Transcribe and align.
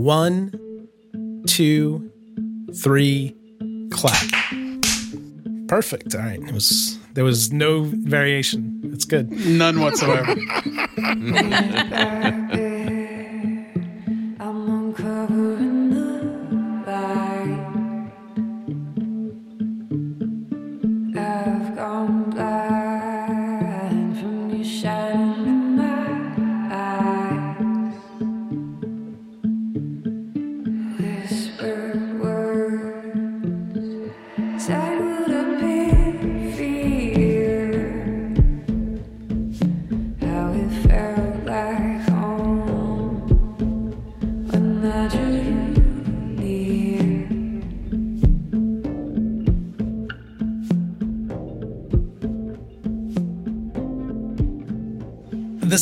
One, 0.00 0.50
two, 1.46 2.10
three, 2.74 3.36
clap. 3.90 4.16
Perfect. 5.68 6.14
All 6.14 6.22
right. 6.22 6.40
It 6.40 6.54
was 6.54 6.98
there 7.12 7.22
was 7.24 7.52
no 7.52 7.82
variation. 7.82 8.80
It's 8.94 9.04
good. 9.04 9.30
None 9.30 9.82
whatsoever. 9.82 10.34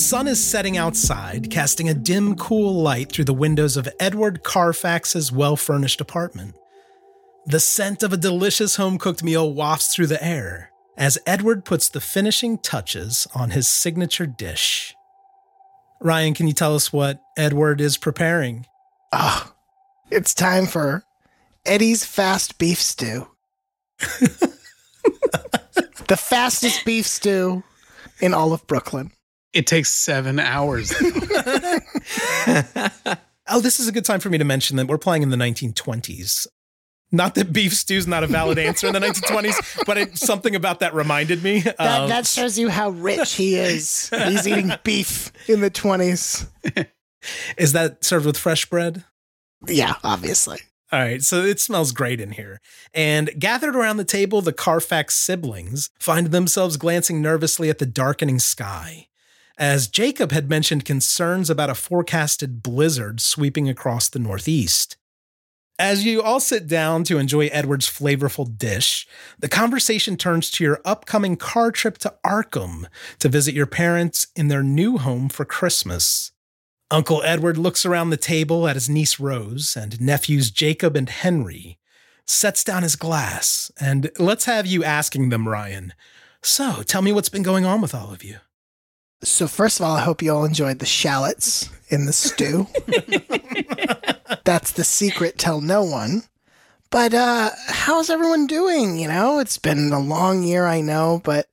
sun 0.08 0.26
is 0.26 0.42
setting 0.42 0.78
outside, 0.78 1.50
casting 1.50 1.86
a 1.86 1.92
dim, 1.92 2.34
cool 2.34 2.80
light 2.80 3.12
through 3.12 3.26
the 3.26 3.34
windows 3.34 3.76
of 3.76 3.86
Edward 4.00 4.42
Carfax's 4.42 5.30
well 5.30 5.54
furnished 5.54 6.00
apartment. 6.00 6.56
The 7.44 7.60
scent 7.60 8.02
of 8.02 8.14
a 8.14 8.16
delicious 8.16 8.76
home 8.76 8.96
cooked 8.96 9.22
meal 9.22 9.52
wafts 9.52 9.94
through 9.94 10.06
the 10.06 10.24
air 10.24 10.70
as 10.96 11.18
Edward 11.26 11.66
puts 11.66 11.90
the 11.90 12.00
finishing 12.00 12.56
touches 12.56 13.26
on 13.34 13.50
his 13.50 13.68
signature 13.68 14.26
dish. 14.26 14.94
Ryan, 16.00 16.32
can 16.32 16.46
you 16.46 16.54
tell 16.54 16.74
us 16.74 16.90
what 16.90 17.20
Edward 17.36 17.78
is 17.78 17.98
preparing? 17.98 18.64
Ah, 19.12 19.52
it's 20.10 20.32
time 20.32 20.64
for 20.64 21.04
Eddie's 21.66 22.06
Fast 22.06 22.56
Beef 22.56 22.80
Stew. 22.80 23.28
the 23.98 24.56
fastest 26.16 26.86
beef 26.86 27.06
stew 27.06 27.62
in 28.20 28.32
all 28.32 28.54
of 28.54 28.66
Brooklyn. 28.66 29.12
It 29.52 29.66
takes 29.66 29.90
seven 29.90 30.38
hours. 30.38 30.92
Oh, 33.50 33.60
this 33.60 33.80
is 33.80 33.88
a 33.88 33.92
good 33.92 34.04
time 34.04 34.20
for 34.20 34.28
me 34.28 34.36
to 34.36 34.44
mention 34.44 34.76
that 34.76 34.88
we're 34.88 34.98
playing 34.98 35.22
in 35.22 35.30
the 35.30 35.36
1920s. 35.36 36.46
Not 37.10 37.34
that 37.36 37.50
beef 37.50 37.72
stew's 37.74 38.06
not 38.06 38.22
a 38.22 38.26
valid 38.26 38.58
answer 38.58 38.86
in 38.88 38.92
the 38.92 39.00
1920s, 39.00 39.86
but 39.86 39.96
it, 39.96 40.18
something 40.18 40.54
about 40.54 40.80
that 40.80 40.92
reminded 40.92 41.42
me. 41.42 41.60
That, 41.60 41.80
of- 42.02 42.08
that 42.10 42.26
shows 42.26 42.58
you 42.58 42.68
how 42.68 42.90
rich 42.90 43.32
he 43.36 43.54
is. 43.56 44.10
He's 44.10 44.46
eating 44.46 44.70
beef 44.84 45.32
in 45.48 45.62
the 45.62 45.70
20s. 45.70 46.46
is 47.56 47.72
that 47.72 48.04
served 48.04 48.26
with 48.26 48.36
fresh 48.36 48.66
bread? 48.66 49.04
Yeah, 49.66 49.94
obviously. 50.04 50.58
All 50.92 51.00
right, 51.00 51.22
so 51.22 51.42
it 51.42 51.58
smells 51.58 51.92
great 51.92 52.20
in 52.20 52.32
here. 52.32 52.60
And 52.92 53.30
gathered 53.38 53.76
around 53.76 53.96
the 53.96 54.04
table, 54.04 54.42
the 54.42 54.52
Carfax 54.52 55.14
siblings 55.14 55.88
find 55.98 56.26
themselves 56.28 56.76
glancing 56.76 57.22
nervously 57.22 57.70
at 57.70 57.78
the 57.78 57.86
darkening 57.86 58.38
sky, 58.38 59.07
as 59.58 59.88
Jacob 59.88 60.30
had 60.30 60.48
mentioned 60.48 60.84
concerns 60.84 61.50
about 61.50 61.68
a 61.68 61.74
forecasted 61.74 62.62
blizzard 62.62 63.20
sweeping 63.20 63.68
across 63.68 64.08
the 64.08 64.20
Northeast. 64.20 64.96
As 65.80 66.04
you 66.04 66.22
all 66.22 66.40
sit 66.40 66.66
down 66.66 67.04
to 67.04 67.18
enjoy 67.18 67.46
Edward's 67.48 67.88
flavorful 67.88 68.56
dish, 68.56 69.06
the 69.38 69.48
conversation 69.48 70.16
turns 70.16 70.50
to 70.52 70.64
your 70.64 70.80
upcoming 70.84 71.36
car 71.36 71.70
trip 71.70 71.98
to 71.98 72.14
Arkham 72.24 72.86
to 73.18 73.28
visit 73.28 73.54
your 73.54 73.66
parents 73.66 74.28
in 74.34 74.48
their 74.48 74.62
new 74.62 74.98
home 74.98 75.28
for 75.28 75.44
Christmas. 75.44 76.32
Uncle 76.90 77.22
Edward 77.22 77.58
looks 77.58 77.84
around 77.84 78.10
the 78.10 78.16
table 78.16 78.66
at 78.66 78.74
his 78.74 78.88
niece 78.88 79.20
Rose 79.20 79.76
and 79.76 80.00
nephews 80.00 80.50
Jacob 80.50 80.96
and 80.96 81.08
Henry, 81.08 81.78
sets 82.26 82.64
down 82.64 82.82
his 82.82 82.96
glass, 82.96 83.70
and 83.80 84.10
let's 84.18 84.46
have 84.46 84.66
you 84.66 84.82
asking 84.82 85.28
them, 85.28 85.48
Ryan. 85.48 85.92
So, 86.42 86.82
tell 86.82 87.02
me 87.02 87.12
what's 87.12 87.28
been 87.28 87.42
going 87.42 87.64
on 87.64 87.80
with 87.80 87.94
all 87.94 88.12
of 88.12 88.24
you. 88.24 88.38
So, 89.22 89.48
first 89.48 89.80
of 89.80 89.86
all, 89.86 89.96
I 89.96 90.00
hope 90.00 90.22
you 90.22 90.32
all 90.32 90.44
enjoyed 90.44 90.78
the 90.78 90.86
shallots 90.86 91.68
in 91.88 92.06
the 92.06 92.12
stew. 92.12 92.66
That's 94.44 94.72
the 94.72 94.84
secret, 94.84 95.38
tell 95.38 95.60
no 95.60 95.82
one. 95.84 96.22
But 96.90 97.12
uh 97.12 97.50
how's 97.66 98.08
everyone 98.08 98.46
doing? 98.46 98.96
You 98.98 99.08
know, 99.08 99.40
it's 99.40 99.58
been 99.58 99.92
a 99.92 100.00
long 100.00 100.42
year, 100.42 100.64
I 100.64 100.80
know, 100.80 101.20
but 101.22 101.46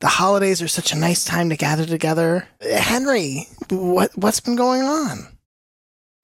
the 0.00 0.08
holidays 0.08 0.60
are 0.60 0.68
such 0.68 0.92
a 0.92 0.98
nice 0.98 1.24
time 1.24 1.50
to 1.50 1.56
gather 1.56 1.86
together. 1.86 2.48
Henry, 2.60 3.46
what 3.68 4.10
what's 4.16 4.40
been 4.40 4.56
going 4.56 4.82
on? 4.82 5.28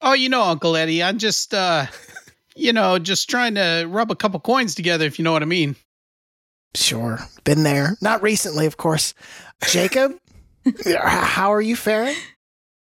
oh, 0.01 0.13
you 0.13 0.29
know, 0.29 0.43
Uncle 0.43 0.75
Eddie, 0.75 1.03
I'm 1.03 1.17
just, 1.17 1.53
uh, 1.53 1.85
you 2.55 2.73
know, 2.73 2.99
just 2.99 3.29
trying 3.29 3.55
to 3.55 3.85
rub 3.89 4.11
a 4.11 4.15
couple 4.15 4.39
coins 4.39 4.75
together, 4.75 5.05
if 5.05 5.17
you 5.19 5.23
know 5.23 5.31
what 5.31 5.41
I 5.41 5.45
mean. 5.45 5.75
Sure, 6.75 7.19
been 7.43 7.63
there. 7.63 7.97
Not 8.01 8.21
recently, 8.21 8.65
of 8.65 8.77
course. 8.77 9.13
Jacob, 9.69 10.19
how 11.03 11.53
are 11.53 11.61
you 11.61 11.75
faring? 11.75 12.15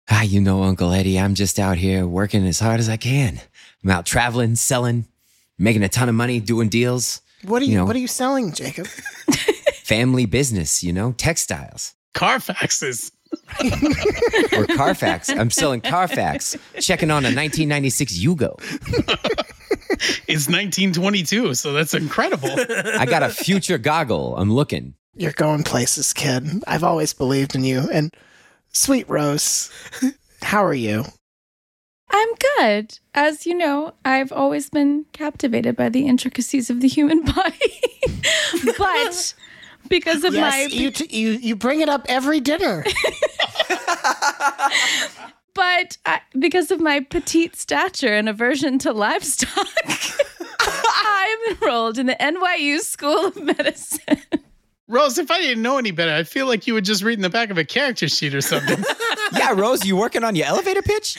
Ah, 0.09 0.21
you 0.21 0.39
know, 0.41 0.63
Uncle 0.63 0.91
Eddie, 0.91 1.19
I'm 1.19 1.33
just 1.35 1.57
out 1.59 1.77
here 1.77 2.05
working 2.05 2.45
as 2.45 2.59
hard 2.59 2.79
as 2.79 2.89
I 2.89 2.97
can. 2.97 3.41
I'm 3.83 3.89
out 3.89 4.05
traveling, 4.05 4.55
selling, 4.55 5.05
making 5.57 5.83
a 5.83 5.89
ton 5.89 6.09
of 6.09 6.15
money, 6.15 6.39
doing 6.39 6.69
deals. 6.69 7.21
What 7.43 7.61
are 7.61 7.65
you, 7.65 7.71
You 7.71 7.77
know. 7.79 7.85
what 7.85 7.95
are 7.95 7.99
you 7.99 8.07
selling, 8.07 8.51
Jacob? 8.53 8.87
Family 9.83 10.25
business, 10.25 10.83
you 10.83 10.93
know, 10.93 11.11
textiles. 11.13 11.93
Carfaxes. 12.13 13.11
Or 14.57 14.65
Carfax. 14.65 15.29
I'm 15.29 15.49
selling 15.49 15.81
Carfax, 15.81 16.55
checking 16.79 17.11
on 17.11 17.23
a 17.25 17.27
1996 17.33 18.17
Yugo. 18.17 18.57
It's 20.27 20.47
1922, 20.47 21.53
so 21.55 21.73
that's 21.73 21.93
incredible. 21.93 22.49
I 22.49 23.05
got 23.05 23.23
a 23.23 23.29
future 23.29 23.77
goggle. 23.77 24.37
I'm 24.37 24.51
looking. 24.51 24.93
You're 25.15 25.31
going 25.31 25.63
places, 25.63 26.11
kid. 26.13 26.45
I've 26.67 26.83
always 26.83 27.13
believed 27.13 27.55
in 27.55 27.63
you. 27.63 27.87
And 27.91 28.13
Sweet 28.73 29.09
Rose, 29.09 29.71
how 30.41 30.63
are 30.65 30.73
you? 30.73 31.05
I'm 32.09 32.29
good. 32.57 32.99
As 33.13 33.45
you 33.45 33.55
know, 33.55 33.93
I've 34.03 34.31
always 34.31 34.69
been 34.69 35.05
captivated 35.13 35.75
by 35.75 35.89
the 35.89 36.05
intricacies 36.05 36.69
of 36.69 36.81
the 36.81 36.87
human 36.87 37.23
body. 37.25 37.81
but 38.77 39.33
because 39.89 40.23
of 40.23 40.33
Yes, 40.33 40.51
my 40.51 40.67
you, 40.71 40.91
t- 40.91 41.17
you 41.17 41.31
you 41.31 41.55
bring 41.55 41.81
it 41.81 41.89
up 41.89 42.05
every 42.09 42.39
dinner. 42.39 42.83
but 45.53 45.97
I, 46.05 46.21
because 46.37 46.71
of 46.71 46.79
my 46.79 46.99
petite 47.01 47.55
stature 47.55 48.13
and 48.13 48.27
aversion 48.29 48.77
to 48.79 48.91
livestock, 48.91 49.67
I'm 50.59 51.37
enrolled 51.51 51.97
in 51.97 52.05
the 52.07 52.15
NYU 52.19 52.79
School 52.79 53.27
of 53.27 53.41
Medicine. 53.41 54.21
Rose, 54.87 55.17
if 55.17 55.31
I 55.31 55.39
didn't 55.39 55.63
know 55.63 55.77
any 55.77 55.89
better, 55.91 56.13
I 56.13 56.23
feel 56.23 56.45
like 56.45 56.67
you 56.67 56.75
would 56.75 56.85
just 56.85 57.01
read 57.01 57.17
in 57.17 57.23
the 57.23 57.29
back 57.29 57.49
of 57.49 57.57
a 57.57 57.65
character 57.65 58.07
sheet 58.07 58.35
or 58.35 58.41
something. 58.41 58.83
yeah, 59.33 59.51
Rose, 59.55 59.83
you 59.83 59.95
working 59.95 60.23
on 60.23 60.35
your 60.35 60.45
elevator 60.45 60.83
pitch? 60.83 61.17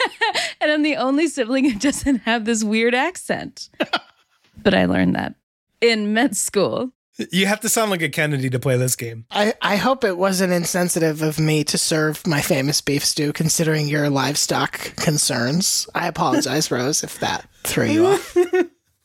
and 0.60 0.72
I'm 0.72 0.82
the 0.82 0.96
only 0.96 1.28
sibling 1.28 1.70
who 1.70 1.78
doesn't 1.78 2.22
have 2.22 2.44
this 2.44 2.64
weird 2.64 2.94
accent. 2.94 3.68
but 4.62 4.74
I 4.74 4.86
learned 4.86 5.14
that 5.14 5.36
in 5.80 6.12
med 6.12 6.36
school. 6.36 6.90
You 7.30 7.46
have 7.46 7.60
to 7.60 7.68
sound 7.68 7.90
like 7.90 8.02
a 8.02 8.08
Kennedy 8.08 8.50
to 8.50 8.58
play 8.58 8.76
this 8.76 8.96
game. 8.96 9.26
I, 9.30 9.54
I 9.60 9.76
hope 9.76 10.04
it 10.04 10.16
wasn't 10.16 10.52
insensitive 10.52 11.22
of 11.22 11.38
me 11.38 11.62
to 11.64 11.78
serve 11.78 12.26
my 12.26 12.40
famous 12.40 12.80
beef 12.80 13.04
stew 13.04 13.32
considering 13.32 13.86
your 13.86 14.08
livestock 14.08 14.96
concerns. 14.96 15.86
I 15.94 16.08
apologize, 16.08 16.70
Rose, 16.70 17.04
if 17.04 17.20
that 17.20 17.46
threw 17.62 17.84
you 17.84 18.06
off. 18.06 18.36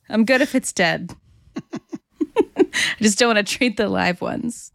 I'm 0.09 0.23
good 0.23 0.41
if 0.41 0.55
it's 0.55 0.71
dead. 0.71 1.13
I 2.75 3.03
just 3.03 3.17
don't 3.17 3.35
want 3.35 3.45
to 3.45 3.57
treat 3.57 3.77
the 3.77 3.87
live 3.87 4.21
ones. 4.21 4.71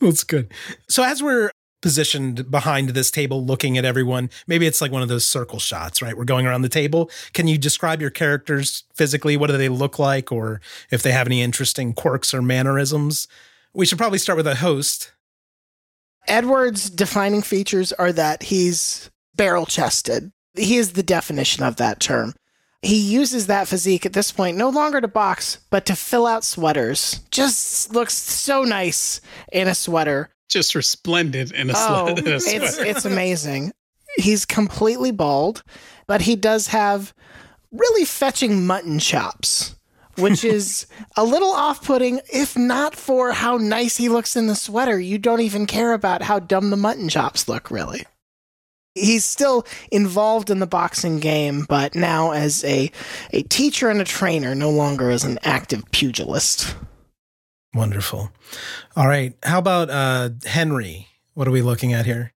That's 0.00 0.24
good. 0.24 0.52
So 0.88 1.02
as 1.02 1.22
we're 1.22 1.50
positioned 1.80 2.50
behind 2.50 2.90
this 2.90 3.10
table 3.10 3.44
looking 3.44 3.78
at 3.78 3.84
everyone, 3.84 4.30
maybe 4.46 4.66
it's 4.66 4.80
like 4.80 4.92
one 4.92 5.02
of 5.02 5.08
those 5.08 5.26
circle 5.26 5.58
shots, 5.58 6.02
right? 6.02 6.16
We're 6.16 6.24
going 6.24 6.46
around 6.46 6.62
the 6.62 6.68
table. 6.68 7.10
Can 7.34 7.46
you 7.46 7.58
describe 7.58 8.00
your 8.00 8.10
characters 8.10 8.84
physically? 8.94 9.36
What 9.36 9.48
do 9.48 9.56
they 9.56 9.68
look 9.68 9.98
like 9.98 10.32
or 10.32 10.60
if 10.90 11.02
they 11.02 11.12
have 11.12 11.26
any 11.26 11.42
interesting 11.42 11.92
quirks 11.94 12.34
or 12.34 12.42
mannerisms? 12.42 13.28
We 13.74 13.86
should 13.86 13.98
probably 13.98 14.18
start 14.18 14.36
with 14.36 14.46
a 14.46 14.56
host. 14.56 15.12
Edward's 16.26 16.90
defining 16.90 17.42
features 17.42 17.92
are 17.92 18.12
that 18.12 18.42
he's 18.42 19.10
barrel 19.36 19.66
chested. 19.66 20.30
He 20.54 20.76
is 20.76 20.92
the 20.92 21.02
definition 21.02 21.62
of 21.62 21.76
that 21.76 22.00
term. 22.00 22.34
He 22.82 22.96
uses 23.00 23.46
that 23.48 23.66
physique 23.68 24.06
at 24.06 24.12
this 24.12 24.30
point 24.30 24.56
no 24.56 24.68
longer 24.68 25.00
to 25.00 25.08
box, 25.08 25.58
but 25.70 25.84
to 25.86 25.96
fill 25.96 26.26
out 26.26 26.44
sweaters. 26.44 27.20
Just 27.30 27.92
looks 27.92 28.14
so 28.14 28.62
nice 28.62 29.20
in 29.52 29.66
a 29.68 29.74
sweater. 29.74 30.30
just 30.48 30.74
resplendent 30.74 31.52
in 31.52 31.70
a, 31.70 31.74
Oh, 31.76 32.06
sweat- 32.14 32.18
in 32.26 32.26
a 32.28 32.36
it's, 32.36 32.44
sweater. 32.76 32.84
it's 32.90 33.04
amazing. 33.04 33.72
He's 34.16 34.44
completely 34.44 35.10
bald, 35.10 35.62
but 36.06 36.22
he 36.22 36.36
does 36.36 36.68
have 36.68 37.12
really 37.72 38.04
fetching 38.04 38.64
mutton 38.66 38.98
chops, 39.00 39.74
which 40.16 40.44
is 40.56 40.86
a 41.16 41.24
little 41.24 41.50
off 41.52 41.84
putting, 41.84 42.20
if 42.32 42.56
not 42.56 42.94
for 42.94 43.32
how 43.32 43.56
nice 43.56 43.96
he 43.96 44.08
looks 44.08 44.36
in 44.36 44.46
the 44.46 44.54
sweater. 44.54 44.98
You 45.00 45.18
don't 45.18 45.40
even 45.42 45.66
care 45.66 45.92
about 45.92 46.22
how 46.22 46.38
dumb 46.38 46.70
the 46.70 46.76
mutton 46.76 47.08
chops 47.08 47.48
look, 47.48 47.70
really. 47.72 48.06
He's 48.98 49.24
still 49.24 49.66
involved 49.90 50.50
in 50.50 50.58
the 50.58 50.66
boxing 50.66 51.18
game, 51.20 51.64
but 51.68 51.94
now 51.94 52.32
as 52.32 52.64
a, 52.64 52.90
a 53.32 53.42
teacher 53.42 53.88
and 53.88 54.00
a 54.00 54.04
trainer, 54.04 54.54
no 54.54 54.70
longer 54.70 55.10
as 55.10 55.24
an 55.24 55.38
active 55.42 55.84
pugilist. 55.90 56.74
Wonderful. 57.74 58.30
All 58.96 59.06
right. 59.06 59.34
How 59.42 59.58
about 59.58 59.90
uh 59.90 60.30
Henry? 60.44 61.08
What 61.34 61.46
are 61.46 61.52
we 61.52 61.62
looking 61.62 61.92
at 61.92 62.06
here? 62.06 62.32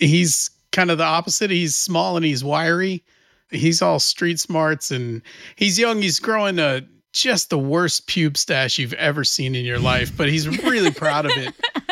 he's 0.00 0.50
kind 0.72 0.90
of 0.90 0.98
the 0.98 1.04
opposite. 1.04 1.50
He's 1.50 1.76
small 1.76 2.16
and 2.16 2.24
he's 2.24 2.42
wiry. 2.42 3.04
He's 3.50 3.82
all 3.82 4.00
street 4.00 4.40
smarts 4.40 4.90
and 4.90 5.22
he's 5.56 5.78
young. 5.78 6.00
He's 6.02 6.18
growing 6.18 6.58
a 6.58 6.82
just 7.12 7.50
the 7.50 7.58
worst 7.58 8.08
pube 8.08 8.36
stash 8.36 8.78
you've 8.78 8.92
ever 8.94 9.24
seen 9.24 9.54
in 9.54 9.64
your 9.64 9.80
life, 9.80 10.16
but 10.16 10.28
he's 10.28 10.48
really 10.62 10.92
proud 10.92 11.26
of 11.26 11.32
it. 11.36 11.54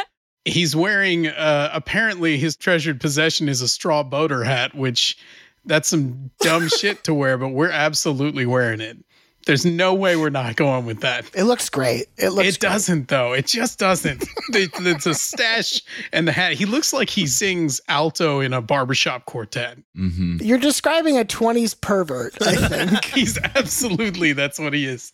He's 0.48 0.74
wearing 0.74 1.28
uh 1.28 1.70
apparently 1.72 2.38
his 2.38 2.56
treasured 2.56 3.00
possession 3.00 3.48
is 3.48 3.60
a 3.62 3.68
straw 3.68 4.02
boater 4.02 4.44
hat, 4.44 4.74
which 4.74 5.16
that's 5.64 5.88
some 5.88 6.30
dumb 6.40 6.68
shit 6.80 7.04
to 7.04 7.14
wear, 7.14 7.36
but 7.38 7.48
we're 7.48 7.70
absolutely 7.70 8.46
wearing 8.46 8.80
it. 8.80 8.96
There's 9.46 9.64
no 9.64 9.94
way 9.94 10.14
we're 10.16 10.28
not 10.28 10.56
going 10.56 10.84
with 10.84 11.00
that. 11.00 11.24
It 11.34 11.44
looks 11.44 11.70
great. 11.70 12.08
It 12.18 12.30
looks 12.30 12.48
it 12.48 12.60
doesn't 12.60 13.08
though. 13.08 13.32
It 13.32 13.46
just 13.46 13.78
doesn't. 13.78 14.22
It- 14.52 14.70
it's 14.80 15.06
a 15.06 15.14
stash 15.14 15.80
and 16.12 16.28
the 16.28 16.32
hat. 16.32 16.52
He 16.52 16.66
looks 16.66 16.92
like 16.92 17.08
he 17.08 17.26
sings 17.26 17.80
alto 17.88 18.40
in 18.40 18.52
a 18.52 18.60
barbershop 18.60 19.24
quartet. 19.24 19.78
Mm-hmm. 19.96 20.38
You're 20.42 20.58
describing 20.58 21.16
a 21.18 21.24
20s 21.24 21.80
pervert, 21.80 22.36
I 22.42 22.56
think. 22.56 23.04
He's 23.14 23.38
absolutely 23.38 24.34
that's 24.34 24.58
what 24.58 24.74
he 24.74 24.84
is. 24.84 25.12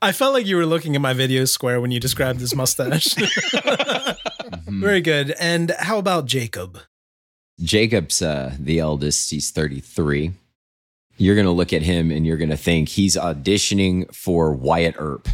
I 0.00 0.10
felt 0.10 0.32
like 0.34 0.44
you 0.46 0.56
were 0.56 0.66
looking 0.66 0.96
at 0.96 1.00
my 1.00 1.12
video 1.12 1.44
square 1.44 1.80
when 1.80 1.92
you 1.92 2.00
described 2.00 2.40
his 2.40 2.56
mustache. 2.56 3.14
Very 4.80 5.00
good. 5.00 5.32
And 5.38 5.72
how 5.78 5.98
about 5.98 6.26
Jacob? 6.26 6.78
Jacob's 7.60 8.22
uh, 8.22 8.54
the 8.58 8.78
eldest. 8.78 9.30
He's 9.30 9.50
33. 9.50 10.32
You're 11.18 11.34
going 11.34 11.46
to 11.46 11.52
look 11.52 11.72
at 11.72 11.82
him 11.82 12.10
and 12.10 12.26
you're 12.26 12.36
going 12.36 12.50
to 12.50 12.56
think 12.56 12.88
he's 12.88 13.16
auditioning 13.16 14.12
for 14.14 14.52
Wyatt 14.52 14.96
Earp. 14.98 15.28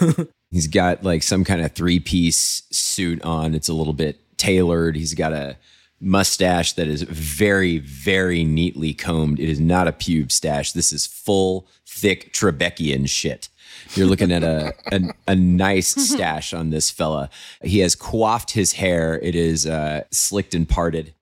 he's 0.50 0.66
got 0.66 1.02
like 1.02 1.22
some 1.22 1.44
kind 1.44 1.62
of 1.62 1.72
three 1.72 1.98
piece 1.98 2.62
suit 2.70 3.22
on. 3.22 3.54
It's 3.54 3.68
a 3.68 3.74
little 3.74 3.92
bit 3.92 4.20
tailored. 4.36 4.96
He's 4.96 5.14
got 5.14 5.32
a 5.32 5.56
mustache 6.00 6.72
that 6.74 6.88
is 6.88 7.02
very, 7.02 7.78
very 7.78 8.44
neatly 8.44 8.92
combed. 8.92 9.40
It 9.40 9.48
is 9.48 9.60
not 9.60 9.88
a 9.88 9.92
pube 9.92 10.32
stash. 10.32 10.72
This 10.72 10.92
is 10.92 11.06
full, 11.06 11.66
thick 11.86 12.32
Trebekian 12.32 13.08
shit. 13.08 13.48
You're 13.94 14.06
looking 14.06 14.32
at 14.32 14.42
a, 14.42 14.74
a 14.90 15.00
a 15.28 15.34
nice 15.34 15.88
stash 16.10 16.52
on 16.52 16.70
this 16.70 16.90
fella. 16.90 17.30
He 17.62 17.80
has 17.80 17.94
coiffed 17.94 18.52
his 18.52 18.74
hair. 18.74 19.18
It 19.22 19.34
is 19.34 19.66
uh, 19.66 20.04
slicked 20.10 20.54
and 20.54 20.68
parted. 20.68 21.14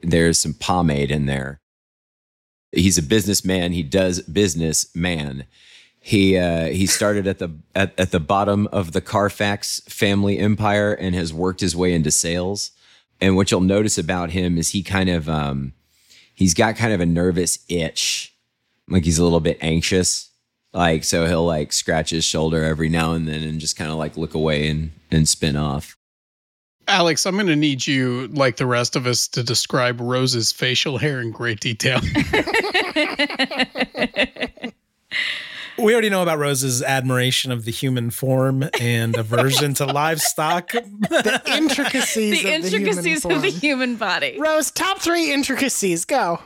There's 0.00 0.38
some 0.38 0.54
pomade 0.54 1.10
in 1.10 1.26
there. 1.26 1.60
He's 2.72 2.98
a 2.98 3.02
businessman. 3.02 3.72
He 3.72 3.82
does 3.82 4.22
business, 4.22 4.94
man. 4.94 5.44
He 6.00 6.36
uh, 6.36 6.66
he 6.66 6.86
started 6.86 7.28
at 7.28 7.38
the 7.38 7.50
at, 7.76 7.98
at 7.98 8.10
the 8.10 8.18
bottom 8.18 8.66
of 8.72 8.90
the 8.90 9.00
Carfax 9.00 9.80
family 9.88 10.36
empire 10.38 10.92
and 10.92 11.14
has 11.14 11.32
worked 11.32 11.60
his 11.60 11.76
way 11.76 11.92
into 11.92 12.10
sales. 12.10 12.72
And 13.20 13.36
what 13.36 13.52
you'll 13.52 13.60
notice 13.60 13.98
about 13.98 14.30
him 14.30 14.58
is 14.58 14.70
he 14.70 14.82
kind 14.82 15.08
of 15.08 15.28
um, 15.28 15.74
he's 16.34 16.54
got 16.54 16.74
kind 16.74 16.92
of 16.92 17.00
a 17.00 17.06
nervous 17.06 17.60
itch, 17.68 18.34
like 18.88 19.04
he's 19.04 19.18
a 19.18 19.22
little 19.22 19.38
bit 19.38 19.58
anxious. 19.60 20.31
Like 20.74 21.04
so, 21.04 21.26
he'll 21.26 21.46
like 21.46 21.72
scratch 21.72 22.10
his 22.10 22.24
shoulder 22.24 22.64
every 22.64 22.88
now 22.88 23.12
and 23.12 23.28
then 23.28 23.42
and 23.42 23.60
just 23.60 23.76
kind 23.76 23.90
of 23.90 23.98
like 23.98 24.16
look 24.16 24.34
away 24.34 24.68
and 24.68 24.90
and 25.10 25.28
spin 25.28 25.56
off. 25.56 25.96
Alex, 26.88 27.26
I'm 27.26 27.34
going 27.34 27.46
to 27.46 27.54
need 27.54 27.86
you, 27.86 28.26
like 28.28 28.56
the 28.56 28.66
rest 28.66 28.96
of 28.96 29.06
us, 29.06 29.28
to 29.28 29.44
describe 29.44 30.00
Rose's 30.00 30.50
facial 30.50 30.98
hair 30.98 31.20
in 31.20 31.30
great 31.30 31.60
detail. 31.60 32.00
We 35.78 35.92
already 35.92 36.10
know 36.10 36.22
about 36.22 36.38
Rose's 36.38 36.82
admiration 36.82 37.50
of 37.50 37.64
the 37.64 37.70
human 37.70 38.10
form 38.10 38.68
and 38.80 39.16
aversion 39.16 39.74
to 39.74 39.86
livestock. 39.86 40.72
The 41.12 41.42
intricacies, 41.46 42.42
the 42.42 42.54
of, 42.54 42.64
intricacies 42.64 43.22
the 43.22 43.28
human 43.28 43.36
of 43.36 43.42
the 43.42 43.50
human 43.50 43.96
body. 43.96 44.38
Rose, 44.38 44.70
top 44.70 44.98
three 44.98 45.32
intricacies. 45.32 46.04
Go. 46.04 46.40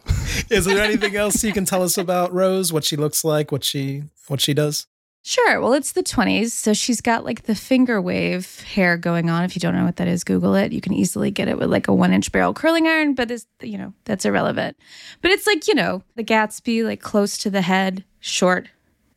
Is 0.50 0.64
there 0.64 0.82
anything 0.82 1.16
else 1.16 1.42
you 1.44 1.52
can 1.52 1.64
tell 1.64 1.82
us 1.82 1.96
about 1.96 2.32
Rose? 2.32 2.72
What 2.72 2.84
she 2.84 2.96
looks 2.96 3.24
like? 3.24 3.52
What 3.52 3.64
she 3.64 4.04
what 4.28 4.40
she 4.40 4.54
does? 4.54 4.86
Sure. 5.22 5.60
Well, 5.60 5.72
it's 5.72 5.90
the 5.90 6.04
20s. 6.04 6.50
So 6.50 6.72
she's 6.72 7.00
got 7.00 7.24
like 7.24 7.42
the 7.42 7.56
finger 7.56 8.00
wave 8.00 8.60
hair 8.62 8.96
going 8.96 9.28
on. 9.28 9.42
If 9.42 9.56
you 9.56 9.60
don't 9.60 9.74
know 9.74 9.84
what 9.84 9.96
that 9.96 10.06
is, 10.06 10.22
Google 10.22 10.54
it. 10.54 10.70
You 10.70 10.80
can 10.80 10.92
easily 10.92 11.32
get 11.32 11.48
it 11.48 11.58
with 11.58 11.68
like 11.68 11.88
a 11.88 11.94
one 11.94 12.12
inch 12.12 12.30
barrel 12.30 12.54
curling 12.54 12.86
iron, 12.86 13.14
but 13.14 13.32
it's, 13.32 13.44
you 13.60 13.76
know, 13.76 13.92
that's 14.04 14.24
irrelevant. 14.24 14.76
But 15.22 15.32
it's 15.32 15.44
like, 15.44 15.66
you 15.66 15.74
know, 15.74 16.04
the 16.14 16.22
Gatsby, 16.22 16.84
like 16.84 17.00
close 17.00 17.38
to 17.38 17.50
the 17.50 17.62
head, 17.62 18.04
short 18.20 18.68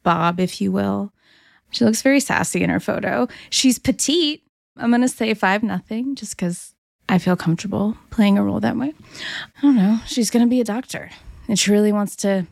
bob, 0.03 0.39
if 0.39 0.62
you 0.62 0.72
will. 0.72 1.12
She 1.72 1.86
looks 1.86 2.01
very 2.01 2.20
sassy 2.20 2.63
in 2.63 2.70
her 2.70 2.79
photo. 2.79 3.27
She's 3.50 3.77
petite. 3.79 4.44
I'm 4.77 4.89
going 4.89 5.01
to 5.01 5.08
say 5.08 5.34
five 5.34 5.62
nothing 5.62 6.15
just 6.15 6.36
because 6.36 6.74
I 7.08 7.18
feel 7.18 7.36
comfortable 7.36 7.98
playing 8.10 8.38
a 8.38 8.44
role 8.44 8.60
that 8.62 8.77
way. 8.77 8.94
I 9.58 9.62
don't 9.62 9.75
know. 9.75 10.00
She's 10.08 10.29
going 10.32 10.46
to 10.46 10.50
be 10.50 10.62
a 10.62 10.65
doctor 10.65 11.10
and 11.48 11.60
she 11.60 11.72
really 11.72 11.91
wants 11.91 12.15
to 12.18 12.48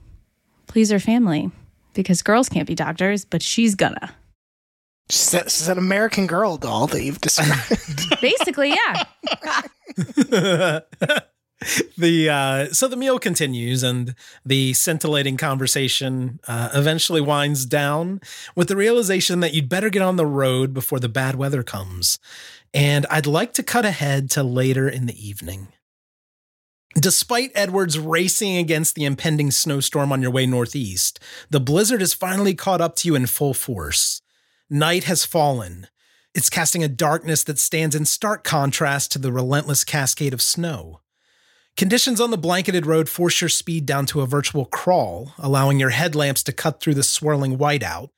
please 0.68 0.90
her 0.92 1.00
family 1.00 1.52
because 1.94 2.22
girls 2.22 2.50
can't 2.50 2.68
be 2.68 2.76
doctors, 2.76 3.26
but 3.26 3.42
she's 3.42 3.74
gonna. 3.76 4.14
She's, 5.10 5.34
a- 5.34 5.50
she's 5.50 5.68
an 5.70 5.78
American 5.78 6.28
Girl 6.28 6.58
doll 6.58 6.86
that 6.88 7.02
you've 7.04 7.22
described. 7.22 8.20
Basically, 8.22 8.74
yeah. 8.76 9.04
the 11.98 12.30
uh, 12.30 12.66
so 12.68 12.88
the 12.88 12.96
meal 12.96 13.18
continues 13.18 13.82
and 13.84 14.14
the 14.46 14.74
scintillating 14.74 15.38
conversation 15.38 16.40
uh, 16.48 16.70
eventually 16.74 17.22
winds 17.22 17.66
down 17.66 18.22
with 18.56 18.68
the 18.68 18.76
realization 18.76 19.40
that 19.40 19.54
you'd 19.54 19.70
better 19.70 19.90
get 19.90 20.02
on 20.02 20.18
the 20.18 20.26
road 20.26 20.74
before 20.74 21.00
the 21.00 21.10
bad 21.10 21.36
weather 21.36 21.64
comes 21.64 22.20
and 22.74 23.08
i'd 23.10 23.26
like 23.26 23.54
to 23.54 23.64
cut 23.64 23.86
ahead 23.86 24.30
to 24.30 24.44
later 24.44 24.88
in 24.88 25.08
the 25.08 25.28
evening 25.28 25.70
Despite 27.00 27.52
Edwards 27.54 28.00
racing 28.00 28.58
against 28.58 28.96
the 28.96 29.06
impending 29.06 29.52
snowstorm 29.52 30.12
on 30.12 30.22
your 30.22 30.32
way 30.32 30.48
northeast, 30.48 31.20
the 31.48 31.60
blizzard 31.60 32.02
has 32.02 32.14
finally 32.14 32.56
caught 32.56 32.82
up 32.82 32.96
to 32.98 33.08
you 33.08 33.14
in 33.14 33.28
full 33.28 33.54
force. 33.54 34.22
Night 34.68 35.04
has 35.04 35.24
fallen. 35.24 35.88
It's 36.34 36.50
casting 36.50 36.84
a 36.84 36.88
darkness 36.88 37.44
that 37.44 37.60
stands 37.60 37.94
in 37.94 38.06
stark 38.06 38.44
contrast 38.44 39.12
to 39.12 39.20
the 39.20 39.32
relentless 39.32 39.84
cascade 39.84 40.34
of 40.34 40.42
snow. 40.42 41.02
Conditions 41.78 42.20
on 42.20 42.32
the 42.32 42.40
blanketed 42.40 42.88
road 42.88 43.08
force 43.08 43.40
your 43.40 43.50
speed 43.50 43.86
down 43.86 44.08
to 44.08 44.22
a 44.22 44.26
virtual 44.26 44.66
crawl, 44.66 45.34
allowing 45.38 45.80
your 45.80 45.92
headlamps 45.92 46.42
to 46.42 46.52
cut 46.52 46.80
through 46.82 46.96
the 46.96 47.04
swirling 47.04 47.60
whiteout. 47.60 48.10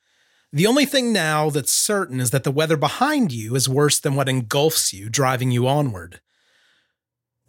The 0.53 0.65
only 0.65 0.85
thing 0.85 1.11
now 1.11 1.49
that's 1.49 1.73
certain 1.73 2.21
is 2.21 2.31
that 2.31 2.45
the 2.45 2.51
weather 2.51 2.77
behind 2.77 3.33
you 3.33 3.55
is 3.55 3.67
worse 3.67 3.99
than 3.99 4.15
what 4.15 4.29
engulfs 4.29 4.93
you, 4.93 5.09
driving 5.09 5.51
you 5.51 5.67
onward. 5.67 6.21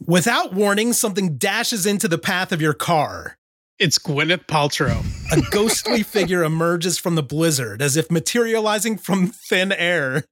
Without 0.04 0.52
warning, 0.52 0.92
something 0.92 1.36
dashes 1.36 1.86
into 1.86 2.08
the 2.08 2.18
path 2.18 2.50
of 2.50 2.60
your 2.60 2.74
car. 2.74 3.38
It's 3.78 3.98
Gwyneth 3.98 4.46
Paltrow. 4.46 5.04
A 5.30 5.40
ghostly 5.52 6.02
figure 6.02 6.42
emerges 6.42 6.98
from 6.98 7.14
the 7.14 7.22
blizzard 7.22 7.80
as 7.80 7.96
if 7.96 8.10
materializing 8.10 8.98
from 8.98 9.28
thin 9.28 9.70
air. 9.70 10.24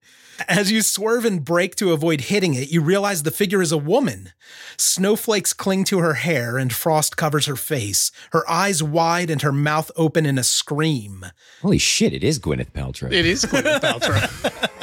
As 0.46 0.70
you 0.70 0.82
swerve 0.82 1.24
and 1.24 1.44
brake 1.44 1.74
to 1.76 1.92
avoid 1.92 2.20
hitting 2.22 2.54
it, 2.54 2.70
you 2.70 2.80
realize 2.80 3.22
the 3.22 3.30
figure 3.30 3.60
is 3.60 3.72
a 3.72 3.78
woman. 3.78 4.32
Snowflakes 4.76 5.52
cling 5.52 5.84
to 5.84 5.98
her 5.98 6.14
hair 6.14 6.58
and 6.58 6.72
frost 6.72 7.16
covers 7.16 7.46
her 7.46 7.56
face, 7.56 8.12
her 8.30 8.48
eyes 8.48 8.82
wide 8.82 9.30
and 9.30 9.42
her 9.42 9.52
mouth 9.52 9.90
open 9.96 10.26
in 10.26 10.38
a 10.38 10.44
scream. 10.44 11.26
Holy 11.62 11.78
shit! 11.78 12.12
It 12.12 12.22
is 12.22 12.38
Gwyneth 12.38 12.72
Paltrow. 12.72 13.10
It 13.10 13.26
is 13.26 13.44
Gwyneth 13.44 13.80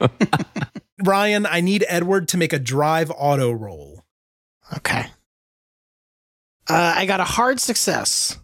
Paltrow. 0.00 0.10
Ryan, 1.04 1.46
I 1.46 1.60
need 1.60 1.84
Edward 1.88 2.28
to 2.28 2.36
make 2.36 2.52
a 2.52 2.58
drive 2.58 3.12
auto 3.14 3.52
roll. 3.52 4.04
Okay. 4.76 5.06
Uh, 6.68 6.94
I 6.96 7.06
got 7.06 7.20
a 7.20 7.24
hard 7.24 7.60
success. 7.60 8.38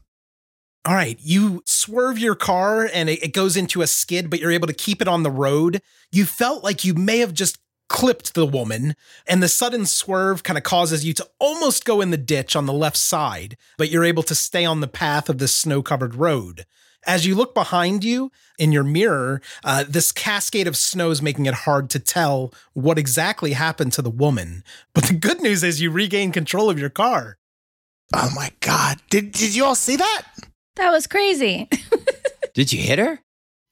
All 0.87 0.95
right, 0.95 1.19
you 1.21 1.63
swerve 1.67 2.19
your 2.19 2.35
car 2.35 2.89
and 2.93 3.11
it, 3.11 3.23
it 3.23 3.35
goes 3.35 3.57
into 3.57 3.83
a 3.83 3.87
skid, 3.87 4.31
but 4.31 4.41
you're 4.41 4.51
able 4.51 4.67
to 4.67 4.73
keep 4.73 5.03
it 5.03 5.09
on 5.09 5.23
the 5.23 5.31
road. 5.31 5.83
You 6.11 6.25
felt 6.25 6.65
like 6.65 6.85
you 6.85 6.95
may 6.95 7.19
have 7.19 7.35
just 7.35 7.59
clipped 7.89 8.35
the 8.35 8.47
woman, 8.47 8.95
and 9.27 9.43
the 9.43 9.49
sudden 9.49 9.85
swerve 9.85 10.43
kind 10.43 10.57
of 10.57 10.63
causes 10.63 11.05
you 11.05 11.13
to 11.13 11.29
almost 11.39 11.85
go 11.85 12.01
in 12.01 12.11
the 12.11 12.17
ditch 12.17 12.55
on 12.55 12.65
the 12.65 12.73
left 12.73 12.97
side, 12.97 13.57
but 13.77 13.91
you're 13.91 14.05
able 14.05 14.23
to 14.23 14.35
stay 14.35 14.65
on 14.65 14.81
the 14.81 14.87
path 14.87 15.29
of 15.29 15.39
this 15.39 15.55
snow 15.55 15.83
covered 15.83 16.15
road. 16.15 16.65
As 17.05 17.27
you 17.27 17.35
look 17.35 17.53
behind 17.53 18.05
you 18.05 18.31
in 18.59 18.73
your 18.73 18.85
mirror, 18.85 19.43
uh, 19.65 19.85
this 19.89 20.13
cascade 20.13 20.69
of 20.69 20.77
snow 20.77 21.11
is 21.11 21.21
making 21.21 21.47
it 21.47 21.55
hard 21.55 21.91
to 21.91 21.99
tell 21.99 22.55
what 22.73 22.99
exactly 22.99 23.53
happened 23.53 23.93
to 23.95 24.03
the 24.03 24.11
woman. 24.11 24.63
But 24.95 25.05
the 25.05 25.15
good 25.15 25.41
news 25.41 25.65
is 25.65 25.83
you 25.83 25.91
regain 25.91 26.31
control 26.31 26.71
of 26.71 26.79
your 26.79 26.91
car. 26.91 27.39
Oh 28.15 28.31
my 28.35 28.51
god! 28.61 29.01
Did 29.11 29.33
did 29.33 29.55
you 29.55 29.65
all 29.65 29.75
see 29.75 29.97
that? 29.97 30.23
That 30.81 30.93
was 30.93 31.07
crazy. 31.07 31.69
Did 32.55 32.73
you 32.73 32.81
hit 32.81 32.99
her? 32.99 33.21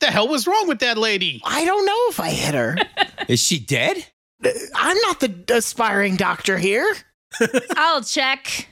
the 0.01 0.07
hell 0.09 0.29
was 0.29 0.47
wrong 0.47 0.69
with 0.69 0.81
that 0.81 0.99
lady? 0.99 1.41
I 1.43 1.65
don't 1.65 1.87
know 1.87 2.07
if 2.11 2.21
I 2.21 2.29
hit 2.29 2.55
her. 2.55 2.77
Is 3.29 3.41
she 3.41 3.59
dead? 3.59 3.97
Uh, 4.45 4.51
I'm 4.75 4.97
not 4.99 5.21
the 5.21 5.57
aspiring 5.57 6.17
doctor 6.17 6.59
here. 6.59 6.87
I'll 7.77 8.03
check. 8.03 8.69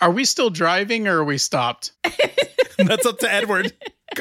Are 0.00 0.10
we 0.10 0.24
still 0.24 0.50
driving 0.50 1.06
or 1.06 1.18
are 1.18 1.24
we 1.24 1.38
stopped? 1.38 1.92
That's 2.76 3.06
up 3.06 3.20
to 3.20 3.32
Edward. 3.32 3.72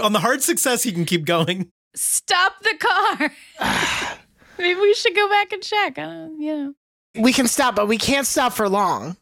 On 0.01 0.13
the 0.13 0.19
hard 0.19 0.43
success, 0.43 0.83
he 0.83 0.91
can 0.91 1.05
keep 1.05 1.25
going. 1.25 1.71
Stop 1.95 2.53
the 2.61 2.75
car. 2.79 3.31
Maybe 4.59 4.79
we 4.79 4.93
should 4.93 5.15
go 5.15 5.27
back 5.27 5.51
and 5.51 5.63
check. 5.63 5.97
I 5.97 6.03
don't, 6.03 6.39
you 6.39 6.55
know. 6.55 6.73
We 7.15 7.33
can 7.33 7.47
stop, 7.47 7.75
but 7.75 7.87
we 7.87 7.97
can't 7.97 8.27
stop 8.27 8.53
for 8.53 8.69
long. 8.69 9.17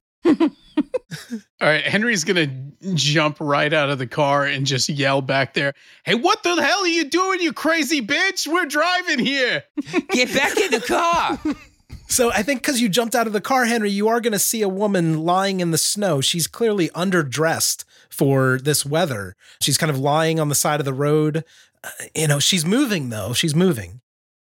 All 1.61 1.67
right, 1.67 1.83
Henry's 1.83 2.23
gonna 2.23 2.47
jump 2.93 3.37
right 3.39 3.71
out 3.71 3.89
of 3.89 3.97
the 3.97 4.07
car 4.07 4.45
and 4.45 4.65
just 4.65 4.89
yell 4.89 5.21
back 5.21 5.53
there, 5.53 5.73
Hey, 6.03 6.15
what 6.15 6.43
the 6.43 6.55
hell 6.61 6.81
are 6.81 6.87
you 6.87 7.05
doing, 7.05 7.41
you 7.41 7.53
crazy 7.53 8.01
bitch? 8.01 8.47
We're 8.47 8.65
driving 8.65 9.19
here. 9.19 9.63
Get 10.09 10.33
back 10.33 10.57
in 10.57 10.71
the 10.71 10.81
car. 10.81 11.39
So 12.07 12.31
I 12.31 12.43
think 12.43 12.61
because 12.61 12.81
you 12.81 12.89
jumped 12.89 13.15
out 13.15 13.27
of 13.27 13.33
the 13.33 13.41
car, 13.41 13.65
Henry, 13.65 13.89
you 13.89 14.07
are 14.07 14.21
going 14.21 14.33
to 14.33 14.39
see 14.39 14.61
a 14.61 14.69
woman 14.69 15.23
lying 15.23 15.59
in 15.59 15.71
the 15.71 15.77
snow. 15.77 16.21
She's 16.21 16.45
clearly 16.45 16.89
underdressed 16.89 17.83
for 18.09 18.59
this 18.59 18.85
weather. 18.85 19.35
She's 19.59 19.77
kind 19.77 19.89
of 19.89 19.97
lying 19.97 20.39
on 20.39 20.49
the 20.49 20.55
side 20.55 20.79
of 20.79 20.85
the 20.85 20.93
road. 20.93 21.43
Uh, 21.83 21.89
you 22.13 22.27
know, 22.27 22.39
she's 22.39 22.63
moving 22.65 23.09
though. 23.09 23.33
She's 23.33 23.55
moving. 23.55 24.01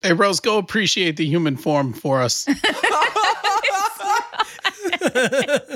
Hey, 0.02 0.14
Rose, 0.14 0.40
go 0.40 0.58
appreciate 0.58 1.18
the 1.18 1.26
human 1.26 1.58
form 1.58 1.94
for 1.94 2.22
us. 2.22 2.48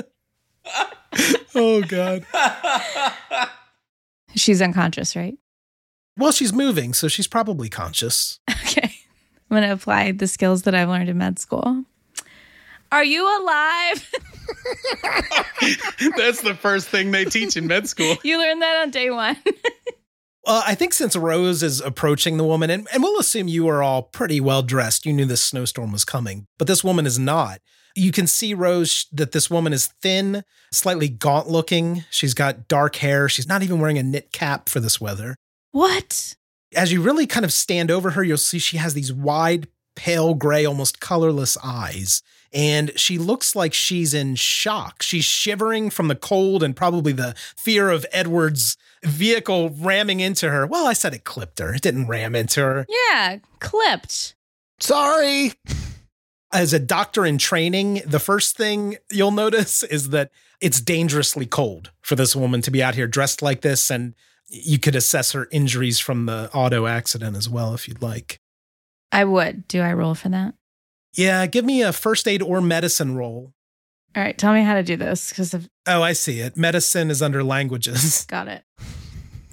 oh 1.54 1.82
God. 1.82 2.26
She's 4.34 4.60
unconscious, 4.60 5.16
right? 5.16 5.36
Well, 6.18 6.32
she's 6.32 6.52
moving, 6.52 6.94
so 6.94 7.08
she's 7.08 7.26
probably 7.26 7.68
conscious. 7.68 8.40
Okay. 8.50 8.90
I'm 9.50 9.56
going 9.56 9.62
to 9.62 9.72
apply 9.72 10.12
the 10.12 10.26
skills 10.26 10.62
that 10.62 10.74
I've 10.74 10.88
learned 10.88 11.08
in 11.08 11.18
med 11.18 11.38
school. 11.38 11.84
Are 12.90 13.04
you 13.04 13.22
alive? 13.22 14.10
That's 16.16 16.40
the 16.42 16.56
first 16.58 16.88
thing 16.88 17.10
they 17.10 17.24
teach 17.24 17.56
in 17.56 17.66
med 17.66 17.88
school. 17.88 18.16
you 18.22 18.38
learned 18.38 18.62
that 18.62 18.82
on 18.82 18.90
day 18.90 19.10
one. 19.10 19.36
Uh, 20.48 20.62
I 20.64 20.76
think 20.76 20.94
since 20.94 21.16
Rose 21.16 21.64
is 21.64 21.80
approaching 21.80 22.36
the 22.36 22.44
woman, 22.44 22.70
and, 22.70 22.86
and 22.92 23.02
we'll 23.02 23.18
assume 23.18 23.48
you 23.48 23.66
are 23.66 23.82
all 23.82 24.04
pretty 24.04 24.40
well 24.40 24.62
dressed, 24.62 25.04
you 25.04 25.12
knew 25.12 25.24
this 25.24 25.40
snowstorm 25.40 25.90
was 25.90 26.04
coming, 26.04 26.46
but 26.56 26.68
this 26.68 26.84
woman 26.84 27.04
is 27.04 27.18
not. 27.18 27.58
You 27.96 28.12
can 28.12 28.26
see, 28.26 28.52
Rose, 28.54 29.06
that 29.12 29.32
this 29.32 29.50
woman 29.50 29.72
is 29.72 29.86
thin, 30.02 30.44
slightly 30.70 31.08
gaunt 31.08 31.48
looking. 31.48 32.04
She's 32.10 32.34
got 32.34 32.68
dark 32.68 32.96
hair. 32.96 33.28
She's 33.28 33.48
not 33.48 33.62
even 33.62 33.80
wearing 33.80 33.98
a 33.98 34.02
knit 34.02 34.32
cap 34.32 34.68
for 34.68 34.80
this 34.80 35.00
weather. 35.00 35.34
what? 35.72 36.34
As 36.74 36.92
you 36.92 37.00
really 37.00 37.26
kind 37.26 37.44
of 37.44 37.52
stand 37.52 37.90
over 37.90 38.10
her, 38.10 38.22
you'll 38.22 38.36
see 38.36 38.58
she 38.58 38.76
has 38.76 38.92
these 38.92 39.12
wide, 39.12 39.68
pale 39.94 40.34
gray, 40.34 40.66
almost 40.66 41.00
colorless 41.00 41.56
eyes. 41.64 42.22
And 42.52 42.90
she 42.98 43.16
looks 43.18 43.56
like 43.56 43.72
she's 43.72 44.12
in 44.12 44.34
shock. 44.34 45.02
She's 45.02 45.24
shivering 45.24 45.88
from 45.90 46.08
the 46.08 46.14
cold 46.16 46.62
and 46.62 46.76
probably 46.76 47.12
the 47.12 47.34
fear 47.56 47.90
of 47.90 48.04
Edward's 48.12 48.76
vehicle 49.04 49.70
ramming 49.70 50.20
into 50.20 50.50
her. 50.50 50.66
Well, 50.66 50.86
I 50.86 50.92
said 50.92 51.14
it 51.14 51.24
clipped 51.24 51.60
her, 51.60 51.74
it 51.74 51.82
didn't 51.82 52.08
ram 52.08 52.34
into 52.34 52.60
her. 52.60 52.86
Yeah, 53.10 53.38
clipped. 53.60 54.34
Sorry. 54.80 55.52
As 56.56 56.72
a 56.72 56.78
doctor 56.78 57.26
in 57.26 57.38
training, 57.38 58.02
the 58.06 58.18
first 58.18 58.56
thing 58.56 58.96
you'll 59.10 59.30
notice 59.30 59.82
is 59.82 60.08
that 60.10 60.30
it's 60.60 60.80
dangerously 60.80 61.46
cold 61.46 61.90
for 62.00 62.16
this 62.16 62.34
woman 62.34 62.62
to 62.62 62.70
be 62.70 62.82
out 62.82 62.94
here 62.94 63.06
dressed 63.06 63.42
like 63.42 63.60
this. 63.60 63.90
And 63.90 64.14
you 64.48 64.78
could 64.78 64.96
assess 64.96 65.32
her 65.32 65.48
injuries 65.50 65.98
from 65.98 66.26
the 66.26 66.50
auto 66.54 66.86
accident 66.86 67.36
as 67.36 67.48
well, 67.48 67.74
if 67.74 67.86
you'd 67.86 68.02
like. 68.02 68.40
I 69.12 69.24
would. 69.24 69.68
Do 69.68 69.82
I 69.82 69.92
roll 69.92 70.14
for 70.14 70.30
that? 70.30 70.54
Yeah, 71.12 71.46
give 71.46 71.64
me 71.64 71.82
a 71.82 71.92
first 71.92 72.26
aid 72.26 72.42
or 72.42 72.60
medicine 72.60 73.16
roll. 73.16 73.52
All 74.16 74.22
right, 74.22 74.36
tell 74.36 74.54
me 74.54 74.62
how 74.62 74.74
to 74.74 74.82
do 74.82 74.96
this 74.96 75.28
because 75.28 75.52
I've 75.52 75.68
Oh, 75.86 76.02
I 76.02 76.14
see 76.14 76.40
it. 76.40 76.56
Medicine 76.56 77.10
is 77.10 77.20
under 77.20 77.44
languages. 77.44 78.24
got 78.28 78.48
it. 78.48 78.64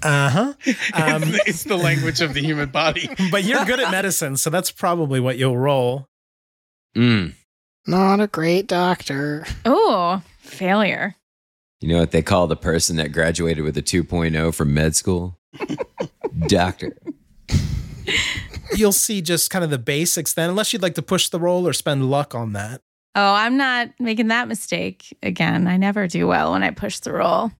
Uh 0.02 0.30
huh. 0.30 0.52
Um, 0.94 1.22
it's 1.46 1.64
the 1.64 1.76
language 1.76 2.20
of 2.20 2.34
the 2.34 2.40
human 2.40 2.70
body. 2.70 3.08
but 3.30 3.44
you're 3.44 3.64
good 3.64 3.80
at 3.80 3.90
medicine, 3.90 4.36
so 4.36 4.50
that's 4.50 4.70
probably 4.70 5.20
what 5.20 5.38
you'll 5.38 5.58
roll. 5.58 6.08
Mm. 6.96 7.34
Not 7.86 8.20
a 8.20 8.26
great 8.26 8.66
doctor. 8.66 9.46
Oh, 9.64 10.22
failure. 10.38 11.16
You 11.80 11.88
know 11.88 11.98
what 11.98 12.12
they 12.12 12.22
call 12.22 12.46
the 12.46 12.56
person 12.56 12.96
that 12.96 13.12
graduated 13.12 13.62
with 13.62 13.76
a 13.76 13.82
2.0 13.82 14.54
from 14.54 14.72
med 14.72 14.96
school? 14.96 15.38
Doctor. 16.46 16.96
You'll 18.74 18.92
see 18.92 19.20
just 19.20 19.50
kind 19.50 19.64
of 19.64 19.70
the 19.70 19.78
basics 19.78 20.32
then, 20.32 20.48
unless 20.50 20.72
you'd 20.72 20.82
like 20.82 20.94
to 20.94 21.02
push 21.02 21.28
the 21.28 21.38
roll 21.38 21.68
or 21.68 21.72
spend 21.72 22.10
luck 22.10 22.34
on 22.34 22.54
that. 22.54 22.80
Oh, 23.14 23.34
I'm 23.34 23.56
not 23.56 23.90
making 24.00 24.28
that 24.28 24.48
mistake 24.48 25.16
again. 25.22 25.66
I 25.68 25.76
never 25.76 26.08
do 26.08 26.26
well 26.26 26.52
when 26.52 26.62
I 26.62 26.70
push 26.70 26.98
the 27.00 27.12
roll. 27.12 27.52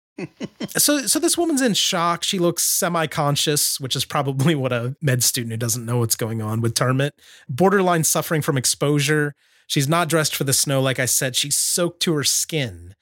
So, 0.77 1.07
so 1.07 1.19
this 1.19 1.37
woman's 1.37 1.61
in 1.61 1.73
shock. 1.73 2.23
She 2.23 2.39
looks 2.39 2.63
semi-conscious, 2.63 3.79
which 3.79 3.95
is 3.95 4.05
probably 4.05 4.55
what 4.55 4.71
a 4.71 4.95
med 5.01 5.23
student 5.23 5.51
who 5.51 5.57
doesn't 5.57 5.85
know 5.85 5.99
what's 5.99 6.15
going 6.15 6.41
on 6.41 6.61
would 6.61 6.75
term 6.75 7.01
it. 7.01 7.19
Borderline 7.49 8.03
suffering 8.03 8.41
from 8.41 8.57
exposure. 8.57 9.35
She's 9.67 9.87
not 9.87 10.09
dressed 10.09 10.35
for 10.35 10.43
the 10.43 10.53
snow, 10.53 10.81
like 10.81 10.99
I 10.99 11.05
said. 11.05 11.35
She's 11.35 11.57
soaked 11.57 12.01
to 12.03 12.13
her 12.13 12.23
skin. 12.23 12.95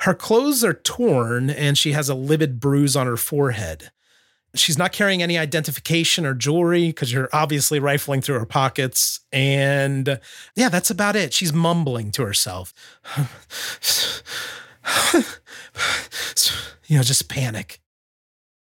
Her 0.00 0.14
clothes 0.14 0.64
are 0.64 0.74
torn, 0.74 1.50
and 1.50 1.76
she 1.76 1.92
has 1.92 2.08
a 2.08 2.14
livid 2.14 2.60
bruise 2.60 2.96
on 2.96 3.06
her 3.06 3.16
forehead. 3.16 3.90
She's 4.54 4.78
not 4.78 4.92
carrying 4.92 5.22
any 5.22 5.36
identification 5.36 6.24
or 6.24 6.34
jewelry 6.34 6.88
because 6.88 7.12
you're 7.12 7.28
obviously 7.32 7.78
rifling 7.78 8.22
through 8.22 8.38
her 8.38 8.46
pockets. 8.46 9.20
And 9.32 10.20
yeah, 10.56 10.70
that's 10.70 10.90
about 10.90 11.16
it. 11.16 11.34
She's 11.34 11.52
mumbling 11.52 12.10
to 12.12 12.22
herself. 12.22 12.72
you 16.86 16.96
know, 16.96 17.02
just 17.02 17.28
panic. 17.28 17.80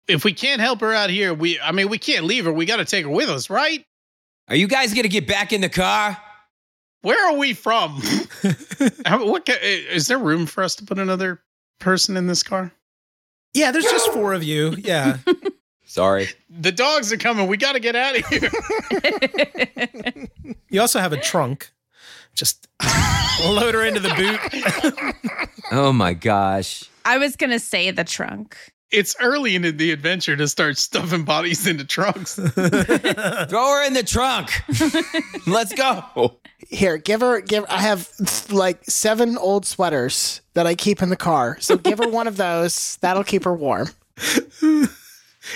If 0.09 0.25
we 0.25 0.33
can't 0.33 0.61
help 0.61 0.81
her 0.81 0.93
out 0.93 1.11
here, 1.11 1.33
we 1.35 1.61
I 1.61 1.73
mean 1.73 1.89
we 1.89 1.99
can't 1.99 2.25
leave 2.25 2.45
her. 2.45 2.53
We 2.53 2.65
got 2.67 2.77
to 2.79 2.85
take 2.85 3.05
her 3.05 3.11
with 3.11 3.31
us, 3.31 3.49
right? 3.50 3.85
Are 4.49 4.57
you 4.57 4.67
guys 4.67 4.93
gonna 4.95 5.09
get 5.09 5.27
back 5.29 5.53
in 5.53 5.61
the 5.61 5.69
car? 5.69 6.17
Where 7.03 7.29
are 7.33 7.37
we 7.39 7.55
from? 7.55 8.00
How- 9.07 9.25
what 9.27 9.47
ca- 9.47 9.59
is 9.62 10.09
there 10.09 10.19
room 10.19 10.47
for 10.47 10.62
us 10.65 10.75
to 10.77 10.85
put 10.85 10.99
another 10.99 11.41
person 11.79 12.17
in 12.17 12.27
this 12.27 12.43
car? 12.43 12.73
Yeah, 13.55 13.71
there's 13.73 13.85
just 13.85 14.12
four 14.12 14.33
of 14.35 14.43
you. 14.43 14.75
Yeah. 14.79 15.19
Sorry. 15.87 16.29
The 16.49 16.71
dogs 16.73 17.12
are 17.12 17.17
coming. 17.17 17.47
We 17.49 17.57
got 17.57 17.73
to 17.73 17.81
get 17.81 17.97
out 17.97 18.17
of 18.19 18.27
here. 18.27 18.50
You 20.73 20.81
also 20.81 21.00
have 21.00 21.12
a 21.12 21.21
trunk. 21.21 21.73
Just 22.35 22.69
load 23.45 23.75
her 23.75 23.85
into 23.85 24.01
the 24.01 24.15
boot. 24.15 25.17
Oh 25.73 25.93
my 25.93 26.15
gosh. 26.15 26.83
I 27.05 27.19
was 27.19 27.37
gonna 27.37 27.61
say 27.61 27.93
the 27.93 28.03
trunk. 28.03 28.57
it's 28.91 29.15
early 29.21 29.55
in 29.55 29.63
the 29.77 29.93
adventure 29.93 30.37
to 30.37 30.49
start 30.49 30.79
stuffing 30.79 31.23
bodies 31.25 31.65
into 31.69 31.85
trunks. 31.85 32.35
Throw 32.35 32.49
her 32.49 33.87
in 33.87 33.93
the 33.93 34.03
trunk. 34.05 34.51
Let's 35.47 35.73
go. 35.73 36.39
Here, 36.69 36.99
give 36.99 37.21
her 37.21 37.41
give 37.41 37.65
I 37.69 37.79
have 37.83 38.09
like 38.51 38.83
seven 38.85 39.39
old 39.39 39.65
sweaters 39.65 40.41
that 40.55 40.67
I 40.67 40.75
keep 40.75 41.03
in 41.03 41.09
the 41.09 41.17
car. 41.17 41.57
So 41.61 41.77
give 41.77 41.99
her 42.01 42.09
one 42.09 42.27
of 42.27 42.37
those. 42.37 42.97
That'll 43.01 43.23
keep 43.23 43.45
her 43.45 43.55
warm. 43.55 43.91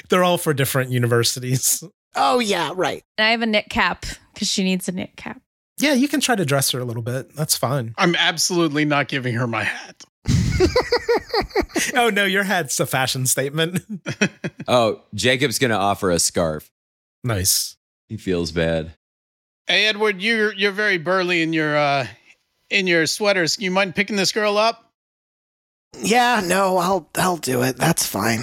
They're 0.08 0.22
all 0.24 0.38
for 0.38 0.54
different 0.54 0.90
universities. 0.92 1.82
Oh 2.14 2.38
yeah, 2.38 2.70
right. 2.74 3.02
And 3.18 3.26
I 3.26 3.30
have 3.32 3.42
a 3.42 3.46
knit 3.46 3.68
cap 3.68 4.06
because 4.32 4.48
she 4.48 4.62
needs 4.62 4.88
a 4.88 4.92
knit 4.92 5.16
cap. 5.16 5.40
Yeah, 5.78 5.94
you 5.94 6.06
can 6.08 6.20
try 6.20 6.36
to 6.36 6.44
dress 6.44 6.70
her 6.70 6.78
a 6.78 6.84
little 6.84 7.02
bit. 7.02 7.34
That's 7.34 7.56
fine. 7.56 7.94
I'm 7.98 8.14
absolutely 8.14 8.84
not 8.84 9.08
giving 9.08 9.34
her 9.34 9.46
my 9.46 9.64
hat. 9.64 10.04
Oh 11.96 12.08
no, 12.08 12.24
your 12.24 12.44
hat's 12.44 12.78
a 12.80 12.86
fashion 12.86 13.26
statement. 13.26 13.82
Oh, 14.68 15.02
Jacob's 15.14 15.58
gonna 15.58 15.76
offer 15.76 16.10
a 16.10 16.18
scarf. 16.18 16.70
nice. 17.22 17.76
He 18.08 18.16
feels 18.16 18.50
bad. 18.52 18.94
Hey 19.66 19.86
Edward, 19.86 20.22
you're 20.22 20.54
you're 20.54 20.72
very 20.72 20.96
burly 20.98 21.42
in 21.42 21.52
your 21.52 21.76
uh 21.76 22.06
in 22.70 22.86
your 22.86 23.06
sweaters. 23.06 23.58
You 23.60 23.70
mind 23.70 23.94
picking 23.94 24.16
this 24.16 24.32
girl 24.32 24.56
up? 24.56 24.92
Yeah, 26.00 26.40
no, 26.44 26.78
I'll 26.78 27.08
I'll 27.16 27.36
do 27.36 27.62
it. 27.62 27.76
That's 27.76 28.06
fine. 28.06 28.40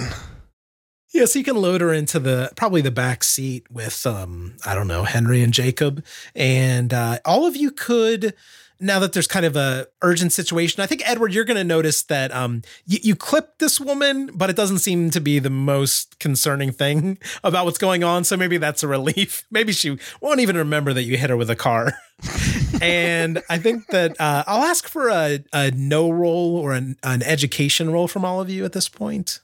Yeah, 1.12 1.26
so 1.26 1.38
you 1.38 1.44
can 1.44 1.56
load 1.56 1.82
her 1.82 1.92
into 1.92 2.18
the 2.18 2.50
probably 2.56 2.80
the 2.80 2.90
back 2.90 3.22
seat 3.22 3.70
with 3.70 4.06
um 4.06 4.56
I 4.64 4.74
don't 4.74 4.88
know 4.88 5.04
Henry 5.04 5.42
and 5.42 5.52
Jacob, 5.52 6.04
and 6.34 6.92
uh, 6.92 7.18
all 7.24 7.46
of 7.46 7.54
you 7.54 7.70
could 7.70 8.34
now 8.80 8.98
that 8.98 9.12
there's 9.12 9.26
kind 9.26 9.44
of 9.44 9.54
a 9.54 9.86
urgent 10.00 10.32
situation. 10.32 10.82
I 10.82 10.86
think 10.86 11.08
Edward, 11.08 11.32
you're 11.32 11.44
going 11.44 11.58
to 11.58 11.64
notice 11.64 12.02
that 12.04 12.32
um 12.34 12.62
you, 12.86 12.98
you 13.02 13.14
clipped 13.14 13.58
this 13.58 13.78
woman, 13.78 14.30
but 14.34 14.48
it 14.48 14.56
doesn't 14.56 14.78
seem 14.78 15.10
to 15.10 15.20
be 15.20 15.38
the 15.38 15.50
most 15.50 16.18
concerning 16.18 16.72
thing 16.72 17.18
about 17.44 17.66
what's 17.66 17.78
going 17.78 18.02
on. 18.02 18.24
So 18.24 18.34
maybe 18.38 18.56
that's 18.56 18.82
a 18.82 18.88
relief. 18.88 19.44
Maybe 19.50 19.72
she 19.72 19.98
won't 20.22 20.40
even 20.40 20.56
remember 20.56 20.94
that 20.94 21.02
you 21.02 21.18
hit 21.18 21.28
her 21.28 21.36
with 21.36 21.50
a 21.50 21.56
car. 21.56 21.92
and 22.80 23.42
I 23.50 23.58
think 23.58 23.88
that 23.88 24.18
uh, 24.18 24.44
I'll 24.46 24.64
ask 24.64 24.88
for 24.88 25.08
a, 25.10 25.44
a 25.52 25.70
no 25.72 26.10
roll 26.10 26.56
or 26.56 26.72
an, 26.72 26.96
an 27.02 27.22
education 27.22 27.90
roll 27.90 28.08
from 28.08 28.24
all 28.24 28.40
of 28.40 28.48
you 28.48 28.64
at 28.64 28.72
this 28.72 28.88
point. 28.88 29.40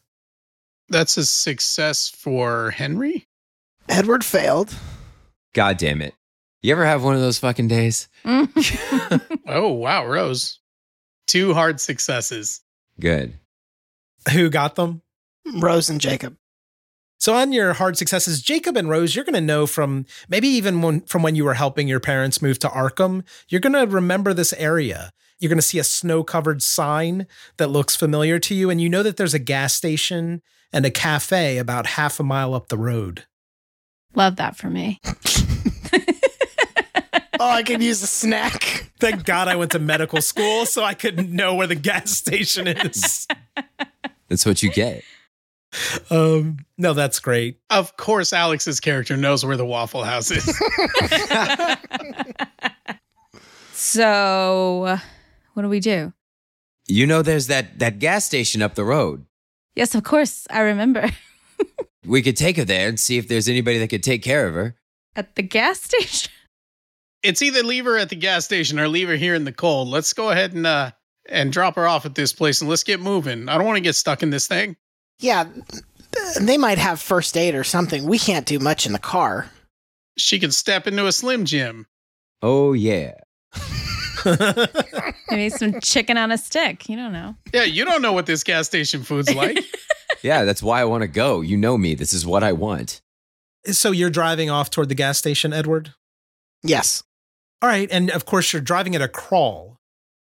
That's 0.89 1.17
a 1.17 1.27
success 1.27 2.09
for 2.09 2.71
Henry. 2.71 3.27
Edward 3.89 4.25
failed. 4.25 4.75
God 5.55 5.77
damn 5.77 6.03
it. 6.03 6.15
You 6.63 6.73
ever 6.73 6.85
have 6.85 7.05
one 7.05 7.15
of 7.15 7.21
those 7.21 7.39
fucking 7.39 7.69
days? 7.69 8.09
Mm. 8.25 9.23
Oh 9.49 9.73
wow, 9.73 10.07
Rose. 10.07 10.61
Two 11.27 11.55
hard 11.55 11.81
successes. 11.81 12.61
Good. 13.01 13.35
Who 14.33 14.51
got 14.51 14.75
them? 14.75 15.01
Rose 15.55 15.89
and 15.89 16.01
Jacob. 16.01 16.37
So 17.19 17.35
on 17.35 17.53
your 17.53 17.73
hard 17.73 17.97
successes, 17.97 18.43
Jacob 18.43 18.77
and 18.77 18.89
Rose, 18.89 19.15
you're 19.17 19.25
going 19.25 19.35
to 19.35 19.41
know 19.41 19.67
from 19.67 20.07
maybe 20.29 20.49
even 20.49 20.83
when, 20.83 21.01
from 21.03 21.23
when 21.23 21.35
you 21.35 21.45
were 21.45 21.55
helping 21.55 21.89
your 21.89 21.99
parents 21.99 22.43
move 22.43 22.59
to 22.61 22.69
Arkham, 22.69 23.25
you're 23.49 23.61
going 23.61 23.73
to 23.73 23.87
remember 23.93 24.33
this 24.33 24.53
area. 24.53 25.11
You're 25.39 25.49
going 25.49 25.59
to 25.59 25.63
see 25.63 25.79
a 25.79 25.85
snow-covered 25.85 26.63
sign 26.63 27.27
that 27.57 27.69
looks 27.69 27.97
familiar 27.97 28.39
to 28.41 28.55
you 28.55 28.71
and 28.71 28.81
you 28.81 28.89
know 28.89 29.03
that 29.03 29.17
there's 29.17 29.35
a 29.35 29.41
gas 29.41 29.75
station 29.75 30.43
and 30.73 30.85
a 30.87 30.91
cafe 30.91 31.59
about 31.59 31.87
half 31.87 32.21
a 32.21 32.23
mile 32.23 32.55
up 32.55 32.69
the 32.69 32.79
road. 32.79 33.27
Love 34.15 34.37
that 34.37 34.57
for 34.57 34.69
me. 34.71 35.01
Oh, 37.41 37.49
I 37.49 37.63
could 37.63 37.81
use 37.83 38.03
a 38.03 38.07
snack. 38.09 38.91
Thank 38.99 39.25
God 39.25 39.47
I 39.47 39.55
went 39.55 39.71
to 39.71 39.79
medical 39.79 40.21
school 40.21 40.67
so 40.67 40.83
I 40.83 40.95
could 40.95 41.31
know 41.33 41.55
where 41.55 41.69
the 41.69 41.77
gas 41.77 42.11
station 42.11 42.67
is. 42.67 43.29
That's 44.29 44.45
what 44.45 44.61
you 44.61 44.73
get. 44.73 45.05
Um, 46.11 46.59
no, 46.79 46.95
that's 46.95 47.21
great. 47.21 47.61
Of 47.71 47.97
course, 47.97 48.33
Alex's 48.33 48.81
character 48.81 49.17
knows 49.17 49.45
where 49.45 49.57
the 49.57 49.65
Waffle 49.65 50.03
House 50.03 50.31
is. 50.31 50.47
So, 53.81 54.99
what 55.55 55.63
do 55.63 55.69
we 55.69 55.79
do? 55.79 56.13
You 56.89 57.07
know 57.07 57.23
there's 57.23 57.47
that 57.47 57.79
that 57.79 58.01
gas 58.01 58.25
station 58.25 58.61
up 58.61 58.75
the 58.75 58.85
road. 58.85 59.25
Yes, 59.79 59.95
of 59.95 60.03
course, 60.03 60.45
I 60.51 60.61
remember. 60.61 61.09
We 62.07 62.23
could 62.23 62.39
take 62.39 62.57
her 62.57 62.65
there 62.65 62.89
and 62.89 62.99
see 62.99 63.19
if 63.19 63.29
there's 63.29 63.49
anybody 63.49 63.77
that 63.79 63.89
could 63.89 64.03
take 64.03 64.23
care 64.23 64.47
of 64.47 64.55
her. 64.55 64.77
At 65.15 65.35
the 65.35 65.43
gas 65.43 65.83
station. 65.83 66.33
it's 67.23 67.43
either 67.43 67.63
leave 67.63 67.85
her 67.85 67.99
at 67.99 68.09
the 68.09 68.17
gas 68.17 68.47
station 68.47 68.81
or 68.81 68.89
leave 68.89 69.09
her 69.09 69.17
here 69.17 69.35
in 69.35 69.45
the 69.45 69.53
cold. 69.53 69.89
Let's 69.89 70.15
go 70.15 70.31
ahead 70.31 70.55
and 70.55 70.67
uh 70.67 70.93
and 71.29 71.53
drop 71.53 71.75
her 71.77 71.87
off 71.87 72.07
at 72.07 72.15
this 72.15 72.33
place 72.33 72.63
and 72.63 72.71
let's 72.71 72.83
get 72.83 73.01
moving. 73.01 73.51
I 73.51 73.59
don't 73.59 73.67
want 73.67 73.77
to 73.77 73.83
get 73.83 73.95
stuck 73.95 74.23
in 74.23 74.31
this 74.31 74.47
thing. 74.47 74.77
Yeah, 75.21 75.45
they 76.41 76.57
might 76.57 76.79
have 76.79 76.99
first 76.99 77.37
aid 77.37 77.55
or 77.55 77.65
something. 77.65 78.07
We 78.07 78.19
can't 78.19 78.47
do 78.47 78.59
much 78.59 78.87
in 78.87 78.93
the 78.93 78.99
car. 78.99 79.51
She 80.17 80.39
can 80.39 80.51
step 80.51 80.87
into 80.87 81.07
a 81.07 81.13
Slim 81.13 81.45
Jim. 81.45 81.87
Oh 82.41 82.73
yeah. 82.73 83.15
Maybe 85.31 85.51
some 85.51 85.81
chicken 85.81 86.17
on 86.17 86.31
a 86.31 86.39
stick. 86.39 86.89
You 86.89 86.97
don't 86.97 87.13
know. 87.13 87.35
Yeah, 87.53 87.65
you 87.65 87.85
don't 87.85 88.03
know 88.03 88.13
what 88.13 88.27
this 88.27 88.43
gas 88.43 88.67
station 88.67 89.03
food's 89.03 89.35
like. 89.35 89.59
Yeah, 90.23 90.45
that's 90.45 90.63
why 90.65 90.81
I 90.81 90.85
want 90.85 91.03
to 91.03 91.07
go. 91.07 91.43
You 91.43 91.57
know 91.57 91.79
me. 91.79 91.95
This 91.95 92.13
is 92.13 92.27
what 92.27 92.43
I 92.43 92.53
want. 92.53 93.01
so 93.67 93.93
you're 93.93 94.11
driving 94.11 94.51
off 94.51 94.69
toward 94.69 94.89
the 94.89 94.97
gas 94.97 95.17
station, 95.17 95.53
Edward? 95.53 95.95
Yes. 96.65 97.05
All 97.63 97.69
right. 97.69 97.89
And 97.93 98.11
of 98.11 98.25
course, 98.25 98.53
you're 98.53 98.61
driving 98.63 98.97
at 98.97 99.03
a 99.03 99.07
crawl. 99.07 99.79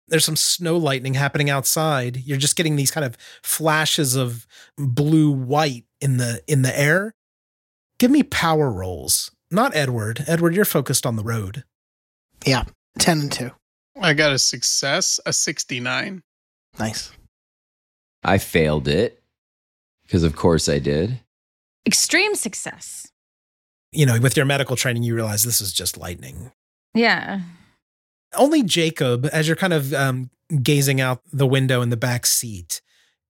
There's 0.09 0.25
some 0.25 0.35
snow 0.35 0.75
lightning 0.75 1.13
happening 1.13 1.49
outside. 1.49 2.17
You're 2.17 2.37
just 2.37 2.57
getting 2.57 2.75
these 2.75 2.91
kind 2.91 3.05
of 3.05 3.15
flashes 3.41 4.15
of 4.15 4.45
blue 4.77 5.31
white 5.31 5.85
in 6.01 6.17
the 6.17 6.41
in 6.45 6.61
the 6.63 6.77
air. 6.77 7.13
Give 7.97 8.11
me 8.11 8.21
power 8.23 8.69
rolls. 8.69 9.31
Not 9.49 9.73
Edward. 9.75 10.25
Edward, 10.27 10.55
you're 10.55 10.65
focused 10.65 11.05
on 11.05 11.15
the 11.15 11.23
road. 11.23 11.63
Yeah. 12.45 12.65
10 12.99 13.19
and 13.21 13.31
2. 13.31 13.51
I 13.99 14.13
got 14.13 14.31
a 14.31 14.39
success, 14.39 15.19
a 15.25 15.33
69. 15.33 16.21
Nice. 16.79 17.11
I 18.23 18.37
failed 18.37 18.87
it. 18.87 19.21
Because 20.03 20.23
of 20.23 20.35
course 20.35 20.69
I 20.69 20.79
did. 20.79 21.19
Extreme 21.85 22.35
success. 22.35 23.11
You 23.91 24.05
know, 24.05 24.19
with 24.19 24.37
your 24.37 24.45
medical 24.45 24.75
training, 24.75 25.03
you 25.03 25.15
realize 25.15 25.43
this 25.43 25.61
is 25.61 25.73
just 25.73 25.97
lightning. 25.97 26.51
Yeah. 26.93 27.41
Only 28.35 28.61
Jacob, 28.61 29.27
as 29.31 29.47
you're 29.47 29.55
kind 29.55 29.73
of 29.73 29.93
um, 29.93 30.29
gazing 30.61 31.01
out 31.01 31.21
the 31.31 31.47
window 31.47 31.81
in 31.81 31.89
the 31.89 31.97
back 31.97 32.25
seat, 32.25 32.81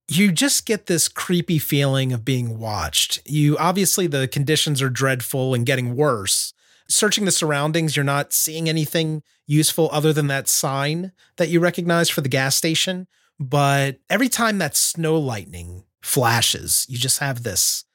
you 0.08 0.32
just 0.32 0.66
get 0.66 0.88
this 0.88 1.08
creepy 1.08 1.60
feeling 1.60 2.12
of 2.12 2.26
being 2.26 2.60
watched. 2.60 3.22
You 3.26 3.58
obviously, 3.58 4.08
the 4.08 4.28
conditions 4.28 4.82
are 4.82 4.90
dreadful 4.90 5.54
and 5.54 5.66
getting 5.66 5.96
worse. 5.96 6.54
Searching 6.88 7.26
the 7.26 7.32
surroundings, 7.32 7.96
you're 7.96 8.06
not 8.06 8.32
seeing 8.34 8.70
anything 8.70 9.24
useful 9.48 9.90
other 9.92 10.14
than 10.14 10.28
that 10.28 10.48
sign 10.48 11.12
that 11.38 11.50
you 11.50 11.60
recognize 11.60 12.10
for 12.10 12.22
the 12.22 12.30
gas 12.30 12.56
station. 12.56 13.08
But 13.40 14.00
every 14.10 14.30
time 14.30 14.60
that 14.60 14.78
snow 14.78 15.18
lightning 15.18 15.84
flashes, 16.02 16.86
you 16.88 16.98
just 16.98 17.20
have 17.20 17.44
this. 17.44 17.86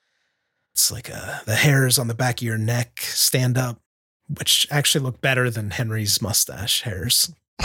It's 0.72 0.90
like 0.90 1.10
uh, 1.10 1.40
the 1.46 1.56
hairs 1.56 1.98
on 1.98 2.08
the 2.08 2.14
back 2.14 2.40
of 2.40 2.46
your 2.46 2.58
neck 2.58 3.00
stand 3.00 3.56
up, 3.56 3.80
which 4.28 4.66
actually 4.70 5.04
look 5.04 5.20
better 5.20 5.50
than 5.50 5.70
Henry's 5.70 6.20
mustache 6.20 6.82
hairs. 6.82 7.32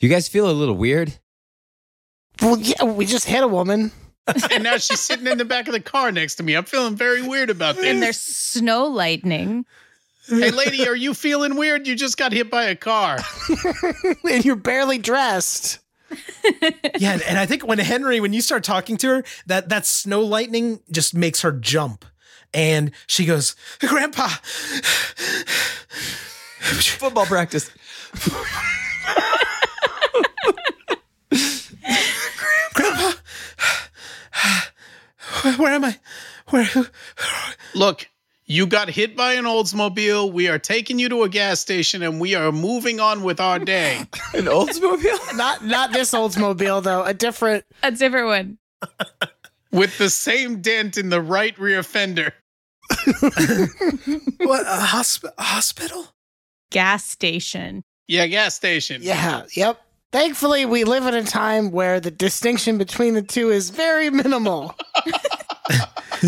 you 0.00 0.08
guys 0.08 0.28
feel 0.28 0.50
a 0.50 0.52
little 0.52 0.76
weird? 0.76 1.18
Well, 2.40 2.58
yeah, 2.58 2.84
we 2.84 3.06
just 3.06 3.26
hit 3.26 3.42
a 3.42 3.48
woman. 3.48 3.92
and 4.50 4.64
now 4.64 4.76
she's 4.76 5.00
sitting 5.00 5.26
in 5.26 5.38
the 5.38 5.44
back 5.44 5.68
of 5.68 5.72
the 5.72 5.80
car 5.80 6.10
next 6.12 6.36
to 6.36 6.42
me. 6.42 6.54
I'm 6.54 6.64
feeling 6.64 6.96
very 6.96 7.22
weird 7.22 7.50
about 7.50 7.76
this. 7.76 7.84
And 7.84 8.02
there's 8.02 8.20
snow 8.20 8.86
lightning. 8.86 9.64
Hey, 10.28 10.50
lady, 10.50 10.88
are 10.88 10.96
you 10.96 11.14
feeling 11.14 11.56
weird? 11.56 11.86
You 11.86 11.94
just 11.94 12.16
got 12.16 12.32
hit 12.32 12.50
by 12.50 12.64
a 12.64 12.74
car. 12.74 13.18
and 14.28 14.44
you're 14.44 14.56
barely 14.56 14.98
dressed. 14.98 15.78
Yeah, 16.98 17.12
and, 17.12 17.22
and 17.22 17.36
I 17.38 17.44
think 17.46 17.66
when 17.66 17.78
Henry, 17.78 18.20
when 18.20 18.32
you 18.32 18.40
start 18.40 18.62
talking 18.64 18.96
to 18.98 19.08
her, 19.08 19.24
that 19.46 19.68
that 19.68 19.84
snow 19.84 20.22
lightning 20.22 20.80
just 20.90 21.14
makes 21.14 21.42
her 21.42 21.50
jump, 21.52 22.04
and 22.54 22.92
she 23.06 23.26
goes, 23.26 23.56
"Grandpa, 23.80 24.28
Football 26.98 27.26
practice. 27.26 27.70
Grandpa, 32.74 33.12
where 35.54 35.72
am 35.72 35.84
I? 35.84 35.98
Where? 36.50 36.68
Look, 37.74 38.08
you 38.44 38.66
got 38.66 38.88
hit 38.88 39.16
by 39.16 39.34
an 39.34 39.44
Oldsmobile. 39.44 40.32
We 40.32 40.48
are 40.48 40.58
taking 40.58 40.98
you 40.98 41.08
to 41.08 41.22
a 41.24 41.28
gas 41.28 41.60
station 41.60 42.02
and 42.02 42.20
we 42.20 42.34
are 42.34 42.52
moving 42.52 43.00
on 43.00 43.22
with 43.22 43.40
our 43.40 43.58
day. 43.58 43.98
An 44.34 44.44
Oldsmobile? 44.44 45.36
Not 45.36 45.64
not 45.64 45.92
this 45.92 46.12
Oldsmobile 46.12 46.82
though. 46.82 47.02
A 47.02 47.12
different. 47.14 47.64
A 47.82 47.90
different 47.90 48.26
one. 48.26 48.58
with 49.72 49.98
the 49.98 50.10
same 50.10 50.60
dent 50.62 50.96
in 50.96 51.08
the 51.08 51.20
right 51.20 51.58
rear 51.58 51.82
fender. 51.82 52.32
What? 54.38 54.62
A 54.66 54.78
hosp- 54.86 55.32
hospital? 55.38 56.06
Gas 56.70 57.04
station. 57.04 57.82
Yeah, 58.06 58.26
gas 58.28 58.54
station. 58.54 59.02
Yeah. 59.02 59.42
Yep. 59.54 59.80
Thankfully, 60.12 60.64
we 60.66 60.84
live 60.84 61.04
in 61.06 61.14
a 61.14 61.24
time 61.24 61.72
where 61.72 61.98
the 61.98 62.12
distinction 62.12 62.78
between 62.78 63.14
the 63.14 63.22
two 63.22 63.50
is 63.50 63.70
very 63.70 64.08
minimal. 64.10 64.74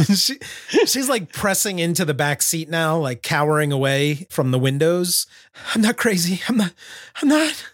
she, 0.15 0.39
she's 0.87 1.09
like 1.09 1.33
pressing 1.33 1.79
into 1.79 2.05
the 2.05 2.15
back 2.15 2.43
seat 2.43 2.69
now, 2.69 2.97
like 2.99 3.23
cowering 3.23 3.73
away 3.73 4.27
from 4.31 4.51
the 4.51 4.59
windows. 4.59 5.27
I'm 5.75 5.83
not 5.83 5.97
crazy. 5.97 6.41
I'm 6.49 6.57
not. 6.57 6.73
I'm 7.23 7.29
not. 7.29 7.67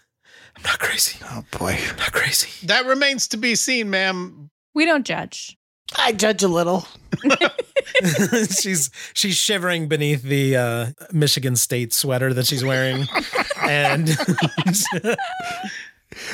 I'm 0.55 0.63
not 0.63 0.79
crazy. 0.79 1.19
Oh 1.25 1.43
boy. 1.57 1.77
I'm 1.89 1.97
not 1.97 2.11
crazy. 2.11 2.67
That 2.67 2.85
remains 2.85 3.27
to 3.29 3.37
be 3.37 3.55
seen, 3.55 3.89
ma'am. 3.89 4.49
We 4.73 4.85
don't 4.85 5.05
judge. 5.05 5.57
I 5.97 6.11
judge 6.13 6.43
a 6.43 6.47
little. 6.47 6.87
she's 8.49 8.89
she's 9.13 9.35
shivering 9.35 9.87
beneath 9.87 10.23
the 10.23 10.57
uh, 10.57 10.87
Michigan 11.11 11.55
State 11.55 11.93
sweater 11.93 12.33
that 12.33 12.47
she's 12.47 12.63
wearing, 12.63 13.05
and 13.61 14.09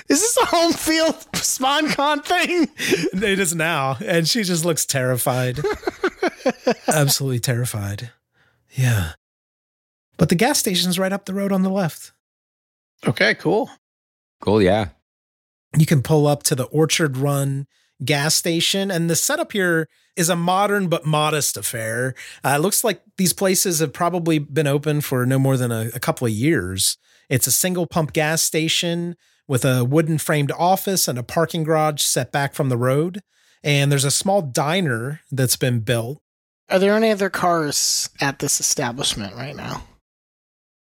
Is 0.10 0.20
this 0.22 0.38
a 0.38 0.46
home 0.46 0.74
field 0.74 1.16
SpawnCon 1.34 2.24
thing? 2.24 2.68
it 2.78 3.40
is 3.40 3.56
now, 3.56 3.98
and 4.06 4.28
she 4.28 4.44
just 4.44 4.66
looks 4.66 4.86
terrified, 4.86 5.60
absolutely 6.88 7.40
terrified. 7.40 8.12
Yeah, 8.72 9.14
but 10.18 10.30
the 10.30 10.36
gas 10.36 10.60
station's 10.60 11.00
right 11.00 11.14
up 11.14 11.26
the 11.26 11.34
road 11.34 11.52
on 11.52 11.64
the 11.64 11.70
left. 11.70 12.14
Okay, 13.08 13.34
cool. 13.36 13.70
Cool, 14.42 14.62
yeah. 14.62 14.90
You 15.78 15.86
can 15.86 16.02
pull 16.02 16.28
up 16.28 16.44
to 16.44 16.56
the 16.56 16.66
Orchard 16.66 17.18
Run 17.18 17.68
gas 18.04 18.36
station, 18.36 18.92
and 18.92 19.10
the 19.10 19.16
setup 19.16 19.52
here 19.52 19.88
is 20.16 20.30
a 20.30 20.36
modern 20.36 20.88
but 20.90 21.06
modest 21.06 21.58
affair. 21.58 22.14
Uh, 22.44 22.56
it 22.58 22.62
looks 22.62 22.84
like 22.84 23.02
these 23.18 23.34
places 23.34 23.80
have 23.80 23.94
probably 23.94 24.40
been 24.40 24.68
open 24.68 25.02
for 25.02 25.26
no 25.26 25.40
more 25.40 25.58
than 25.58 25.72
a, 25.72 25.90
a 25.94 26.00
couple 26.00 26.28
of 26.28 26.34
years. 26.34 26.98
It's 27.30 27.48
a 27.48 27.52
single 27.52 27.88
pump 27.88 28.14
gas 28.14 28.42
station 28.42 29.16
with 29.52 29.66
a 29.66 29.84
wooden 29.84 30.18
framed 30.18 30.50
office 30.58 31.10
and 31.10 31.20
a 31.20 31.24
parking 31.24 31.62
garage 31.66 32.02
set 32.02 32.32
back 32.32 32.54
from 32.54 32.70
the 32.70 32.78
road. 32.78 33.20
And 33.62 33.92
there's 33.92 34.06
a 34.06 34.10
small 34.10 34.42
diner 34.42 35.20
that's 35.30 35.58
been 35.58 35.82
built. 35.82 36.22
Are 36.70 36.80
there 36.80 36.96
any 36.96 37.12
other 37.12 37.30
cars 37.30 38.10
at 38.22 38.40
this 38.40 38.62
establishment 38.62 39.36
right 39.36 39.54
now? 39.54 39.84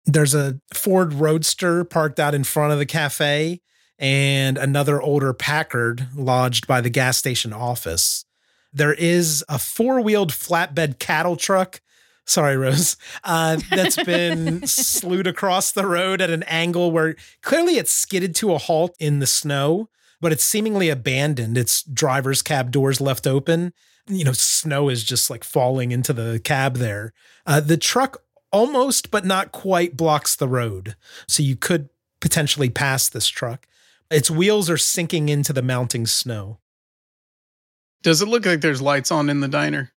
There's 0.04 0.32
a 0.32 0.60
Ford 0.72 1.12
Roadster 1.12 1.82
parked 1.82 2.20
out 2.20 2.36
in 2.36 2.44
front 2.44 2.72
of 2.72 2.78
the 2.78 2.86
cafe 2.86 3.62
and 3.98 4.56
another 4.56 5.02
older 5.02 5.34
Packard 5.34 6.06
lodged 6.14 6.68
by 6.68 6.80
the 6.80 6.88
gas 6.88 7.16
station 7.16 7.52
office. 7.52 8.24
There 8.72 8.94
is 8.94 9.44
a 9.48 9.58
four 9.58 10.00
wheeled 10.00 10.30
flatbed 10.30 11.00
cattle 11.00 11.34
truck. 11.34 11.80
Sorry, 12.26 12.56
Rose. 12.56 12.96
Uh, 13.24 13.58
that's 13.70 14.02
been 14.04 14.66
slewed 14.66 15.26
across 15.26 15.72
the 15.72 15.86
road 15.86 16.20
at 16.20 16.30
an 16.30 16.44
angle 16.44 16.90
where 16.90 17.16
clearly 17.42 17.76
it's 17.76 17.90
skidded 17.90 18.34
to 18.36 18.52
a 18.54 18.58
halt 18.58 18.96
in 19.00 19.18
the 19.18 19.26
snow, 19.26 19.88
but 20.20 20.32
it's 20.32 20.44
seemingly 20.44 20.88
abandoned. 20.88 21.58
Its 21.58 21.82
driver's 21.82 22.42
cab 22.42 22.70
doors 22.70 23.00
left 23.00 23.26
open. 23.26 23.72
You 24.06 24.24
know, 24.24 24.32
snow 24.32 24.88
is 24.88 25.04
just 25.04 25.30
like 25.30 25.44
falling 25.44 25.92
into 25.92 26.12
the 26.12 26.40
cab 26.42 26.76
there. 26.76 27.12
Uh, 27.44 27.60
the 27.60 27.76
truck 27.76 28.22
almost, 28.52 29.10
but 29.10 29.24
not 29.24 29.52
quite, 29.52 29.96
blocks 29.96 30.36
the 30.36 30.48
road. 30.48 30.96
So 31.26 31.42
you 31.42 31.56
could 31.56 31.88
potentially 32.20 32.70
pass 32.70 33.08
this 33.08 33.26
truck. 33.26 33.66
Its 34.10 34.30
wheels 34.30 34.68
are 34.68 34.76
sinking 34.78 35.28
into 35.28 35.52
the 35.52 35.62
mounting 35.62 36.06
snow. 36.06 36.58
Does 38.02 38.20
it 38.20 38.28
look 38.28 38.44
like 38.44 38.60
there's 38.60 38.82
lights 38.82 39.10
on 39.10 39.30
in 39.30 39.40
the 39.40 39.48
diner? 39.48 39.91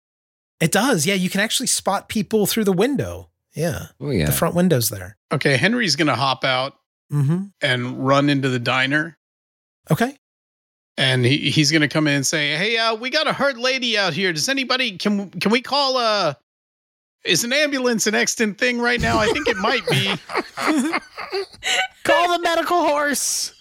It 0.59 0.71
does. 0.71 1.05
Yeah, 1.05 1.15
you 1.15 1.29
can 1.29 1.41
actually 1.41 1.67
spot 1.67 2.07
people 2.09 2.45
through 2.45 2.63
the 2.63 2.73
window. 2.73 3.29
Yeah. 3.53 3.87
Oh, 3.99 4.09
yeah. 4.11 4.25
The 4.27 4.31
front 4.31 4.55
window's 4.55 4.89
there. 4.89 5.17
Okay, 5.31 5.57
Henry's 5.57 5.95
gonna 5.95 6.15
hop 6.15 6.43
out 6.43 6.73
Mm-hmm. 7.13 7.43
and 7.61 8.05
run 8.07 8.29
into 8.31 8.49
the 8.49 8.57
diner. 8.59 9.15
Okay. 9.91 10.17
And 10.97 11.23
he, 11.23 11.51
he's 11.51 11.71
gonna 11.71 11.87
come 11.87 12.07
in 12.07 12.15
and 12.15 12.25
say, 12.25 12.55
"Hey, 12.57 12.77
uh, 12.77 12.95
we 12.95 13.09
got 13.11 13.27
a 13.27 13.33
hurt 13.33 13.57
lady 13.57 13.95
out 13.97 14.13
here. 14.13 14.33
Does 14.33 14.49
anybody 14.49 14.97
can 14.97 15.29
can 15.29 15.51
we 15.51 15.61
call 15.61 15.97
uh 15.97 16.33
is 17.23 17.43
an 17.43 17.53
ambulance 17.53 18.07
an 18.07 18.15
extant 18.15 18.57
thing 18.57 18.79
right 18.79 18.99
now? 18.99 19.17
I 19.19 19.27
think 19.27 19.47
it 19.47 19.57
might 19.57 19.85
be. 19.87 20.15
Call 22.03 22.33
the 22.37 22.39
medical 22.41 22.85
horse. 22.85 23.53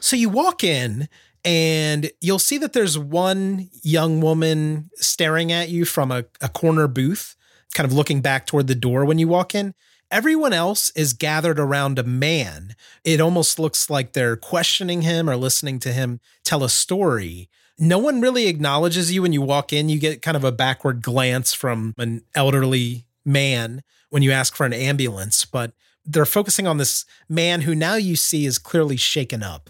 So 0.00 0.14
you 0.16 0.28
walk 0.28 0.62
in 0.62 1.08
and 1.44 2.10
you'll 2.20 2.38
see 2.38 2.58
that 2.58 2.72
there's 2.72 2.98
one 2.98 3.70
young 3.82 4.20
woman 4.20 4.90
staring 4.96 5.52
at 5.52 5.68
you 5.68 5.84
from 5.84 6.10
a, 6.10 6.24
a 6.40 6.48
corner 6.48 6.88
booth, 6.88 7.36
kind 7.74 7.86
of 7.86 7.92
looking 7.92 8.20
back 8.20 8.46
toward 8.46 8.66
the 8.66 8.74
door 8.74 9.04
when 9.04 9.18
you 9.18 9.28
walk 9.28 9.54
in. 9.54 9.74
Everyone 10.10 10.52
else 10.52 10.90
is 10.96 11.12
gathered 11.12 11.60
around 11.60 11.98
a 11.98 12.02
man. 12.02 12.74
It 13.04 13.20
almost 13.20 13.58
looks 13.58 13.90
like 13.90 14.12
they're 14.12 14.36
questioning 14.36 15.02
him 15.02 15.28
or 15.28 15.36
listening 15.36 15.78
to 15.80 15.92
him 15.92 16.20
tell 16.44 16.64
a 16.64 16.70
story. 16.70 17.50
No 17.78 17.98
one 17.98 18.20
really 18.20 18.46
acknowledges 18.46 19.12
you 19.12 19.22
when 19.22 19.34
you 19.34 19.42
walk 19.42 19.72
in. 19.72 19.88
You 19.88 20.00
get 20.00 20.22
kind 20.22 20.36
of 20.36 20.44
a 20.44 20.52
backward 20.52 21.02
glance 21.02 21.52
from 21.52 21.94
an 21.98 22.22
elderly 22.34 23.04
man 23.24 23.82
when 24.08 24.22
you 24.22 24.32
ask 24.32 24.56
for 24.56 24.64
an 24.64 24.72
ambulance, 24.72 25.44
but 25.44 25.72
they're 26.04 26.24
focusing 26.24 26.66
on 26.66 26.78
this 26.78 27.04
man 27.28 27.60
who 27.60 27.74
now 27.74 27.94
you 27.94 28.16
see 28.16 28.46
is 28.46 28.58
clearly 28.58 28.96
shaken 28.96 29.42
up. 29.42 29.68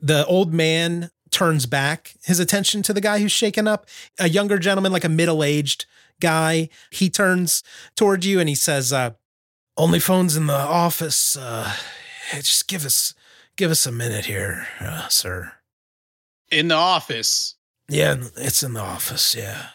The 0.00 0.24
old 0.26 0.52
man 0.52 1.10
turns 1.30 1.66
back 1.66 2.14
his 2.24 2.38
attention 2.38 2.82
to 2.82 2.92
the 2.92 3.00
guy 3.00 3.18
who's 3.18 3.32
shaken 3.32 3.66
up. 3.66 3.86
A 4.18 4.28
younger 4.28 4.58
gentleman, 4.58 4.92
like 4.92 5.04
a 5.04 5.08
middle 5.08 5.42
aged 5.42 5.86
guy, 6.20 6.68
he 6.90 7.10
turns 7.10 7.62
toward 7.96 8.24
you 8.24 8.38
and 8.40 8.48
he 8.48 8.54
says, 8.54 8.92
uh, 8.92 9.10
"Only 9.76 9.98
phones 10.00 10.36
in 10.36 10.46
the 10.46 10.54
office. 10.54 11.36
Uh, 11.36 11.72
just 12.32 12.68
give 12.68 12.84
us 12.84 13.14
give 13.56 13.70
us 13.70 13.86
a 13.86 13.92
minute 13.92 14.26
here, 14.26 14.66
uh, 14.80 15.08
sir." 15.08 15.52
In 16.52 16.68
the 16.68 16.74
office. 16.76 17.54
Yeah, 17.88 18.16
it's 18.36 18.62
in 18.62 18.72
the 18.74 18.80
office. 18.80 19.34
Yeah, 19.34 19.68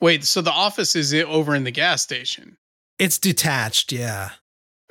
Wait, 0.00 0.24
so 0.24 0.40
the 0.42 0.50
office 0.52 0.94
is 0.96 1.12
it 1.12 1.26
over 1.26 1.54
in 1.54 1.64
the 1.64 1.70
gas 1.70 2.02
station? 2.02 2.56
it's 2.98 3.18
detached. 3.18 3.90
Yeah. 3.92 4.30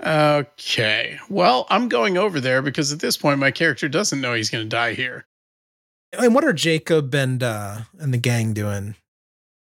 Okay. 0.06 1.18
Well, 1.30 1.66
I'm 1.70 1.88
going 1.90 2.18
over 2.18 2.40
there 2.42 2.62
because 2.62 2.92
at 2.92 3.00
this 3.00 3.16
point 3.18 3.40
my 3.40 3.52
character 3.52 3.88
doesn't 3.88 4.20
know 4.22 4.34
he's 4.34 4.50
going 4.50 4.66
to 4.66 4.70
die 4.70 4.94
here. 4.94 5.26
And 6.12 6.36
what 6.36 6.44
are 6.44 6.54
Jacob 6.54 7.14
and 7.16 7.42
uh, 7.42 7.82
and 8.00 8.14
the 8.14 8.18
gang 8.18 8.54
doing? 8.54 8.96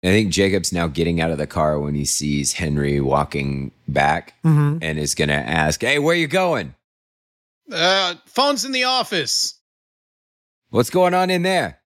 I 0.04 0.08
think 0.10 0.32
Jacob's 0.32 0.72
now 0.74 0.88
getting 0.88 1.20
out 1.22 1.32
of 1.32 1.38
the 1.38 1.48
car 1.48 1.80
when 1.80 1.96
he 1.96 2.06
sees 2.06 2.54
Henry 2.54 3.00
walking 3.02 3.72
back 3.88 4.34
Mm-hmm. 4.44 4.78
and 4.82 5.00
is 5.00 5.16
going 5.16 5.30
to 5.30 5.34
ask, 5.36 5.82
Hey, 5.82 5.98
where 6.00 6.16
you 6.16 6.28
going? 6.28 6.76
Uh, 7.72 8.16
phone's 8.28 8.66
in 8.66 8.72
the 8.72 8.84
office. 8.84 9.56
What's 10.70 10.92
going 10.92 11.14
on 11.16 11.30
in 11.32 11.42
there? 11.42 11.80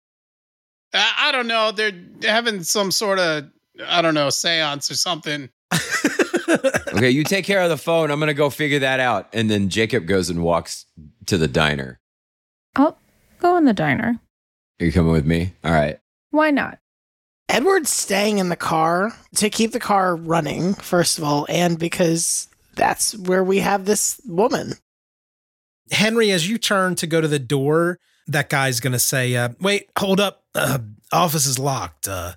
Uh, 0.93 1.13
I 1.19 1.31
don't 1.33 1.47
know. 1.47 1.71
They're 1.71 1.93
having 2.23 2.63
some 2.63 2.91
sort 2.91 3.19
of 3.19 3.45
I 3.87 4.01
don't 4.03 4.15
know 4.15 4.31
seance 4.31 4.91
or 4.91 4.95
something. 4.97 5.49
Okay, 6.49 7.11
you 7.11 7.25
take 7.25 7.45
care 7.45 7.61
of 7.61 7.69
the 7.69 7.77
phone. 7.77 8.11
I'm 8.11 8.19
going 8.19 8.29
to 8.29 8.35
go 8.35 8.51
figure 8.51 8.81
that 8.81 9.01
out. 9.01 9.29
And 9.33 9.51
then 9.51 9.69
Jacob 9.69 10.07
goes 10.07 10.31
and 10.31 10.43
walks 10.43 10.87
to 11.27 11.37
the 11.39 11.49
diner. 11.49 12.01
I'll 12.77 12.99
go 13.41 13.57
in 13.57 13.65
the 13.65 13.73
diner. 13.75 14.19
Are 14.81 14.85
you 14.85 14.93
coming 14.93 15.13
with 15.13 15.27
me? 15.27 15.53
All 15.65 15.73
right. 15.73 15.99
Why 16.31 16.51
not? 16.51 16.79
Edward's 17.49 17.91
staying 17.91 18.39
in 18.39 18.49
the 18.51 18.57
car 18.57 19.13
to 19.37 19.49
keep 19.49 19.73
the 19.73 19.81
car 19.81 20.15
running, 20.17 20.75
first 20.75 21.19
of 21.19 21.25
all, 21.25 21.47
and 21.49 21.79
because 21.79 22.49
that's 22.75 23.17
where 23.17 23.43
we 23.43 23.61
have 23.61 23.85
this 23.87 24.21
woman. 24.27 24.75
Henry, 25.91 26.31
as 26.31 26.49
you 26.49 26.59
turn 26.59 26.95
to 26.97 27.07
go 27.07 27.21
to 27.21 27.29
the 27.29 27.39
door, 27.39 27.99
that 28.27 28.51
guy's 28.51 28.81
going 28.81 28.93
to 28.93 28.99
say, 28.99 29.35
uh, 29.35 29.51
Wait, 29.61 29.89
hold 29.99 30.21
up. 30.21 30.43
Uh, 30.55 30.79
office 31.13 31.47
is 31.47 31.59
locked. 31.59 32.07
Uh, 32.07 32.33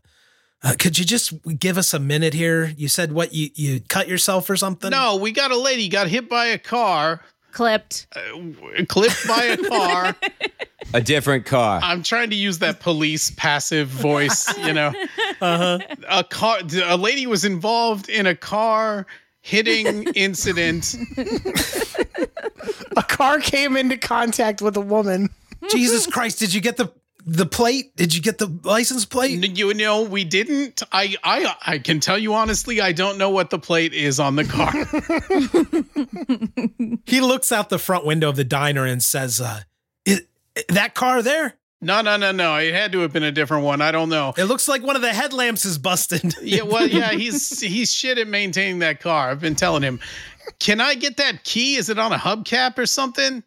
uh, 0.63 0.73
could 0.77 0.97
you 0.97 1.05
just 1.05 1.33
give 1.59 1.77
us 1.77 1.93
a 1.93 1.99
minute 1.99 2.33
here? 2.33 2.73
You 2.77 2.87
said 2.87 3.11
what? 3.11 3.33
You, 3.33 3.49
you 3.55 3.81
cut 3.81 4.07
yourself 4.07 4.49
or 4.49 4.55
something? 4.55 4.91
No, 4.91 5.17
we 5.17 5.31
got 5.31 5.51
a 5.51 5.57
lady 5.57 5.89
got 5.89 6.07
hit 6.07 6.29
by 6.29 6.47
a 6.47 6.57
car. 6.57 7.21
Clipped. 7.51 8.07
Uh, 8.15 8.85
clipped 8.87 9.27
by 9.27 9.43
a 9.43 9.57
car. 9.57 10.15
A 10.93 10.99
different 10.99 11.45
car. 11.45 11.79
I'm 11.81 12.03
trying 12.03 12.31
to 12.31 12.35
use 12.35 12.59
that 12.59 12.81
police 12.81 13.31
passive 13.31 13.87
voice, 13.87 14.57
you 14.65 14.73
know. 14.73 14.91
Uh-huh. 15.39 15.79
A 16.09 16.23
car 16.23 16.57
a 16.83 16.97
lady 16.97 17.27
was 17.27 17.45
involved 17.45 18.09
in 18.09 18.25
a 18.25 18.35
car 18.35 19.05
hitting 19.41 20.03
incident. 20.15 20.95
A 22.97 23.03
car 23.03 23.39
came 23.39 23.77
into 23.77 23.97
contact 23.97 24.61
with 24.61 24.75
a 24.75 24.81
woman. 24.81 25.29
Jesus 25.69 26.07
Christ, 26.07 26.39
did 26.39 26.53
you 26.53 26.59
get 26.59 26.75
the 26.77 26.91
the 27.25 27.45
plate? 27.45 27.95
Did 27.95 28.15
you 28.15 28.21
get 28.21 28.37
the 28.37 28.47
license 28.63 29.05
plate? 29.05 29.57
You 29.57 29.73
know, 29.73 30.03
we 30.03 30.23
didn't. 30.23 30.81
I 30.91 31.15
I 31.23 31.55
I 31.65 31.79
can 31.79 31.99
tell 31.99 32.17
you 32.17 32.33
honestly, 32.33 32.81
I 32.81 32.91
don't 32.91 33.17
know 33.17 33.29
what 33.29 33.49
the 33.49 33.59
plate 33.59 33.93
is 33.93 34.19
on 34.19 34.35
the 34.35 34.45
car. 34.45 34.71
He 37.05 37.21
looks 37.21 37.51
out 37.51 37.69
the 37.69 37.79
front 37.79 38.05
window 38.05 38.29
of 38.29 38.35
the 38.35 38.43
diner 38.43 38.85
and 38.85 39.03
says, 39.03 39.41
uh, 39.41 39.61
"Is 40.05 40.21
that 40.69 40.93
car 40.93 41.21
there? 41.21 41.55
No, 41.81 42.01
no, 42.01 42.15
no, 42.15 42.31
no. 42.31 42.57
It 42.57 42.73
had 42.73 42.91
to 42.93 42.99
have 42.99 43.11
been 43.11 43.23
a 43.23 43.31
different 43.31 43.65
one. 43.65 43.81
I 43.81 43.91
don't 43.91 44.09
know. 44.09 44.33
It 44.37 44.45
looks 44.45 44.67
like 44.67 44.83
one 44.83 44.95
of 44.95 45.01
the 45.01 45.13
headlamps 45.13 45.65
is 45.65 45.77
busted." 45.77 46.33
Yeah, 46.41 46.63
well, 46.63 46.87
yeah, 46.87 47.11
he's 47.11 47.59
he's 47.59 47.93
shit 47.93 48.17
at 48.17 48.27
maintaining 48.27 48.79
that 48.79 48.99
car. 48.99 49.29
I've 49.29 49.41
been 49.41 49.55
telling 49.55 49.83
him. 49.83 49.99
Can 50.59 50.81
I 50.81 50.95
get 50.95 51.17
that 51.17 51.43
key? 51.43 51.75
Is 51.75 51.89
it 51.89 51.99
on 51.99 52.11
a 52.11 52.17
hubcap 52.17 52.77
or 52.77 52.85
something? 52.85 53.43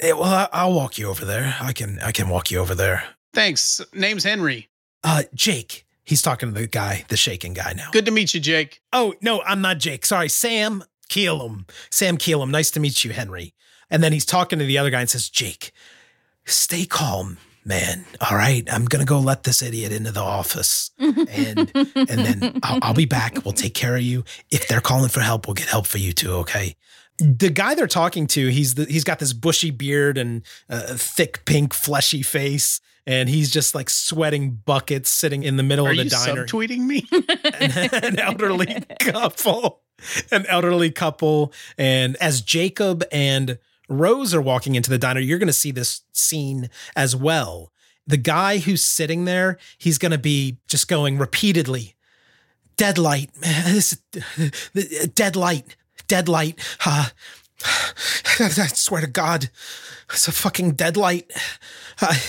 Eh, 0.00 0.12
well, 0.12 0.24
I, 0.24 0.48
I'll 0.52 0.72
walk 0.72 0.98
you 0.98 1.08
over 1.08 1.24
there. 1.24 1.56
I 1.60 1.72
can 1.72 1.98
I 2.00 2.12
can 2.12 2.28
walk 2.28 2.50
you 2.50 2.58
over 2.58 2.74
there. 2.74 3.04
Thanks. 3.34 3.80
Name's 3.92 4.24
Henry. 4.24 4.68
Uh, 5.04 5.24
Jake. 5.34 5.86
He's 6.04 6.22
talking 6.22 6.52
to 6.52 6.60
the 6.60 6.66
guy, 6.66 7.04
the 7.08 7.16
shaking 7.16 7.52
guy 7.52 7.72
now. 7.76 7.90
Good 7.92 8.06
to 8.06 8.10
meet 8.10 8.34
you, 8.34 8.40
Jake. 8.40 8.80
Oh 8.92 9.14
no, 9.20 9.42
I'm 9.42 9.60
not 9.60 9.78
Jake. 9.78 10.04
Sorry, 10.04 10.28
Sam 10.28 10.82
Keelum. 11.08 11.68
Sam 11.90 12.16
Keelum. 12.16 12.50
Nice 12.50 12.70
to 12.72 12.80
meet 12.80 13.04
you, 13.04 13.12
Henry. 13.12 13.54
And 13.90 14.02
then 14.02 14.12
he's 14.12 14.26
talking 14.26 14.58
to 14.58 14.64
the 14.64 14.78
other 14.78 14.90
guy 14.90 15.00
and 15.00 15.10
says, 15.10 15.28
Jake, 15.28 15.72
stay 16.46 16.84
calm, 16.84 17.38
man. 17.64 18.04
All 18.20 18.36
right, 18.36 18.66
I'm 18.72 18.86
gonna 18.86 19.04
go 19.04 19.18
let 19.20 19.42
this 19.44 19.62
idiot 19.62 19.92
into 19.92 20.12
the 20.12 20.20
office, 20.20 20.90
and 20.98 21.70
and 21.74 21.94
then 21.94 22.58
I'll, 22.62 22.78
I'll 22.82 22.94
be 22.94 23.04
back. 23.04 23.44
We'll 23.44 23.52
take 23.52 23.74
care 23.74 23.94
of 23.96 24.02
you. 24.02 24.24
If 24.50 24.66
they're 24.66 24.80
calling 24.80 25.10
for 25.10 25.20
help, 25.20 25.46
we'll 25.46 25.54
get 25.54 25.66
help 25.68 25.86
for 25.86 25.98
you 25.98 26.12
too. 26.12 26.32
Okay. 26.34 26.74
The 27.20 27.50
guy 27.50 27.74
they're 27.74 27.86
talking 27.86 28.26
to, 28.28 28.48
he's 28.48 28.74
the, 28.74 28.86
he's 28.86 29.04
got 29.04 29.18
this 29.18 29.32
bushy 29.32 29.70
beard 29.70 30.18
and 30.18 30.42
a 30.68 30.96
thick 30.96 31.44
pink 31.44 31.74
fleshy 31.74 32.22
face, 32.22 32.80
and 33.06 33.28
he's 33.28 33.50
just 33.50 33.74
like 33.74 33.90
sweating 33.90 34.60
buckets, 34.64 35.10
sitting 35.10 35.42
in 35.42 35.56
the 35.56 35.62
middle 35.62 35.86
Are 35.86 35.90
of 35.90 35.96
the 35.96 36.04
you 36.04 36.10
diner. 36.10 36.46
Tweeting 36.46 36.80
me? 36.80 37.06
an 38.02 38.18
elderly 38.18 38.84
couple, 39.00 39.82
an 40.30 40.46
elderly 40.46 40.90
couple. 40.90 41.52
And 41.76 42.16
as 42.16 42.40
Jacob 42.40 43.04
and 43.12 43.58
Rose 43.88 44.32
are 44.32 44.40
walking 44.40 44.76
into 44.76 44.88
the 44.88 44.98
diner, 44.98 45.20
you're 45.20 45.38
going 45.38 45.48
to 45.48 45.52
see 45.52 45.72
this 45.72 46.02
scene 46.12 46.70
as 46.94 47.16
well. 47.16 47.72
The 48.06 48.16
guy 48.16 48.58
who's 48.58 48.84
sitting 48.84 49.24
there, 49.24 49.58
he's 49.78 49.98
going 49.98 50.12
to 50.12 50.18
be 50.18 50.58
just 50.68 50.88
going 50.88 51.18
repeatedly, 51.18 51.96
dead 52.76 52.98
light, 52.98 53.30
this, 53.34 54.00
uh, 54.40 54.48
dead 55.14 55.36
light, 56.28 56.56
dead. 56.56 56.86
Uh, 56.86 57.08
I 58.40 58.48
swear 58.48 59.00
to 59.02 59.06
God, 59.06 59.50
it's 60.12 60.28
a 60.28 60.32
fucking 60.32 60.72
dead 60.72 60.96
light. 60.96 61.30
I, 62.00 62.20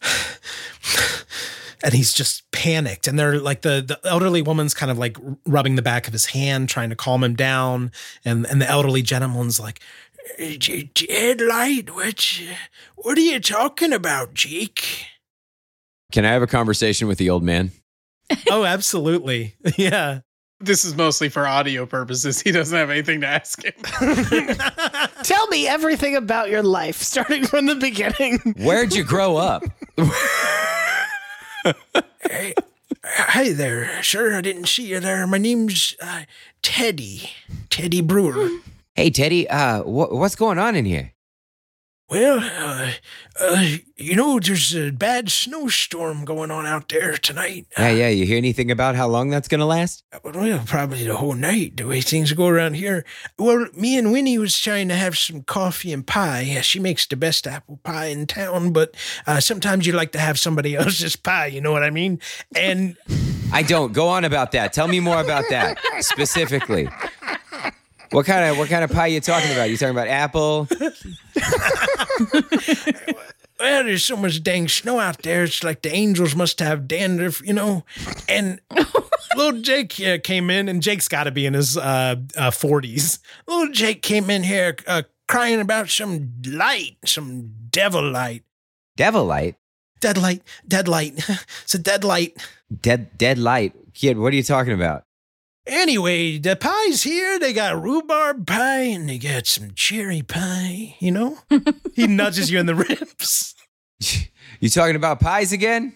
and 1.82 1.94
he's 1.94 2.12
just 2.12 2.50
panicked 2.52 3.06
and 3.08 3.18
they're 3.18 3.38
like 3.38 3.62
the 3.62 3.82
the 3.86 3.98
elderly 4.08 4.42
woman's 4.42 4.74
kind 4.74 4.90
of 4.90 4.98
like 4.98 5.16
rubbing 5.46 5.76
the 5.76 5.82
back 5.82 6.06
of 6.06 6.12
his 6.12 6.26
hand 6.26 6.68
trying 6.68 6.90
to 6.90 6.96
calm 6.96 7.24
him 7.24 7.34
down 7.34 7.90
and 8.24 8.46
and 8.46 8.60
the 8.60 8.68
elderly 8.68 9.02
gentleman's 9.02 9.58
like 9.58 9.80
dead 10.94 11.40
light 11.40 11.94
what 11.94 12.40
what 12.96 13.16
are 13.16 13.22
you 13.22 13.40
talking 13.40 13.92
about 13.92 14.34
jake 14.34 15.06
Can 16.12 16.24
I 16.24 16.32
have 16.32 16.42
a 16.42 16.46
conversation 16.46 17.08
with 17.08 17.18
the 17.18 17.30
old 17.30 17.42
man? 17.42 17.72
oh 18.50 18.64
absolutely 18.64 19.54
yeah 19.76 20.20
this 20.60 20.84
is 20.84 20.94
mostly 20.96 21.28
for 21.28 21.46
audio 21.46 21.86
purposes. 21.86 22.40
He 22.40 22.52
doesn't 22.52 22.76
have 22.76 22.90
anything 22.90 23.20
to 23.22 23.26
ask 23.26 23.62
him. 23.64 23.72
Tell 25.24 25.46
me 25.48 25.66
everything 25.66 26.16
about 26.16 26.50
your 26.50 26.62
life, 26.62 26.96
starting 27.02 27.46
from 27.46 27.66
the 27.66 27.74
beginning. 27.76 28.38
Where'd 28.58 28.94
you 28.94 29.04
grow 29.04 29.36
up? 29.36 29.62
hey, 32.22 32.54
hi 33.04 33.52
there 33.52 34.02
Sure, 34.02 34.34
i 34.34 34.40
didn't 34.40 34.66
see 34.66 34.86
you 34.86 34.98
there 35.00 35.26
my 35.26 35.36
name's 35.36 35.94
uh, 36.00 36.22
teddy 36.62 37.30
teddy 37.68 38.00
brewer 38.00 38.48
Hey, 38.96 39.08
Teddy, 39.10 39.48
uh, 39.48 39.82
wh- 39.82 40.12
what's 40.12 40.34
going 40.34 40.58
on 40.58 40.74
in 40.76 40.84
here? 40.84 41.12
Well, 42.10 42.40
uh, 42.40 42.90
uh, 43.40 43.66
you 43.96 44.16
know, 44.16 44.40
there's 44.40 44.74
a 44.74 44.90
bad 44.90 45.30
snowstorm 45.30 46.24
going 46.24 46.50
on 46.50 46.66
out 46.66 46.88
there 46.88 47.16
tonight. 47.16 47.68
Yeah, 47.78 47.90
yeah. 47.90 48.08
You 48.08 48.26
hear 48.26 48.36
anything 48.36 48.68
about 48.68 48.96
how 48.96 49.06
long 49.06 49.30
that's 49.30 49.46
gonna 49.46 49.64
last? 49.64 50.02
Well, 50.24 50.60
probably 50.66 51.04
the 51.04 51.16
whole 51.16 51.34
night, 51.34 51.76
the 51.76 51.86
way 51.86 52.00
things 52.00 52.32
go 52.32 52.48
around 52.48 52.74
here. 52.74 53.04
Well, 53.38 53.68
me 53.76 53.96
and 53.96 54.10
Winnie 54.10 54.38
was 54.38 54.58
trying 54.58 54.88
to 54.88 54.96
have 54.96 55.16
some 55.16 55.44
coffee 55.44 55.92
and 55.92 56.04
pie. 56.04 56.40
Yeah, 56.40 56.62
she 56.62 56.80
makes 56.80 57.06
the 57.06 57.14
best 57.14 57.46
apple 57.46 57.78
pie 57.84 58.06
in 58.06 58.26
town, 58.26 58.72
but 58.72 58.96
uh, 59.28 59.38
sometimes 59.38 59.86
you 59.86 59.92
like 59.92 60.10
to 60.12 60.18
have 60.18 60.36
somebody 60.36 60.74
else's 60.76 61.14
pie, 61.14 61.46
you 61.46 61.60
know 61.60 61.70
what 61.70 61.84
I 61.84 61.90
mean? 61.90 62.18
And 62.56 62.96
I 63.52 63.62
don't. 63.62 63.92
Go 63.92 64.08
on 64.08 64.24
about 64.24 64.50
that. 64.52 64.72
Tell 64.72 64.88
me 64.88 64.98
more 64.98 65.20
about 65.20 65.44
that 65.50 65.78
specifically. 66.00 66.88
What 68.10 68.26
kind 68.26 68.50
of 68.50 68.58
what 68.58 68.68
kind 68.68 68.82
of 68.82 68.90
pie 68.90 69.06
you 69.06 69.20
talking 69.20 69.52
about? 69.52 69.70
You 69.70 69.76
talking 69.76 69.94
about 69.94 70.08
apple? 70.08 70.66
well, 73.60 73.84
there's 73.84 74.04
so 74.04 74.16
much 74.16 74.42
dang 74.42 74.68
snow 74.68 74.98
out 74.98 75.22
there. 75.22 75.44
It's 75.44 75.62
like 75.64 75.82
the 75.82 75.92
angels 75.92 76.34
must 76.34 76.60
have 76.60 76.88
dandruff, 76.88 77.44
you 77.46 77.52
know. 77.52 77.84
And 78.28 78.60
little 79.36 79.60
Jake 79.60 80.00
uh, 80.00 80.18
came 80.22 80.50
in, 80.50 80.68
and 80.68 80.82
Jake's 80.82 81.08
got 81.08 81.24
to 81.24 81.30
be 81.30 81.46
in 81.46 81.54
his 81.54 81.76
uh, 81.76 82.16
uh, 82.36 82.50
40s. 82.50 83.18
Little 83.46 83.72
Jake 83.72 84.02
came 84.02 84.30
in 84.30 84.42
here 84.42 84.76
uh, 84.86 85.02
crying 85.28 85.60
about 85.60 85.88
some 85.88 86.32
light, 86.46 86.96
some 87.04 87.52
devil 87.70 88.08
light. 88.08 88.44
Devil 88.96 89.24
light? 89.24 89.56
Dead 90.00 90.16
light, 90.16 90.42
dead 90.66 90.88
light. 90.88 91.14
it's 91.62 91.74
a 91.74 91.78
dead 91.78 92.04
light. 92.04 92.36
Dead 92.80 93.16
dead 93.18 93.38
light. 93.38 93.74
Kid, 93.92 94.18
what 94.18 94.32
are 94.32 94.36
you 94.36 94.42
talking 94.42 94.72
about? 94.72 95.04
Anyway, 95.70 96.36
the 96.36 96.56
pie's 96.56 97.04
here. 97.04 97.38
They 97.38 97.52
got 97.52 97.80
rhubarb 97.80 98.44
pie 98.44 98.80
and 98.80 99.08
they 99.08 99.18
got 99.18 99.46
some 99.46 99.70
cherry 99.76 100.20
pie, 100.20 100.96
you 100.98 101.12
know? 101.12 101.38
he 101.94 102.08
nudges 102.08 102.50
you 102.50 102.58
in 102.58 102.66
the 102.66 102.74
ribs. 102.88 103.54
You 104.58 104.68
talking 104.68 104.96
about 104.96 105.20
pies 105.20 105.52
again? 105.52 105.94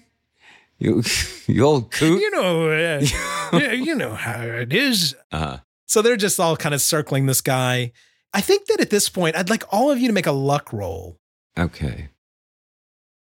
You 0.79 1.03
you 1.49 1.65
old 1.65 1.91
coot. 1.91 2.21
You 2.21 2.31
know, 2.31 2.69
uh, 2.69 3.05
yeah, 3.53 3.73
you 3.73 3.97
know 3.97 4.15
how 4.15 4.43
it 4.43 4.73
is. 4.73 5.17
Uh-huh. 5.33 5.59
So 5.87 6.03
they're 6.03 6.17
just 6.17 6.39
all 6.39 6.57
kind 6.57 6.75
of 6.75 6.81
circling 6.81 7.27
this 7.27 7.41
guy. 7.41 7.91
I 8.33 8.43
think 8.43 8.67
that 8.67 8.81
at 8.81 8.91
this 8.91 9.09
point, 9.09 9.35
I'd 9.37 9.51
like 9.51 9.65
all 9.73 9.91
of 9.91 9.99
you 9.99 10.07
to 10.07 10.15
make 10.15 10.27
a 10.27 10.33
luck 10.33 10.73
roll. 10.73 11.19
Okay. 11.59 12.11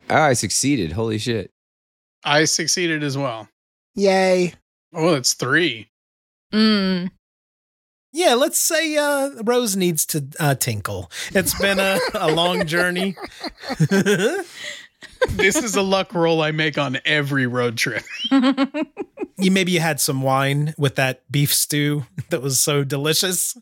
Oh, 0.10 0.16
I 0.16 0.34
succeeded. 0.34 0.92
Holy 0.92 1.18
shit. 1.18 1.52
I 2.26 2.44
succeeded 2.44 3.04
as 3.04 3.18
well. 3.18 3.48
Yay. 3.96 4.54
Oh, 4.94 5.16
it's 5.16 5.34
three. 5.34 5.91
Mm. 6.52 7.12
Yeah, 8.14 8.34
let's 8.34 8.58
say 8.58 8.98
uh, 8.98 9.30
Rose 9.44 9.76
needs 9.76 10.06
to 10.08 10.26
uh, 10.40 10.56
tinkle. 10.56 11.10
It's 11.34 11.58
been 11.60 11.80
a, 11.80 12.00
a 12.14 12.32
long 12.32 12.66
journey. 12.66 13.16
This 15.30 15.56
is 15.56 15.76
a 15.76 15.82
luck 15.82 16.14
roll 16.14 16.42
I 16.42 16.52
make 16.52 16.78
on 16.78 16.98
every 17.06 17.48
road 17.48 17.78
trip. 17.78 18.04
you 18.32 19.52
maybe 19.52 19.72
you 19.72 19.80
had 19.80 20.00
some 20.00 20.22
wine 20.22 20.74
with 20.78 20.96
that 20.96 21.30
beef 21.32 21.54
stew 21.54 22.06
that 22.30 22.42
was 22.42 22.60
so 22.60 22.84
delicious. 22.84 23.56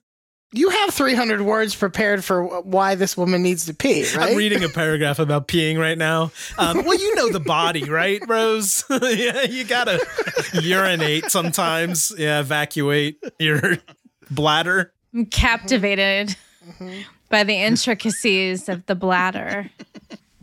You 0.52 0.70
have 0.70 0.94
300 0.94 1.42
words 1.42 1.76
prepared 1.76 2.24
for 2.24 2.62
why 2.62 2.96
this 2.96 3.16
woman 3.16 3.44
needs 3.44 3.68
to 3.68 3.74
pee, 3.74 4.04
right? 4.16 4.32
I'm 4.32 4.38
reading 4.38 4.64
a 4.64 4.70
paragraph 4.74 5.20
about 5.20 5.48
peeing 5.48 5.78
right 5.78 5.98
now. 5.98 6.32
Um, 6.58 6.84
well, 6.86 7.00
you 7.00 7.14
know 7.16 7.30
the 7.30 7.40
body, 7.40 7.84
right, 7.84 8.20
Rose? 8.28 8.84
yeah, 8.90 9.44
you 9.44 9.64
gotta 9.64 10.04
urinate 10.54 11.30
sometimes. 11.30 12.12
Yeah, 12.18 12.40
evacuate 12.40 13.24
your 13.38 13.78
bladder. 14.32 14.92
I'm 15.14 15.28
captivated 15.28 16.36
by 17.30 17.44
the 17.44 17.56
intricacies 17.56 18.70
of 18.70 18.86
the 18.88 18.96
bladder. 18.96 19.70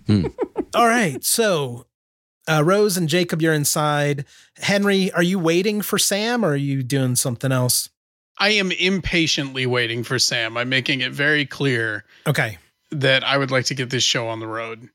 All 0.08 0.86
right, 0.86 1.24
so 1.24 1.86
uh, 2.48 2.62
Rose 2.64 2.96
and 2.96 3.08
Jacob, 3.08 3.42
you're 3.42 3.52
inside. 3.52 4.24
Henry, 4.58 5.10
are 5.12 5.22
you 5.22 5.40
waiting 5.40 5.82
for 5.82 5.98
Sam, 5.98 6.44
or 6.44 6.50
are 6.50 6.56
you 6.56 6.84
doing 6.84 7.16
something 7.16 7.50
else? 7.50 7.90
I 8.38 8.50
am 8.50 8.70
impatiently 8.72 9.66
waiting 9.66 10.04
for 10.04 10.18
Sam. 10.18 10.56
I'm 10.56 10.68
making 10.68 11.00
it 11.00 11.12
very 11.12 11.46
clear 11.46 12.04
Okay. 12.26 12.58
that 12.90 13.24
I 13.24 13.38
would 13.38 13.50
like 13.50 13.64
to 13.66 13.74
get 13.74 13.90
this 13.90 14.02
show 14.04 14.28
on 14.28 14.40
the 14.40 14.46
road. 14.46 14.88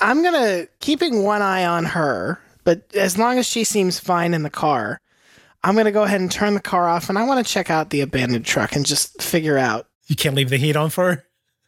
I'm 0.00 0.22
going 0.22 0.34
to 0.34 0.68
keeping 0.80 1.22
one 1.24 1.42
eye 1.42 1.64
on 1.64 1.84
her, 1.86 2.38
but 2.64 2.82
as 2.94 3.18
long 3.18 3.38
as 3.38 3.46
she 3.46 3.64
seems 3.64 3.98
fine 3.98 4.34
in 4.34 4.42
the 4.42 4.50
car, 4.50 5.00
I'm 5.64 5.74
going 5.74 5.86
to 5.86 5.90
go 5.92 6.04
ahead 6.04 6.20
and 6.20 6.30
turn 6.30 6.54
the 6.54 6.60
car 6.60 6.88
off 6.88 7.08
and 7.08 7.18
I 7.18 7.24
want 7.24 7.44
to 7.44 7.52
check 7.52 7.70
out 7.70 7.90
the 7.90 8.02
abandoned 8.02 8.44
truck 8.46 8.76
and 8.76 8.86
just 8.86 9.20
figure 9.20 9.58
out. 9.58 9.88
You 10.06 10.14
can't 10.16 10.36
leave 10.36 10.50
the 10.50 10.56
heat 10.58 10.76
on 10.76 10.90
for 10.90 11.12
her. 11.14 11.24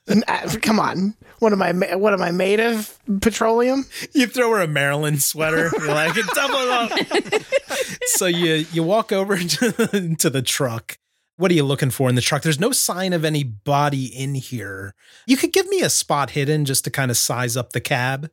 N- 0.08 0.24
uh, 0.26 0.48
Come 0.62 0.80
on. 0.80 1.14
What 1.38 1.52
am 1.52 1.62
I? 1.62 1.72
What 1.96 2.12
am 2.12 2.22
I 2.22 2.30
made 2.30 2.60
of? 2.60 2.98
Petroleum? 3.20 3.86
You 4.12 4.26
throw 4.26 4.50
her 4.50 4.60
a 4.60 4.66
Maryland 4.66 5.22
sweater. 5.22 5.70
You're 5.78 5.88
like, 5.88 6.14
double 6.14 6.56
it 6.56 6.68
up. 6.70 7.42
so 8.04 8.26
you 8.26 8.66
you 8.72 8.82
walk 8.82 9.12
over 9.12 9.36
to, 9.38 10.16
to 10.18 10.30
the 10.30 10.42
truck. 10.42 10.98
What 11.36 11.50
are 11.50 11.54
you 11.54 11.64
looking 11.64 11.90
for 11.90 12.10
in 12.10 12.16
the 12.16 12.20
truck? 12.20 12.42
There's 12.42 12.60
no 12.60 12.72
sign 12.72 13.14
of 13.14 13.24
any 13.24 13.42
body 13.42 14.04
in 14.04 14.34
here. 14.34 14.94
You 15.26 15.38
could 15.38 15.54
give 15.54 15.66
me 15.68 15.80
a 15.80 15.88
spot 15.88 16.30
hidden 16.30 16.66
just 16.66 16.84
to 16.84 16.90
kind 16.90 17.10
of 17.10 17.16
size 17.16 17.56
up 17.56 17.72
the 17.72 17.80
cab. 17.80 18.30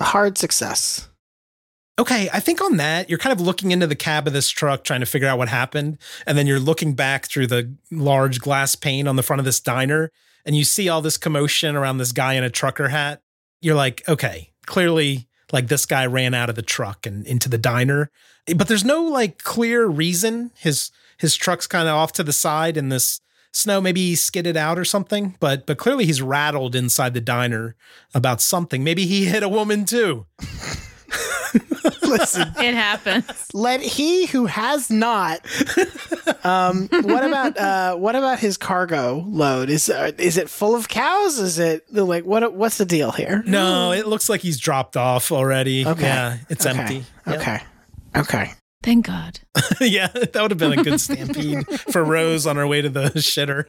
A 0.00 0.04
hard 0.04 0.38
success. 0.38 1.08
Okay, 1.98 2.28
I 2.32 2.40
think 2.40 2.60
on 2.62 2.78
that, 2.78 3.08
you're 3.08 3.18
kind 3.18 3.38
of 3.38 3.40
looking 3.40 3.70
into 3.70 3.86
the 3.86 3.94
cab 3.94 4.26
of 4.26 4.32
this 4.32 4.48
truck, 4.48 4.82
trying 4.82 5.00
to 5.00 5.06
figure 5.06 5.28
out 5.28 5.38
what 5.38 5.48
happened. 5.48 5.98
And 6.26 6.36
then 6.36 6.46
you're 6.46 6.58
looking 6.58 6.94
back 6.94 7.26
through 7.26 7.48
the 7.48 7.74
large 7.92 8.40
glass 8.40 8.74
pane 8.74 9.06
on 9.06 9.16
the 9.16 9.22
front 9.22 9.38
of 9.40 9.44
this 9.44 9.60
diner, 9.60 10.10
and 10.44 10.56
you 10.56 10.64
see 10.64 10.88
all 10.88 11.00
this 11.00 11.16
commotion 11.16 11.76
around 11.76 11.98
this 11.98 12.12
guy 12.12 12.34
in 12.34 12.44
a 12.44 12.50
trucker 12.50 12.88
hat. 12.88 13.22
You're 13.60 13.74
like, 13.74 14.02
okay, 14.08 14.52
clearly, 14.66 15.28
like 15.52 15.68
this 15.68 15.86
guy 15.86 16.06
ran 16.06 16.34
out 16.34 16.50
of 16.50 16.56
the 16.56 16.62
truck 16.62 17.06
and 17.06 17.26
into 17.26 17.48
the 17.48 17.58
diner. 17.58 18.10
But 18.54 18.68
there's 18.68 18.84
no 18.84 19.04
like 19.04 19.42
clear 19.42 19.86
reason. 19.86 20.50
His 20.56 20.90
his 21.18 21.36
truck's 21.36 21.66
kind 21.66 21.88
of 21.88 21.94
off 21.94 22.12
to 22.14 22.22
the 22.22 22.32
side 22.32 22.76
in 22.76 22.88
this 22.88 23.20
snow. 23.52 23.80
Maybe 23.80 24.00
he 24.00 24.16
skidded 24.16 24.56
out 24.56 24.78
or 24.78 24.84
something. 24.84 25.36
But 25.40 25.64
but 25.66 25.78
clearly 25.78 26.04
he's 26.04 26.20
rattled 26.20 26.74
inside 26.74 27.14
the 27.14 27.20
diner 27.20 27.76
about 28.14 28.40
something. 28.40 28.84
Maybe 28.84 29.06
he 29.06 29.24
hit 29.26 29.42
a 29.42 29.48
woman 29.48 29.84
too. 29.84 30.26
Listen, 32.02 32.48
It 32.58 32.74
happens. 32.74 33.24
let 33.52 33.80
he 33.80 34.26
who 34.26 34.46
has 34.46 34.90
not. 34.90 35.40
Um, 36.44 36.88
what 36.90 37.24
about 37.24 37.56
uh, 37.58 37.96
what 37.96 38.14
about 38.16 38.38
his 38.38 38.56
cargo 38.56 39.24
load? 39.28 39.70
Is 39.70 39.88
uh, 39.88 40.12
is 40.18 40.36
it 40.36 40.48
full 40.50 40.74
of 40.74 40.88
cows? 40.88 41.38
Is 41.38 41.58
it 41.58 41.84
like 41.92 42.24
what? 42.24 42.54
What's 42.54 42.78
the 42.78 42.84
deal 42.84 43.12
here? 43.12 43.42
No, 43.46 43.92
it 43.92 44.06
looks 44.06 44.28
like 44.28 44.40
he's 44.40 44.58
dropped 44.58 44.96
off 44.96 45.32
already. 45.32 45.86
Okay. 45.86 46.02
Yeah, 46.02 46.36
it's 46.48 46.66
Okay. 46.66 46.78
empty. 46.78 47.04
Yep. 47.26 47.36
Okay. 48.16 48.52
Okay. 48.84 48.90
Thank 48.90 49.06
God. 49.06 49.40
yeah, 49.80 50.08
that 50.08 50.34
would 50.34 50.50
have 50.50 50.58
been 50.58 50.78
a 50.78 50.82
good 50.82 51.00
stampede 51.00 51.66
for 51.90 52.04
Rose 52.04 52.46
on 52.46 52.56
her 52.56 52.66
way 52.66 52.82
to 52.82 52.88
the 52.88 53.10
shitter. 53.16 53.64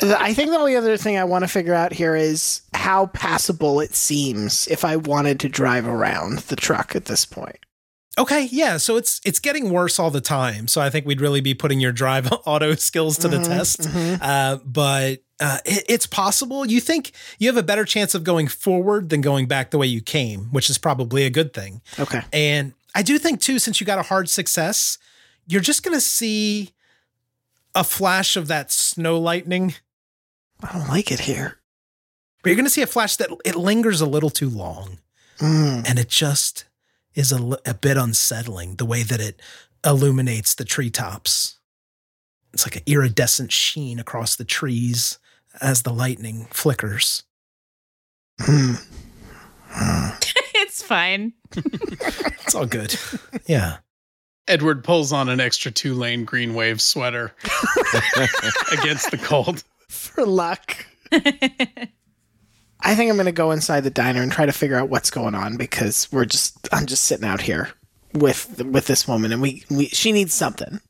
I 0.00 0.32
think 0.32 0.50
the 0.50 0.56
only 0.56 0.76
other 0.76 0.96
thing 0.96 1.18
I 1.18 1.24
want 1.24 1.44
to 1.44 1.48
figure 1.48 1.74
out 1.74 1.92
here 1.92 2.16
is 2.16 2.62
how 2.72 3.06
passable 3.06 3.80
it 3.80 3.94
seems 3.94 4.66
if 4.68 4.84
I 4.84 4.96
wanted 4.96 5.40
to 5.40 5.48
drive 5.48 5.86
around 5.86 6.38
the 6.40 6.56
truck 6.56 6.96
at 6.96 7.06
this 7.06 7.26
point. 7.26 7.58
Okay, 8.16 8.48
yeah, 8.50 8.78
so 8.78 8.96
it's 8.96 9.20
it's 9.24 9.38
getting 9.38 9.70
worse 9.70 9.98
all 9.98 10.10
the 10.10 10.20
time. 10.20 10.66
So 10.66 10.80
I 10.80 10.90
think 10.90 11.06
we'd 11.06 11.20
really 11.20 11.40
be 11.40 11.54
putting 11.54 11.78
your 11.78 11.92
drive 11.92 12.32
auto 12.46 12.74
skills 12.74 13.18
to 13.18 13.28
the 13.28 13.38
test. 13.42 13.88
Uh, 14.20 14.58
but 14.64 15.22
uh, 15.40 15.58
it, 15.64 15.84
it's 15.88 16.06
possible. 16.06 16.66
You 16.66 16.80
think 16.80 17.12
you 17.38 17.46
have 17.48 17.56
a 17.56 17.62
better 17.62 17.84
chance 17.84 18.14
of 18.14 18.24
going 18.24 18.48
forward 18.48 19.10
than 19.10 19.20
going 19.20 19.46
back 19.46 19.70
the 19.70 19.78
way 19.78 19.86
you 19.86 20.00
came, 20.00 20.46
which 20.46 20.68
is 20.68 20.78
probably 20.78 21.24
a 21.26 21.30
good 21.30 21.52
thing. 21.54 21.80
Okay. 21.98 22.22
And 22.32 22.72
I 22.94 23.02
do 23.02 23.18
think 23.18 23.40
too, 23.40 23.58
since 23.58 23.80
you 23.80 23.86
got 23.86 23.98
a 23.98 24.02
hard 24.02 24.28
success, 24.28 24.98
you're 25.46 25.60
just 25.60 25.82
gonna 25.82 26.00
see 26.00 26.70
a 27.74 27.84
flash 27.84 28.36
of 28.36 28.48
that 28.48 28.72
snow 28.72 29.18
lightning. 29.18 29.74
I 30.62 30.72
don't 30.72 30.88
like 30.88 31.12
it 31.12 31.20
here. 31.20 31.58
But 32.42 32.50
you're 32.50 32.56
gonna 32.56 32.70
see 32.70 32.82
a 32.82 32.86
flash 32.86 33.16
that 33.16 33.30
it 33.44 33.56
lingers 33.56 34.00
a 34.00 34.06
little 34.06 34.30
too 34.30 34.48
long. 34.48 34.98
Mm. 35.38 35.88
and 35.88 36.00
it 36.00 36.08
just 36.08 36.64
is 37.14 37.30
a, 37.30 37.58
a 37.64 37.72
bit 37.72 37.96
unsettling 37.96 38.74
the 38.74 38.84
way 38.84 39.04
that 39.04 39.20
it 39.20 39.40
illuminates 39.86 40.54
the 40.54 40.64
treetops. 40.64 41.58
It's 42.52 42.66
like 42.66 42.74
an 42.74 42.82
iridescent 42.86 43.52
sheen 43.52 44.00
across 44.00 44.34
the 44.34 44.44
trees 44.44 45.18
as 45.60 45.82
the 45.82 45.92
lightning 45.92 46.48
flickers. 46.50 47.22
Mm. 48.40 48.84
it's 50.78 50.86
fine. 50.86 51.32
It's 52.48 52.54
all 52.54 52.64
good. 52.64 52.96
yeah. 53.46 53.78
Edward 54.46 54.82
pulls 54.82 55.12
on 55.12 55.28
an 55.28 55.38
extra 55.38 55.70
Tulane 55.70 56.24
green 56.24 56.54
wave 56.54 56.80
sweater 56.80 57.34
against 58.72 59.10
the 59.10 59.20
cold. 59.22 59.62
For 59.90 60.24
luck. 60.24 60.86
I 61.12 62.94
think 62.94 63.10
I'm 63.10 63.16
going 63.16 63.26
to 63.26 63.32
go 63.32 63.50
inside 63.50 63.80
the 63.80 63.90
diner 63.90 64.22
and 64.22 64.32
try 64.32 64.46
to 64.46 64.52
figure 64.52 64.78
out 64.78 64.88
what's 64.88 65.10
going 65.10 65.34
on 65.34 65.58
because 65.58 66.10
we're 66.10 66.24
just 66.24 66.70
I'm 66.72 66.86
just 66.86 67.04
sitting 67.04 67.28
out 67.28 67.42
here 67.42 67.68
with 68.14 68.62
with 68.64 68.86
this 68.86 69.06
woman 69.06 69.30
and 69.30 69.42
we, 69.42 69.64
we 69.68 69.88
she 69.88 70.10
needs 70.10 70.32
something. 70.32 70.80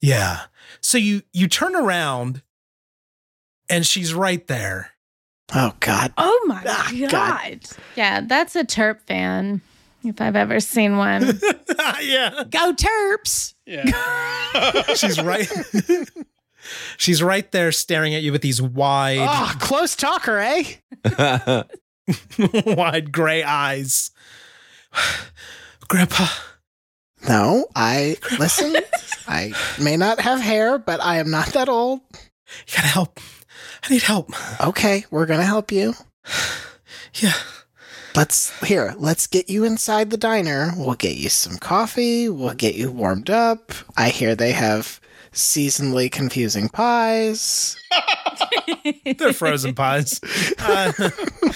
Yeah. 0.00 0.42
So 0.80 0.96
you 0.96 1.22
you 1.32 1.48
turn 1.48 1.74
around 1.74 2.42
and 3.68 3.84
she's 3.84 4.14
right 4.14 4.46
there. 4.46 4.92
Oh 5.54 5.72
God. 5.80 6.12
Oh 6.16 6.44
my 6.46 6.62
Ah, 6.66 6.90
God. 7.00 7.10
God. 7.10 7.60
Yeah, 7.96 8.20
that's 8.26 8.54
a 8.56 8.64
Terp 8.64 9.00
fan 9.02 9.60
if 10.04 10.20
I've 10.20 10.36
ever 10.36 10.60
seen 10.60 10.96
one. 10.96 11.22
yeah. 12.02 12.44
Go 12.50 12.72
Terps. 12.72 13.54
Yeah. 13.66 13.84
She's 14.94 15.20
right. 15.20 15.48
she's 16.98 17.22
right 17.22 17.50
there 17.52 17.72
staring 17.72 18.14
at 18.14 18.22
you 18.22 18.32
with 18.32 18.42
these 18.42 18.60
wide 18.60 19.18
Oh, 19.20 19.52
close 19.60 19.96
talker, 19.96 20.38
eh? 20.38 21.62
wide 22.66 23.12
gray 23.12 23.42
eyes. 23.42 24.10
Grandpa, 25.88 26.26
No, 27.28 27.66
I 27.74 28.16
listen. 28.38 28.76
I 29.26 29.52
may 29.80 29.96
not 29.96 30.20
have 30.20 30.40
hair, 30.40 30.78
but 30.78 31.00
I 31.00 31.16
am 31.18 31.30
not 31.30 31.48
that 31.48 31.68
old. 31.68 32.00
you 32.12 32.74
gotta 32.76 32.88
help. 32.88 33.20
I 33.82 33.88
need 33.90 34.02
help. 34.02 34.30
Okay, 34.60 35.04
we're 35.10 35.26
gonna 35.26 35.44
help 35.44 35.72
you. 35.72 35.94
Yeah. 37.14 37.32
Let's 38.14 38.56
here. 38.62 38.94
Let's 38.98 39.26
get 39.26 39.48
you 39.50 39.64
inside 39.64 40.10
the 40.10 40.16
diner. 40.16 40.72
We'll 40.76 40.94
get 40.94 41.16
you 41.16 41.28
some 41.28 41.58
coffee. 41.58 42.28
We'll 42.28 42.54
get 42.54 42.76
you 42.76 42.90
warmed 42.90 43.30
up. 43.30 43.72
I 43.96 44.10
hear 44.10 44.34
they 44.34 44.52
have 44.52 45.00
seasonally 45.32 46.10
confusing 46.10 46.68
pies. 46.68 47.76
They're 49.18 49.32
frozen 49.32 49.74
pies. 49.74 50.20
Uh, 50.58 51.10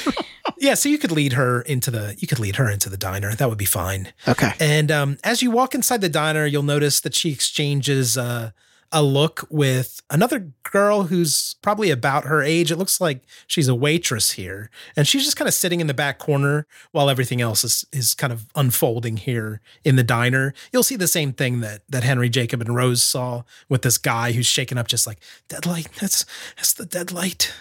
yeah, 0.59 0.75
so 0.75 0.89
you 0.89 0.99
could 0.99 1.13
lead 1.13 1.33
her 1.33 1.61
into 1.63 1.91
the 1.91 2.15
you 2.19 2.29
could 2.29 2.39
lead 2.39 2.57
her 2.57 2.71
into 2.71 2.89
the 2.89 2.97
diner. 2.97 3.35
That 3.35 3.49
would 3.49 3.59
be 3.59 3.65
fine. 3.65 4.13
Okay. 4.29 4.53
And 4.61 4.91
um, 4.91 5.19
as 5.25 5.43
you 5.43 5.51
walk 5.51 5.75
inside 5.75 6.01
the 6.01 6.09
diner, 6.09 6.47
you'll 6.47 6.63
notice 6.63 7.01
that 7.01 7.15
she 7.15 7.33
exchanges 7.33 8.17
uh, 8.17 8.51
a 8.95 9.03
look 9.03 9.47
with 9.51 10.01
another 10.09 10.53
girl 10.63 11.05
who's 11.05 11.57
probably 11.63 11.91
about 11.91 12.25
her 12.25 12.43
age. 12.43 12.71
It 12.71 12.77
looks 12.77 13.01
like 13.01 13.25
she's 13.49 13.67
a 13.67 13.75
waitress 13.75 14.33
here, 14.33 14.71
and 14.97 15.07
she's 15.07 15.25
just 15.25 15.37
kind 15.37 15.49
of 15.49 15.55
sitting 15.55 15.81
in 15.81 15.89
the 15.89 15.95
back 15.95 16.19
corner 16.19 16.67
while 16.93 17.11
everything 17.11 17.41
else 17.41 17.65
is 17.65 17.85
is 17.93 18.15
kind 18.15 18.33
of 18.33 18.47
unfolding 18.55 19.17
here 19.17 19.61
in 19.85 19.97
the 19.97 20.05
diner. 20.05 20.55
You'll 20.73 20.85
see 20.85 20.97
the 20.97 21.09
same 21.09 21.33
thing 21.33 21.61
that 21.61 21.83
that 21.89 22.05
Henry, 22.05 22.29
Jacob, 22.29 22.61
and 22.61 22.75
Rose 22.75 23.03
saw 23.03 23.43
with 23.69 23.83
this 23.83 23.99
guy 23.99 24.33
who's 24.33 24.47
shaken 24.47 24.79
up, 24.79 24.87
just 24.87 25.07
like 25.07 25.19
deadlight. 25.49 25.89
That's 26.01 26.25
that's 26.57 26.73
the 26.73 26.87
deadlight. 26.87 27.53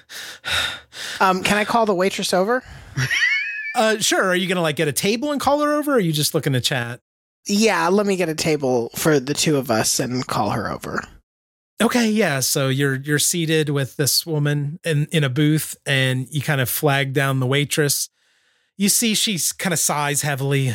Um, 1.19 1.41
can 1.41 1.57
I 1.57 1.65
call 1.65 1.87
the 1.87 1.95
waitress 1.95 2.33
over? 2.33 2.63
Uh, 3.75 3.97
sure. 3.97 4.25
Are 4.25 4.35
you 4.35 4.47
gonna 4.47 4.61
like 4.61 4.75
get 4.75 4.87
a 4.87 4.93
table 4.93 5.31
and 5.31 5.41
call 5.41 5.59
her 5.61 5.73
over? 5.73 5.93
Or 5.93 5.95
are 5.95 5.99
you 5.99 6.13
just 6.13 6.35
looking 6.35 6.53
to 6.53 6.61
chat? 6.61 6.99
Yeah, 7.47 7.87
let 7.89 8.05
me 8.05 8.15
get 8.15 8.29
a 8.29 8.35
table 8.35 8.89
for 8.95 9.19
the 9.19 9.33
two 9.33 9.57
of 9.57 9.69
us 9.69 9.99
and 9.99 10.25
call 10.27 10.51
her 10.51 10.71
over. 10.71 11.03
Okay, 11.83 12.09
yeah. 12.09 12.39
So 12.39 12.69
you're 12.69 12.95
you're 12.95 13.19
seated 13.19 13.67
with 13.69 13.97
this 13.97 14.25
woman 14.25 14.79
in 14.85 15.07
in 15.11 15.25
a 15.25 15.29
booth, 15.29 15.75
and 15.85 16.27
you 16.31 16.41
kind 16.41 16.61
of 16.61 16.69
flag 16.69 17.11
down 17.11 17.41
the 17.41 17.45
waitress. 17.45 18.09
You 18.77 18.87
see, 18.87 19.13
she's 19.13 19.51
kind 19.51 19.73
of 19.73 19.79
sighs 19.79 20.21
heavily, 20.21 20.73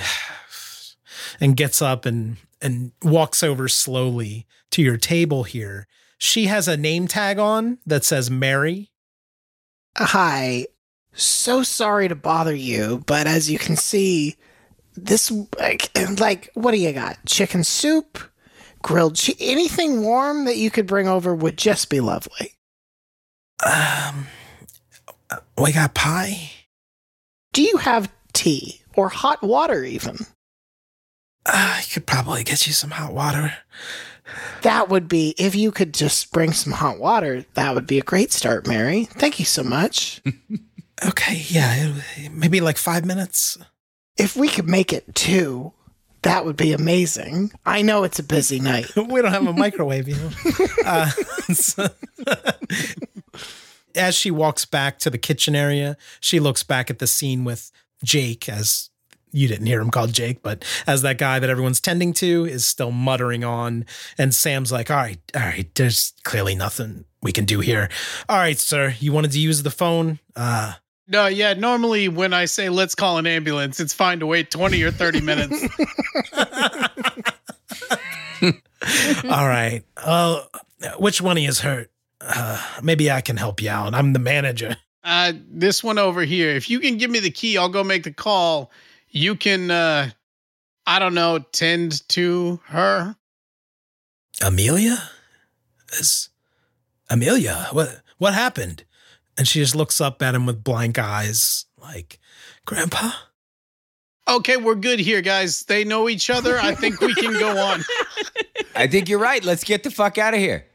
and 1.40 1.56
gets 1.56 1.80
up 1.80 2.04
and 2.04 2.36
and 2.60 2.92
walks 3.02 3.42
over 3.42 3.68
slowly 3.68 4.46
to 4.72 4.82
your 4.82 4.98
table 4.98 5.44
here. 5.44 5.86
She 6.18 6.46
has 6.46 6.68
a 6.68 6.76
name 6.76 7.08
tag 7.08 7.38
on 7.38 7.78
that 7.86 8.04
says 8.04 8.30
Mary. 8.30 8.90
Hi. 9.96 10.66
So 11.14 11.62
sorry 11.62 12.08
to 12.08 12.14
bother 12.14 12.54
you, 12.54 13.02
but 13.06 13.26
as 13.26 13.50
you 13.50 13.58
can 13.58 13.76
see, 13.76 14.36
this 14.94 15.32
like, 15.58 15.90
like 16.20 16.50
what 16.52 16.72
do 16.72 16.76
you 16.76 16.92
got? 16.92 17.16
Chicken 17.24 17.64
soup, 17.64 18.18
grilled 18.82 19.16
cheese, 19.16 19.36
anything 19.40 20.02
warm 20.02 20.44
that 20.44 20.56
you 20.56 20.70
could 20.70 20.86
bring 20.86 21.08
over 21.08 21.34
would 21.34 21.56
just 21.56 21.90
be 21.90 22.00
lovely. 22.00 22.54
Um, 23.64 24.26
we 25.56 25.72
got 25.72 25.94
pie. 25.94 26.50
Do 27.52 27.62
you 27.62 27.78
have 27.78 28.12
tea 28.32 28.82
or 28.94 29.08
hot 29.08 29.42
water 29.42 29.82
even? 29.84 30.16
Uh, 31.46 31.78
I 31.78 31.84
could 31.92 32.06
probably 32.06 32.44
get 32.44 32.66
you 32.66 32.72
some 32.72 32.90
hot 32.90 33.12
water. 33.12 33.54
That 34.62 34.88
would 34.90 35.08
be 35.08 35.34
if 35.38 35.54
you 35.54 35.70
could 35.72 35.94
just 35.94 36.32
bring 36.32 36.52
some 36.52 36.74
hot 36.74 36.98
water, 36.98 37.46
that 37.54 37.74
would 37.74 37.86
be 37.86 37.98
a 37.98 38.02
great 38.02 38.32
start, 38.32 38.66
Mary. 38.66 39.04
Thank 39.04 39.38
you 39.38 39.44
so 39.44 39.62
much. 39.62 40.20
Okay, 41.06 41.44
yeah, 41.46 41.92
maybe 42.32 42.60
like 42.60 42.76
five 42.76 43.04
minutes. 43.04 43.56
if 44.16 44.34
we 44.34 44.48
could 44.48 44.68
make 44.68 44.92
it 44.92 45.14
two, 45.14 45.72
that 46.28 46.44
would 46.44 46.56
be 46.56 46.72
amazing. 46.72 47.50
I 47.64 47.80
know 47.80 48.04
it's 48.04 48.18
a 48.18 48.22
busy 48.22 48.60
night. 48.60 48.94
we 48.96 49.22
don't 49.22 49.32
have 49.32 49.46
a 49.46 49.52
microwave, 49.54 50.06
you 50.08 50.16
know. 50.16 50.30
uh, 50.84 51.08
so, 51.54 51.88
as 53.96 54.14
she 54.14 54.30
walks 54.30 54.66
back 54.66 54.98
to 54.98 55.10
the 55.10 55.16
kitchen 55.16 55.56
area, 55.56 55.96
she 56.20 56.38
looks 56.38 56.62
back 56.62 56.90
at 56.90 56.98
the 56.98 57.06
scene 57.06 57.44
with 57.44 57.72
Jake 58.04 58.46
as 58.46 58.90
you 59.32 59.48
didn't 59.48 59.66
hear 59.66 59.80
him 59.80 59.90
called 59.90 60.12
Jake, 60.12 60.42
but 60.42 60.64
as 60.86 61.00
that 61.00 61.16
guy 61.16 61.38
that 61.38 61.48
everyone's 61.48 61.80
tending 61.80 62.12
to 62.14 62.44
is 62.44 62.66
still 62.66 62.90
muttering 62.90 63.42
on. 63.42 63.86
And 64.18 64.34
Sam's 64.34 64.70
like, 64.70 64.90
all 64.90 64.98
right, 64.98 65.20
all 65.34 65.40
right, 65.40 65.74
there's 65.76 66.12
clearly 66.24 66.54
nothing 66.54 67.06
we 67.22 67.32
can 67.32 67.46
do 67.46 67.60
here. 67.60 67.88
All 68.28 68.36
right, 68.36 68.58
sir, 68.58 68.94
you 69.00 69.12
wanted 69.12 69.32
to 69.32 69.40
use 69.40 69.62
the 69.62 69.70
phone? 69.70 70.18
Uh, 70.36 70.74
No, 71.08 71.26
yeah. 71.26 71.54
Normally, 71.54 72.08
when 72.08 72.34
I 72.34 72.44
say 72.44 72.68
let's 72.68 72.94
call 72.94 73.18
an 73.18 73.26
ambulance, 73.26 73.80
it's 73.80 73.94
fine 73.94 74.20
to 74.20 74.26
wait 74.26 74.50
20 74.50 74.82
or 74.82 74.90
30 74.90 75.20
minutes. 75.22 75.66
all 79.24 79.48
right. 79.48 79.82
Well, 80.04 80.48
which 80.98 81.20
one 81.20 81.36
of 81.36 81.42
you 81.42 81.48
is 81.48 81.60
hurt? 81.60 81.90
Uh, 82.20 82.62
maybe 82.82 83.10
I 83.10 83.20
can 83.20 83.36
help 83.36 83.62
you 83.62 83.70
out. 83.70 83.94
I'm 83.94 84.12
the 84.12 84.18
manager. 84.18 84.76
Uh, 85.02 85.32
this 85.50 85.82
one 85.82 85.98
over 85.98 86.22
here. 86.22 86.50
If 86.50 86.68
you 86.68 86.80
can 86.80 86.98
give 86.98 87.10
me 87.10 87.20
the 87.20 87.30
key, 87.30 87.56
I'll 87.56 87.68
go 87.68 87.82
make 87.82 88.04
the 88.04 88.12
call. 88.12 88.70
You 89.08 89.36
can, 89.36 89.70
uh, 89.70 90.10
I 90.86 90.98
don't 90.98 91.14
know, 91.14 91.38
tend 91.52 92.06
to 92.10 92.60
her. 92.66 93.16
Amelia? 94.42 94.98
Is 95.92 96.28
Amelia? 97.08 97.68
What 97.72 98.02
what 98.18 98.34
happened? 98.34 98.84
And 99.38 99.46
she 99.46 99.60
just 99.60 99.76
looks 99.76 100.00
up 100.00 100.20
at 100.20 100.34
him 100.34 100.46
with 100.46 100.64
blank 100.64 100.98
eyes, 100.98 101.66
like, 101.80 102.18
Grandpa? 102.66 103.12
Okay, 104.28 104.56
we're 104.56 104.74
good 104.74 104.98
here, 104.98 105.22
guys. 105.22 105.62
They 105.62 105.84
know 105.84 106.08
each 106.08 106.28
other. 106.28 106.58
I 106.58 106.74
think 106.74 107.00
we 107.00 107.14
can 107.14 107.32
go 107.32 107.56
on. 107.56 107.82
I 108.74 108.86
think 108.88 109.08
you're 109.08 109.20
right. 109.20 109.42
Let's 109.42 109.64
get 109.64 109.84
the 109.84 109.90
fuck 109.90 110.18
out 110.18 110.34
of 110.34 110.40
here. 110.40 110.66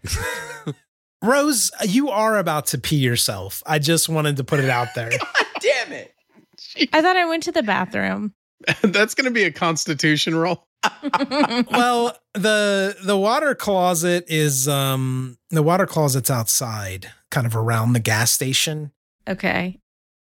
Rose, 1.24 1.72
you 1.84 2.09
are 2.09 2.39
about 2.39 2.68
to 2.68 2.78
pee 2.78 2.95
yourself. 2.95 3.61
I 3.66 3.80
just 3.80 4.09
wanted 4.09 4.38
to 4.38 4.43
put 4.43 4.59
it 4.59 4.70
out 4.70 4.88
there. 4.95 5.09
God 5.18 5.45
Damn 5.61 5.91
it. 5.91 6.14
I 6.91 7.01
thought 7.01 7.16
I 7.16 7.26
went 7.26 7.43
to 7.43 7.51
the 7.51 7.64
bathroom. 7.64 8.34
That's 8.82 9.14
going 9.14 9.26
to 9.26 9.32
be 9.32 9.43
a 9.43 9.51
constitution 9.51 10.36
roll. 10.36 10.68
well, 11.72 12.18
the 12.34 12.97
the 13.03 13.18
water 13.18 13.55
closet 13.55 14.26
is 14.28 14.68
um 14.68 15.38
the 15.49 15.64
water 15.64 15.86
closet's 15.86 16.30
outside, 16.30 17.09
kind 17.34 17.47
of 17.47 17.55
around 17.55 17.93
the 17.93 17.99
gas 17.99 18.31
station. 18.31 18.91
Okay. 19.27 19.79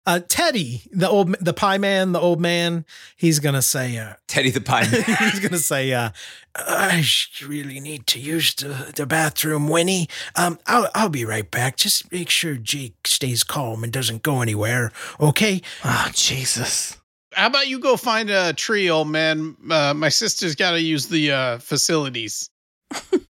Uh 0.06 0.20
Teddy, 0.26 0.82
the 0.92 1.08
old 1.08 1.34
the 1.40 1.52
pie 1.52 1.78
man, 1.78 2.12
the 2.12 2.20
old 2.20 2.40
man, 2.40 2.86
he's 3.16 3.38
gonna 3.38 3.60
say 3.60 3.98
uh 3.98 4.14
Teddy 4.28 4.50
the 4.50 4.60
Pie. 4.60 4.88
Man. 4.90 5.02
he's 5.02 5.40
gonna 5.40 5.58
say, 5.58 5.92
uh, 5.92 6.10
I 6.54 7.04
really 7.44 7.80
need 7.80 8.06
to 8.08 8.20
use 8.20 8.54
the, 8.54 8.92
the 8.94 9.04
bathroom, 9.04 9.68
Winnie. 9.68 10.08
Um, 10.36 10.58
I'll 10.66 10.88
I'll 10.94 11.08
be 11.08 11.24
right 11.24 11.50
back. 11.50 11.76
Just 11.76 12.12
make 12.12 12.30
sure 12.30 12.54
Jake 12.54 13.06
stays 13.06 13.42
calm 13.42 13.82
and 13.82 13.92
doesn't 13.92 14.22
go 14.22 14.42
anywhere. 14.42 14.92
Okay. 15.20 15.60
Oh, 15.84 16.08
Jesus. 16.14 16.96
How 17.32 17.48
about 17.48 17.68
you 17.68 17.78
go 17.78 17.96
find 17.96 18.30
a 18.30 18.52
tree, 18.52 18.88
old 18.88 19.08
man? 19.08 19.56
Uh, 19.68 19.92
my 19.94 20.08
sister's 20.08 20.54
got 20.54 20.70
to 20.70 20.80
use 20.80 21.08
the 21.08 21.32
uh, 21.32 21.58
facilities. 21.58 22.48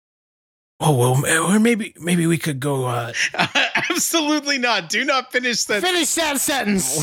Oh 0.80 0.96
well, 0.96 1.50
or 1.52 1.58
maybe 1.58 1.92
maybe 1.98 2.26
we 2.26 2.38
could 2.38 2.60
go. 2.60 2.86
Uh, 2.86 3.12
Absolutely 3.90 4.58
not. 4.58 4.88
Do 4.88 5.04
not 5.04 5.32
finish 5.32 5.64
that. 5.64 5.82
Finish 5.82 6.14
that 6.14 6.38
sentence. 6.40 6.98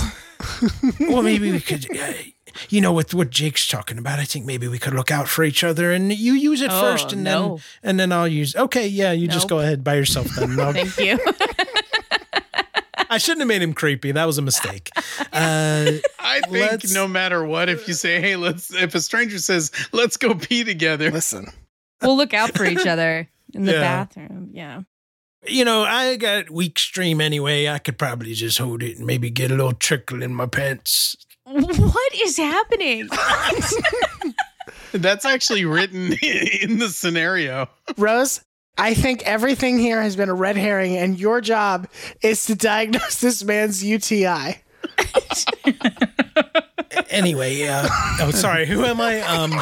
well, 1.00 1.22
maybe 1.22 1.52
we 1.52 1.60
could. 1.60 1.86
Uh, 1.98 2.14
you 2.70 2.80
know, 2.80 2.94
with 2.94 3.14
what 3.14 3.32
Jake's 3.32 3.68
talking 3.68 3.98
about, 3.98 4.18
I 4.20 4.24
think 4.24 4.46
maybe 4.46 4.70
we 4.70 4.80
could 4.80 4.94
look 4.94 5.12
out 5.12 5.28
for 5.28 5.44
each 5.44 5.62
other, 5.62 5.92
and 5.92 6.14
you 6.14 6.34
use 6.34 6.62
it 6.62 6.72
Oh, 6.72 6.80
first, 6.80 7.12
and 7.12 7.24
no. 7.26 7.58
then 7.84 7.90
and 7.90 8.00
then 8.00 8.12
I'll 8.14 8.30
use. 8.30 8.56
Okay, 8.56 8.88
yeah, 8.88 9.12
you 9.12 9.28
just 9.28 9.50
go 9.50 9.60
ahead 9.60 9.84
by 9.84 9.96
yourself 9.96 10.28
then. 10.36 10.58
I'll- 10.60 10.72
Thank 10.72 10.98
you. 10.98 11.20
I 13.10 13.18
shouldn't 13.18 13.42
have 13.42 13.48
made 13.50 13.62
him 13.62 13.74
creepy. 13.74 14.14
That 14.14 14.26
was 14.26 14.38
a 14.38 14.42
mistake. 14.42 14.90
Uh, 15.34 15.92
I 16.20 16.42
think 16.50 16.92
no 16.92 17.08
matter 17.10 17.44
what, 17.46 17.68
if 17.70 17.88
you 17.90 17.94
say, 17.94 18.22
"Hey, 18.22 18.36
let's," 18.38 18.74
if 18.74 18.96
a 18.96 19.02
stranger 19.02 19.38
says, 19.38 19.70
"Let's 19.92 20.16
go 20.18 20.34
pee 20.34 20.64
together," 20.64 21.12
Listen. 21.12 21.52
we'll 22.02 22.16
look 22.18 22.34
out 22.34 22.56
for 22.56 22.64
each 22.66 22.88
other 22.88 23.30
in 23.56 23.66
the 23.66 23.72
Yeah. 23.74 23.80
bathroom. 23.82 24.50
Yeah. 24.54 24.82
you 25.48 25.64
know, 25.64 25.84
I 25.84 26.16
got 26.16 26.50
weak 26.50 26.78
stream 26.80 27.22
anyway. 27.22 27.68
I 27.68 27.78
could 27.80 27.98
probably 28.00 28.34
just 28.34 28.58
hold 28.58 28.82
it 28.84 28.98
and 28.98 29.06
maybe 29.06 29.30
get 29.30 29.52
a 29.52 29.56
little 29.56 29.74
trickle 29.74 30.22
in 30.24 30.34
my 30.36 30.46
pants. 30.48 31.16
What 31.48 32.16
is 32.16 32.38
happening? 32.38 33.08
that's 34.94 35.26
actually 35.26 35.64
written 35.66 36.14
in 36.62 36.80
the 36.80 36.90
scenario. 36.90 37.70
Rose, 37.98 38.42
I 38.80 38.96
think 38.96 39.22
everything 39.24 39.78
here 39.78 40.02
has 40.02 40.16
been 40.16 40.30
a 40.30 40.34
red 40.34 40.58
herring, 40.58 40.98
and 40.98 41.20
your 41.20 41.42
job 41.42 41.88
is 42.24 42.46
to 42.48 42.56
diagnose 42.56 43.20
this 43.22 43.44
man's 43.44 43.84
UTI. 43.84 44.58
Anyway, 47.12 47.64
uh, 47.68 47.88
oh, 48.22 48.32
sorry. 48.32 48.66
Who 48.66 48.84
am 48.84 49.00
I? 49.00 49.22
Um, 49.22 49.62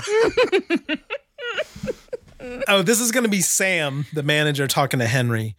oh, 2.67 2.81
this 2.81 2.99
is 2.99 3.11
going 3.11 3.23
to 3.23 3.29
be 3.29 3.41
Sam, 3.41 4.05
the 4.13 4.23
manager, 4.23 4.67
talking 4.67 4.99
to 4.99 5.07
Henry. 5.07 5.55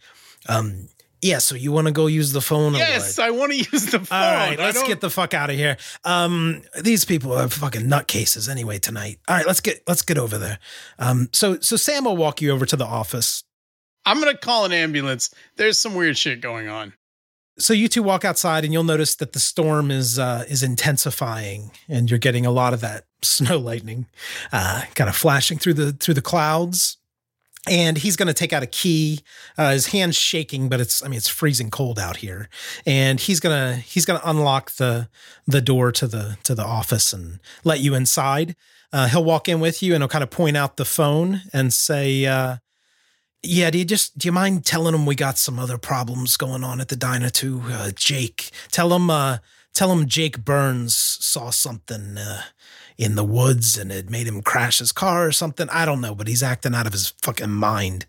Um, 0.47 0.87
yeah, 1.21 1.39
so 1.39 1.55
you 1.55 1.71
want 1.71 1.87
to 1.87 1.93
go 1.93 2.07
use 2.07 2.33
the 2.33 2.41
phone? 2.41 2.75
Or 2.75 2.77
Yes? 2.77 3.17
I 3.17 3.31
want 3.31 3.51
to 3.51 3.57
use 3.57 3.87
the 3.87 3.99
phone. 3.99 4.17
All 4.21 4.33
right, 4.33 4.59
let's 4.59 4.83
get 4.83 5.01
the 5.01 5.09
fuck 5.09 5.33
out 5.33 5.49
of 5.49 5.55
here. 5.55 5.77
Um, 6.03 6.61
these 6.81 7.03
people 7.03 7.33
are 7.33 7.49
fucking 7.49 7.83
nutcases 7.87 8.47
anyway 8.49 8.77
tonight. 8.77 9.19
All 9.27 9.35
right, 9.35 9.47
let's 9.47 9.61
get 9.61 9.81
let's 9.87 10.03
get 10.03 10.17
over 10.17 10.37
there. 10.37 10.59
Um, 10.99 11.29
so 11.33 11.59
so 11.61 11.77
Sam 11.77 12.05
will 12.05 12.17
walk 12.17 12.41
you 12.41 12.51
over 12.51 12.65
to 12.67 12.75
the 12.75 12.85
office. 12.85 13.43
I'm 14.05 14.19
gonna 14.19 14.37
call 14.37 14.65
an 14.65 14.71
ambulance. 14.71 15.31
There's 15.55 15.79
some 15.79 15.95
weird 15.95 16.17
shit 16.17 16.41
going 16.41 16.67
on. 16.67 16.93
So 17.57 17.73
you 17.73 17.87
two 17.87 18.03
walk 18.03 18.25
outside 18.25 18.63
and 18.63 18.73
you'll 18.73 18.83
notice 18.83 19.15
that 19.15 19.33
the 19.33 19.39
storm 19.39 19.91
is 19.91 20.19
uh, 20.19 20.45
is 20.47 20.63
intensifying 20.63 21.71
and 21.87 22.09
you're 22.09 22.19
getting 22.19 22.45
a 22.45 22.51
lot 22.51 22.73
of 22.73 22.81
that 22.81 23.05
snow 23.21 23.57
lightning 23.57 24.07
uh, 24.51 24.83
kind 24.95 25.09
of 25.09 25.15
flashing 25.15 25.57
through 25.57 25.73
the 25.73 25.93
through 25.93 26.13
the 26.13 26.21
clouds. 26.21 26.97
And 27.67 27.97
he's 27.97 28.15
going 28.15 28.27
to 28.27 28.33
take 28.33 28.53
out 28.53 28.61
a 28.61 28.67
key 28.67 29.21
uh, 29.57 29.71
his 29.71 29.87
hand's 29.87 30.15
shaking 30.15 30.69
but 30.69 30.79
it's 30.79 31.03
i 31.03 31.07
mean 31.07 31.17
it's 31.17 31.29
freezing 31.29 31.71
cold 31.71 31.97
out 31.97 32.17
here. 32.17 32.49
And 32.85 33.19
he's 33.19 33.39
going 33.39 33.55
to 33.55 33.79
he's 33.79 34.05
going 34.05 34.19
to 34.19 34.29
unlock 34.29 34.71
the 34.71 35.09
the 35.47 35.61
door 35.61 35.91
to 35.93 36.07
the 36.07 36.37
to 36.43 36.53
the 36.53 36.65
office 36.65 37.13
and 37.13 37.39
let 37.63 37.79
you 37.79 37.95
inside. 37.95 38.55
Uh, 38.93 39.07
he'll 39.07 39.23
walk 39.23 39.49
in 39.49 39.59
with 39.59 39.81
you 39.81 39.93
and 39.93 40.01
he'll 40.01 40.07
kind 40.07 40.23
of 40.23 40.29
point 40.29 40.55
out 40.55 40.77
the 40.77 40.85
phone 40.85 41.41
and 41.51 41.73
say 41.73 42.25
uh, 42.25 42.57
yeah, 43.45 43.69
do 43.69 43.77
you 43.77 43.85
just 43.85 44.17
do 44.17 44.27
you 44.27 44.31
mind 44.31 44.65
telling 44.65 44.91
them 44.91 45.05
we 45.05 45.15
got 45.15 45.37
some 45.37 45.59
other 45.59 45.77
problems 45.77 46.37
going 46.37 46.63
on 46.63 46.81
at 46.81 46.89
the 46.89 46.95
diner 46.95 47.29
too? 47.29 47.61
Uh, 47.65 47.91
Jake, 47.95 48.51
tell 48.71 48.89
them 48.89 49.09
uh, 49.09 49.37
tell 49.73 49.91
him 49.91 50.07
Jake 50.07 50.43
Burns 50.43 50.95
saw 50.95 51.49
something 51.49 52.17
uh, 52.17 52.41
in 52.97 53.15
the 53.15 53.23
woods 53.23 53.77
and 53.77 53.91
it 53.91 54.09
made 54.09 54.27
him 54.27 54.41
crash 54.41 54.79
his 54.79 54.91
car 54.91 55.27
or 55.27 55.31
something. 55.31 55.69
I 55.69 55.85
don't 55.85 56.01
know, 56.01 56.15
but 56.15 56.27
he's 56.27 56.43
acting 56.43 56.75
out 56.75 56.87
of 56.87 56.93
his 56.93 57.13
fucking 57.21 57.51
mind. 57.51 58.05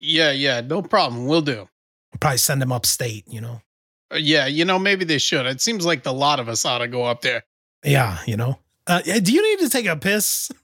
Yeah, 0.00 0.30
yeah, 0.30 0.60
no 0.60 0.82
problem. 0.82 1.26
We'll 1.26 1.42
do. 1.42 1.68
Probably 2.20 2.38
send 2.38 2.62
him 2.62 2.72
upstate, 2.72 3.24
you 3.28 3.40
know. 3.40 3.62
Uh, 4.12 4.16
yeah, 4.16 4.46
you 4.46 4.64
know, 4.64 4.78
maybe 4.78 5.04
they 5.04 5.18
should. 5.18 5.46
It 5.46 5.60
seems 5.60 5.84
like 5.84 6.02
the 6.02 6.12
lot 6.12 6.40
of 6.40 6.48
us 6.48 6.64
ought 6.64 6.78
to 6.78 6.88
go 6.88 7.04
up 7.04 7.20
there. 7.20 7.42
Yeah, 7.84 8.18
you 8.26 8.36
know. 8.36 8.58
Uh, 8.86 9.02
do 9.02 9.32
you 9.32 9.42
need 9.42 9.64
to 9.64 9.68
take 9.68 9.86
a 9.86 9.96
piss? 9.96 10.50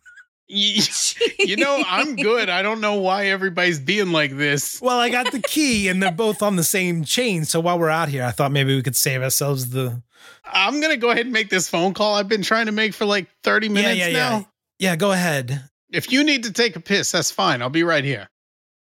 Y- 0.48 0.80
You 1.38 1.56
know, 1.56 1.82
I'm 1.86 2.16
good. 2.16 2.48
I 2.48 2.62
don't 2.62 2.80
know 2.80 2.94
why 2.94 3.26
everybody's 3.26 3.78
being 3.78 4.12
like 4.12 4.36
this. 4.36 4.80
Well, 4.80 4.98
I 4.98 5.10
got 5.10 5.30
the 5.30 5.40
key 5.40 5.88
and 5.88 6.02
they're 6.02 6.10
both 6.12 6.42
on 6.42 6.56
the 6.56 6.64
same 6.64 7.04
chain. 7.04 7.44
So 7.44 7.60
while 7.60 7.78
we're 7.78 7.90
out 7.90 8.08
here, 8.08 8.24
I 8.24 8.30
thought 8.30 8.50
maybe 8.50 8.74
we 8.74 8.82
could 8.82 8.96
save 8.96 9.22
ourselves 9.22 9.70
the 9.70 10.02
I'm 10.44 10.80
gonna 10.80 10.96
go 10.96 11.10
ahead 11.10 11.26
and 11.26 11.32
make 11.32 11.50
this 11.50 11.68
phone 11.68 11.94
call 11.94 12.14
I've 12.14 12.28
been 12.28 12.42
trying 12.42 12.66
to 12.66 12.72
make 12.72 12.94
for 12.94 13.04
like 13.04 13.28
30 13.42 13.68
minutes 13.68 13.98
yeah, 13.98 14.06
yeah, 14.06 14.12
now. 14.12 14.36
yeah. 14.38 14.44
Yeah, 14.78 14.96
go 14.96 15.12
ahead. 15.12 15.68
If 15.92 16.10
you 16.10 16.24
need 16.24 16.44
to 16.44 16.52
take 16.52 16.76
a 16.76 16.80
piss, 16.80 17.12
that's 17.12 17.30
fine. 17.30 17.62
I'll 17.62 17.70
be 17.70 17.84
right 17.84 18.04
here. 18.04 18.28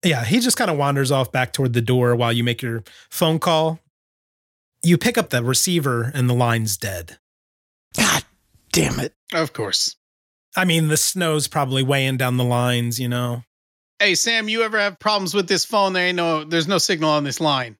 Yeah, 0.05 0.25
he 0.25 0.39
just 0.41 0.57
kind 0.57 0.71
of 0.71 0.77
wanders 0.77 1.11
off 1.11 1.33
back 1.33 1.53
toward 1.53 1.73
the 1.73 1.81
door 1.81 2.15
while 2.15 2.33
you 2.33 2.45
make 2.45 2.63
your 2.63 2.85
phone 3.11 3.39
call. 3.39 3.81
You 4.83 4.99
pick 4.99 5.17
up 5.17 5.31
the 5.31 5.43
receiver 5.43 6.11
and 6.15 6.29
the 6.29 6.35
line's 6.35 6.77
dead. 6.77 7.19
God 7.97 8.23
damn 8.71 9.01
it. 9.01 9.15
Of 9.33 9.53
course. 9.53 9.97
I 10.57 10.65
mean, 10.65 10.89
the 10.89 10.97
snow's 10.97 11.49
probably 11.49 11.83
weighing 11.83 12.17
down 12.17 12.37
the 12.37 12.45
lines, 12.45 13.01
you 13.01 13.09
know. 13.09 13.43
Hey 13.99 14.15
Sam, 14.15 14.49
you 14.49 14.63
ever 14.63 14.79
have 14.79 14.99
problems 14.99 15.35
with 15.35 15.49
this 15.49 15.65
phone? 15.65 15.93
There 15.93 16.07
ain't 16.07 16.17
no 16.17 16.45
there's 16.45 16.69
no 16.69 16.79
signal 16.79 17.11
on 17.11 17.25
this 17.25 17.41
line. 17.41 17.77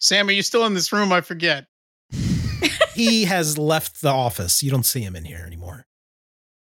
Sam, 0.00 0.28
are 0.28 0.32
you 0.32 0.42
still 0.42 0.66
in 0.66 0.74
this 0.74 0.92
room? 0.92 1.12
I 1.12 1.20
forget. 1.20 1.66
He 2.94 3.24
has 3.24 3.58
left 3.58 4.02
the 4.02 4.10
office. 4.10 4.62
You 4.62 4.70
don't 4.70 4.86
see 4.86 5.00
him 5.00 5.16
in 5.16 5.24
here 5.24 5.42
anymore. 5.44 5.84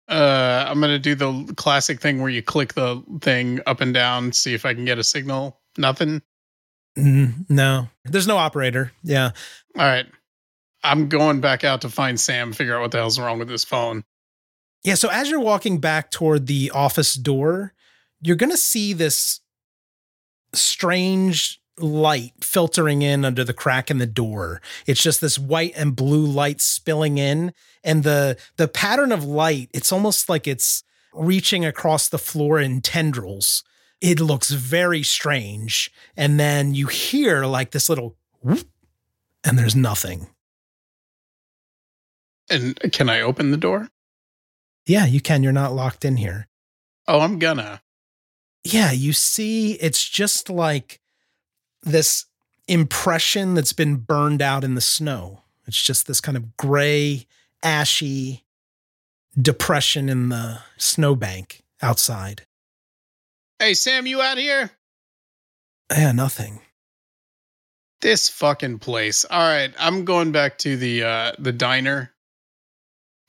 Uh, 0.09 0.65
I'm 0.69 0.81
gonna 0.81 1.01
do 1.01 1.17
the 1.17 1.53
classic 1.57 2.01
thing 2.01 2.21
where 2.21 2.31
you 2.31 2.43
click 2.43 2.75
the 2.75 3.03
thing 3.21 3.61
up 3.67 3.81
and 3.81 3.93
down, 3.93 4.31
see 4.31 4.55
if 4.55 4.65
I 4.65 4.73
can 4.73 4.85
get 4.85 4.99
a 4.99 5.05
signal. 5.05 5.61
Nothing. 5.77 6.23
Mm, 6.97 7.51
no, 7.51 7.89
there's 8.05 8.29
no 8.29 8.37
operator. 8.37 8.93
Yeah. 9.03 9.31
All 9.77 9.85
right. 9.85 10.07
I'm 10.85 11.09
going 11.09 11.41
back 11.41 11.65
out 11.65 11.81
to 11.83 11.89
find 11.89 12.21
Sam, 12.21 12.53
figure 12.53 12.77
out 12.77 12.83
what 12.83 12.91
the 12.93 12.99
hell's 12.99 13.19
wrong 13.19 13.39
with 13.39 13.49
this 13.49 13.65
phone. 13.65 14.05
Yeah. 14.85 14.95
So 14.95 15.09
as 15.09 15.31
you're 15.31 15.41
walking 15.41 15.79
back 15.79 16.11
toward 16.11 16.47
the 16.47 16.71
office 16.75 17.15
door, 17.15 17.75
you're 18.21 18.37
going 18.37 18.51
to 18.51 18.57
see 18.57 18.93
this 18.93 19.41
strange 20.55 21.61
light 21.79 22.33
filtering 22.41 23.03
in 23.03 23.25
under 23.25 23.45
the 23.45 23.55
crack 23.55 23.91
in 23.91 23.99
the 23.99 24.07
door. 24.07 24.61
It's 24.87 25.03
just 25.03 25.21
this 25.21 25.39
white 25.39 25.73
and 25.77 25.97
blue 25.97 26.25
light 26.27 26.61
spilling 26.61 27.19
in 27.19 27.53
and 27.83 28.05
the 28.05 28.37
the 28.57 28.69
pattern 28.69 29.13
of 29.13 29.25
light, 29.25 29.71
it's 29.73 29.93
almost 29.93 30.29
like 30.29 30.47
it's 30.47 30.85
reaching 31.13 31.65
across 31.65 32.09
the 32.09 32.19
floor 32.19 32.59
in 32.61 32.81
tendrils. 32.81 33.65
It 34.01 34.21
looks 34.21 34.51
very 34.51 35.03
strange. 35.03 35.91
And 36.17 36.39
then 36.39 36.75
you 36.75 36.87
hear 36.89 37.45
like 37.45 37.71
this 37.71 37.89
little 37.89 38.17
whoop, 38.41 38.69
and 39.45 39.59
there's 39.59 39.77
nothing. 39.77 40.29
And 42.51 42.79
can 42.93 43.09
I 43.09 43.21
open 43.21 43.51
the 43.51 43.57
door? 43.57 43.89
Yeah, 44.87 45.07
you 45.07 45.21
can. 45.21 45.43
You're 45.43 45.53
not 45.53 45.75
locked 45.75 46.05
in 46.05 46.17
here. 46.17 46.49
Oh, 47.07 47.21
I'm 47.21 47.39
gonna. 47.39 47.83
Yeah, 48.65 48.93
you 48.93 49.13
see, 49.13 49.73
it's 49.75 50.09
just 50.09 50.49
like 50.49 51.01
this 51.83 52.27
impression 52.69 53.55
that's 53.55 53.73
been 53.73 53.97
burned 53.97 54.41
out 54.41 54.65
in 54.65 54.75
the 54.75 54.81
snow. 54.81 55.43
It's 55.67 55.81
just 55.81 56.07
this 56.07 56.21
kind 56.21 56.37
of 56.37 56.57
gray, 56.57 57.27
ashy 57.63 58.45
depression 59.41 60.09
in 60.09 60.29
the 60.29 60.61
snowbank 60.77 61.63
outside. 61.81 62.47
Hey, 63.59 63.75
Sam, 63.75 64.07
you 64.07 64.21
out 64.21 64.39
here? 64.39 64.71
Yeah, 65.91 66.13
nothing. 66.13 66.61
This 68.01 68.29
fucking 68.29 68.81
place. 68.81 69.25
All 69.25 69.41
right, 69.41 69.73
I'm 69.79 70.05
going 70.05 70.33
back 70.33 70.59
to 70.59 70.77
the 70.77 71.05
uh 71.05 71.33
the 71.39 71.53
diner. 71.53 72.12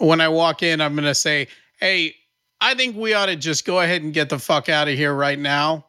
When 0.03 0.19
I 0.19 0.27
walk 0.27 0.63
in, 0.63 0.81
I'm 0.81 0.95
gonna 0.95 1.15
say, 1.15 1.47
"Hey, 1.79 2.15
I 2.59 2.73
think 2.75 2.97
we 2.97 3.13
ought 3.13 3.27
to 3.27 3.37
just 3.37 3.65
go 3.65 3.79
ahead 3.79 4.03
and 4.03 4.13
get 4.13 4.27
the 4.29 4.37
fuck 4.37 4.67
out 4.67 4.87
of 4.89 4.95
here 4.95 5.13
right 5.13 5.39
now. 5.39 5.85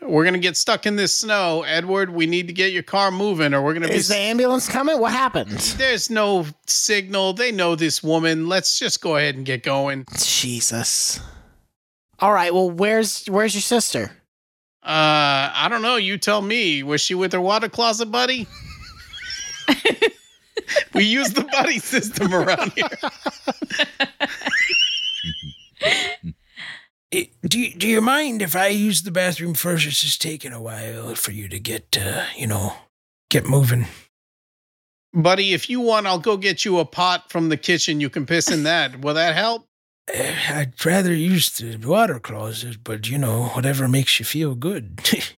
We're 0.00 0.24
gonna 0.24 0.38
get 0.38 0.56
stuck 0.56 0.86
in 0.86 0.96
this 0.96 1.14
snow, 1.14 1.64
Edward. 1.64 2.08
We 2.08 2.26
need 2.26 2.46
to 2.46 2.54
get 2.54 2.72
your 2.72 2.82
car 2.82 3.10
moving, 3.10 3.52
or 3.52 3.60
we're 3.60 3.74
gonna 3.74 3.88
be." 3.88 3.94
Is 3.94 4.08
the 4.08 4.16
ambulance 4.16 4.68
coming? 4.68 4.98
What 4.98 5.12
happened? 5.12 5.58
There's 5.76 6.08
no 6.08 6.46
signal. 6.66 7.34
They 7.34 7.52
know 7.52 7.74
this 7.74 8.02
woman. 8.02 8.48
Let's 8.48 8.78
just 8.78 9.02
go 9.02 9.16
ahead 9.16 9.36
and 9.36 9.44
get 9.44 9.62
going. 9.62 10.06
Jesus. 10.18 11.20
All 12.20 12.32
right. 12.32 12.54
Well, 12.54 12.70
where's 12.70 13.26
where's 13.26 13.54
your 13.54 13.62
sister? 13.62 14.12
Uh, 14.82 15.52
I 15.52 15.66
don't 15.68 15.82
know. 15.82 15.96
You 15.96 16.16
tell 16.16 16.40
me. 16.40 16.82
Was 16.82 17.02
she 17.02 17.14
with 17.14 17.34
her 17.34 17.40
water 17.40 17.68
closet 17.68 18.06
buddy? 18.06 18.46
we 20.94 21.04
use 21.04 21.30
the 21.30 21.44
buddy 21.44 21.78
system 21.78 22.34
around 22.34 22.72
here. 22.72 22.88
do 27.42 27.58
you, 27.58 27.74
do 27.74 27.88
you 27.88 28.00
mind 28.00 28.42
if 28.42 28.54
I 28.54 28.68
use 28.68 29.02
the 29.02 29.10
bathroom 29.10 29.54
first? 29.54 29.86
It's 29.86 30.02
just 30.02 30.20
taking 30.20 30.52
a 30.52 30.62
while 30.62 31.14
for 31.14 31.32
you 31.32 31.48
to 31.48 31.58
get, 31.58 31.96
uh, 32.00 32.24
you 32.36 32.46
know, 32.46 32.74
get 33.30 33.46
moving. 33.46 33.86
Buddy, 35.14 35.54
if 35.54 35.70
you 35.70 35.80
want, 35.80 36.06
I'll 36.06 36.18
go 36.18 36.36
get 36.36 36.64
you 36.64 36.78
a 36.78 36.84
pot 36.84 37.30
from 37.30 37.48
the 37.48 37.56
kitchen. 37.56 38.00
You 38.00 38.10
can 38.10 38.26
piss 38.26 38.50
in 38.50 38.64
that. 38.64 39.00
Will 39.00 39.14
that 39.14 39.34
help? 39.34 39.64
Uh, 40.14 40.34
I'd 40.50 40.84
rather 40.84 41.14
use 41.14 41.50
the 41.50 41.76
water 41.76 42.18
closet, 42.18 42.84
but 42.84 43.08
you 43.08 43.18
know, 43.18 43.44
whatever 43.48 43.88
makes 43.88 44.18
you 44.18 44.24
feel 44.24 44.54
good. 44.54 45.00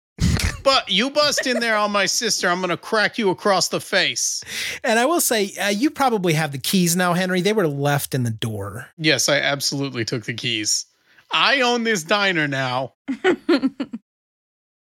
But 0.63 0.89
you 0.89 1.09
bust 1.09 1.47
in 1.47 1.59
there 1.59 1.75
on 1.77 1.91
my 1.91 2.05
sister, 2.05 2.47
I'm 2.49 2.61
gonna 2.61 2.77
crack 2.77 3.17
you 3.17 3.29
across 3.29 3.69
the 3.69 3.79
face. 3.81 4.43
And 4.83 4.99
I 4.99 5.05
will 5.05 5.21
say, 5.21 5.51
uh, 5.61 5.69
you 5.69 5.89
probably 5.89 6.33
have 6.33 6.51
the 6.51 6.57
keys 6.57 6.95
now, 6.95 7.13
Henry. 7.13 7.41
They 7.41 7.53
were 7.53 7.67
left 7.67 8.13
in 8.13 8.23
the 8.23 8.29
door. 8.31 8.87
Yes, 8.97 9.27
I 9.29 9.37
absolutely 9.37 10.05
took 10.05 10.23
the 10.25 10.33
keys. 10.33 10.85
I 11.31 11.61
own 11.61 11.83
this 11.83 12.03
diner 12.03 12.47
now. 12.47 12.93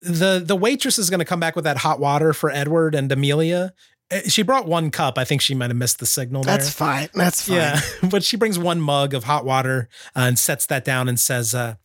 The 0.02 0.42
the 0.46 0.56
waitress 0.56 0.98
is 0.98 1.10
going 1.10 1.20
to 1.20 1.26
come 1.26 1.42
back 1.42 1.56
with 1.58 1.66
that 1.66 1.78
hot 1.78 2.00
water 2.00 2.32
for 2.32 2.50
Edward 2.50 2.96
and 2.96 3.12
Amelia. 3.12 3.74
Uh, 4.10 4.20
She 4.28 4.44
brought 4.44 4.66
one 4.66 4.92
cup. 4.92 5.18
I 5.18 5.26
think 5.26 5.42
she 5.42 5.54
might 5.54 5.70
have 5.70 5.76
missed 5.78 6.00
the 6.00 6.06
signal 6.06 6.44
there. 6.44 6.56
That's 6.58 6.70
fine. 6.70 7.10
That's 7.14 7.46
fine. 7.48 7.58
Yeah, 7.58 7.82
but 8.10 8.24
she 8.24 8.38
brings 8.38 8.58
one 8.58 8.80
mug 8.80 9.14
of 9.14 9.26
hot 9.26 9.44
water 9.44 9.90
uh, 10.16 10.22
and 10.22 10.40
sets 10.40 10.66
that 10.68 10.86
down 10.86 11.10
and 11.10 11.20
says, 11.20 11.54
uh, 11.54 11.76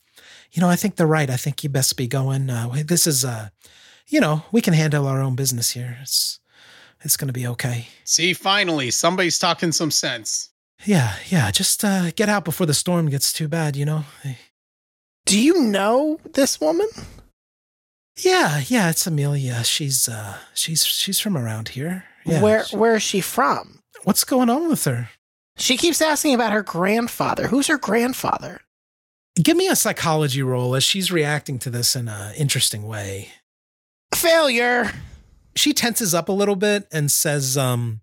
"You 0.53 0.61
know, 0.61 0.69
I 0.69 0.77
think 0.77 0.95
they're 0.95 1.05
right. 1.05 1.29
I 1.29 1.35
think 1.35 1.61
you 1.61 1.69
best 1.69 1.97
be 1.97 2.07
going. 2.07 2.49
Uh, 2.49 2.83
this 2.85 3.05
is, 3.05 3.25
uh, 3.25 3.49
you 4.07 4.19
know, 4.19 4.43
we 4.51 4.61
can 4.61 4.73
handle 4.73 5.07
our 5.07 5.21
own 5.21 5.35
business 5.35 5.71
here. 5.71 5.97
It's, 6.01 6.39
it's 7.01 7.17
going 7.17 7.27
to 7.27 7.33
be 7.33 7.47
okay. 7.47 7.87
See, 8.03 8.33
finally, 8.33 8.91
somebody's 8.91 9.39
talking 9.39 9.71
some 9.71 9.91
sense. 9.91 10.49
Yeah, 10.83 11.15
yeah. 11.27 11.51
Just 11.51 11.83
uh, 11.83 12.11
get 12.11 12.29
out 12.29 12.45
before 12.45 12.67
the 12.67 12.73
storm 12.73 13.09
gets 13.09 13.31
too 13.31 13.47
bad. 13.47 13.75
You 13.75 13.85
know. 13.85 14.05
Do 15.25 15.39
you 15.39 15.61
know 15.61 16.19
this 16.33 16.59
woman? 16.61 16.87
Yeah, 18.17 18.61
yeah. 18.67 18.89
It's 18.89 19.07
Amelia. 19.07 19.63
She's, 19.63 20.07
uh, 20.07 20.37
she's, 20.53 20.85
she's 20.85 21.19
from 21.19 21.35
around 21.35 21.69
here. 21.69 22.05
Yeah. 22.25 22.41
Where 22.41 22.63
where 22.71 22.95
is 22.95 23.03
she 23.03 23.21
from? 23.21 23.79
What's 24.03 24.23
going 24.23 24.49
on 24.49 24.67
with 24.67 24.83
her? 24.85 25.09
She 25.57 25.77
keeps 25.77 26.01
asking 26.01 26.33
about 26.33 26.51
her 26.51 26.63
grandfather. 26.63 27.47
Who's 27.47 27.67
her 27.67 27.77
grandfather? 27.77 28.61
Give 29.41 29.55
me 29.55 29.67
a 29.67 29.75
psychology 29.75 30.41
roll 30.41 30.75
as 30.75 30.83
she's 30.83 31.11
reacting 31.11 31.59
to 31.59 31.69
this 31.69 31.95
in 31.95 32.07
an 32.07 32.35
interesting 32.35 32.87
way. 32.87 33.29
Failure. 34.15 34.91
She 35.55 35.73
tenses 35.73 36.13
up 36.13 36.29
a 36.29 36.33
little 36.33 36.55
bit 36.55 36.87
and 36.91 37.11
says, 37.11 37.57
um, 37.57 38.01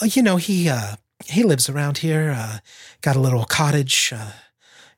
"Oh, 0.00 0.06
you 0.06 0.22
know, 0.22 0.36
he 0.36 0.68
uh 0.68 0.96
he 1.26 1.42
lives 1.42 1.68
around 1.68 1.98
here, 1.98 2.34
uh 2.36 2.58
got 3.00 3.16
a 3.16 3.20
little 3.20 3.44
cottage, 3.44 4.12
uh 4.14 4.32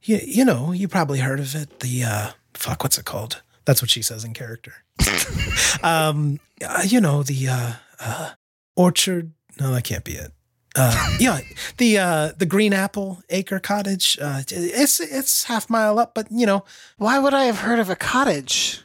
you, 0.03 0.21
you 0.25 0.45
know, 0.45 0.73
you 0.73 0.89
probably 0.89 1.21
heard 1.21 1.41
of 1.41 1.55
it. 1.55 1.81
The 1.81 2.05
uh 2.05 2.31
fuck, 2.55 2.83
what's 2.83 2.99
it 2.99 3.05
called? 3.05 3.43
That's 3.65 3.81
what 3.81 3.91
she 3.91 4.03
says 4.03 4.25
in 4.25 4.35
character. 4.35 4.75
um 5.83 6.41
uh, 6.65 6.83
you 6.85 7.01
know, 7.01 7.23
the 7.23 7.49
uh 7.49 7.73
uh 8.01 8.31
orchard. 8.77 9.33
No, 9.61 9.73
that 9.73 9.85
can't 9.85 10.05
be 10.05 10.13
it. 10.15 10.33
Uh, 10.77 11.17
yeah, 11.21 11.39
the 11.79 11.97
uh, 11.99 12.33
the 12.37 12.47
Green 12.47 12.73
Apple 12.73 13.23
Acre 13.31 13.61
Cottage. 13.61 14.19
Uh, 14.21 14.43
it's 14.49 14.99
it's 14.99 15.45
half 15.45 15.71
mile 15.71 16.01
up, 16.01 16.15
but 16.17 16.27
you 16.33 16.47
know, 16.47 16.65
Why 16.99 17.21
would 17.21 17.33
I 17.33 17.45
have 17.45 17.59
heard 17.61 17.79
of 17.79 17.89
a 17.89 17.95
cottage? 17.95 18.83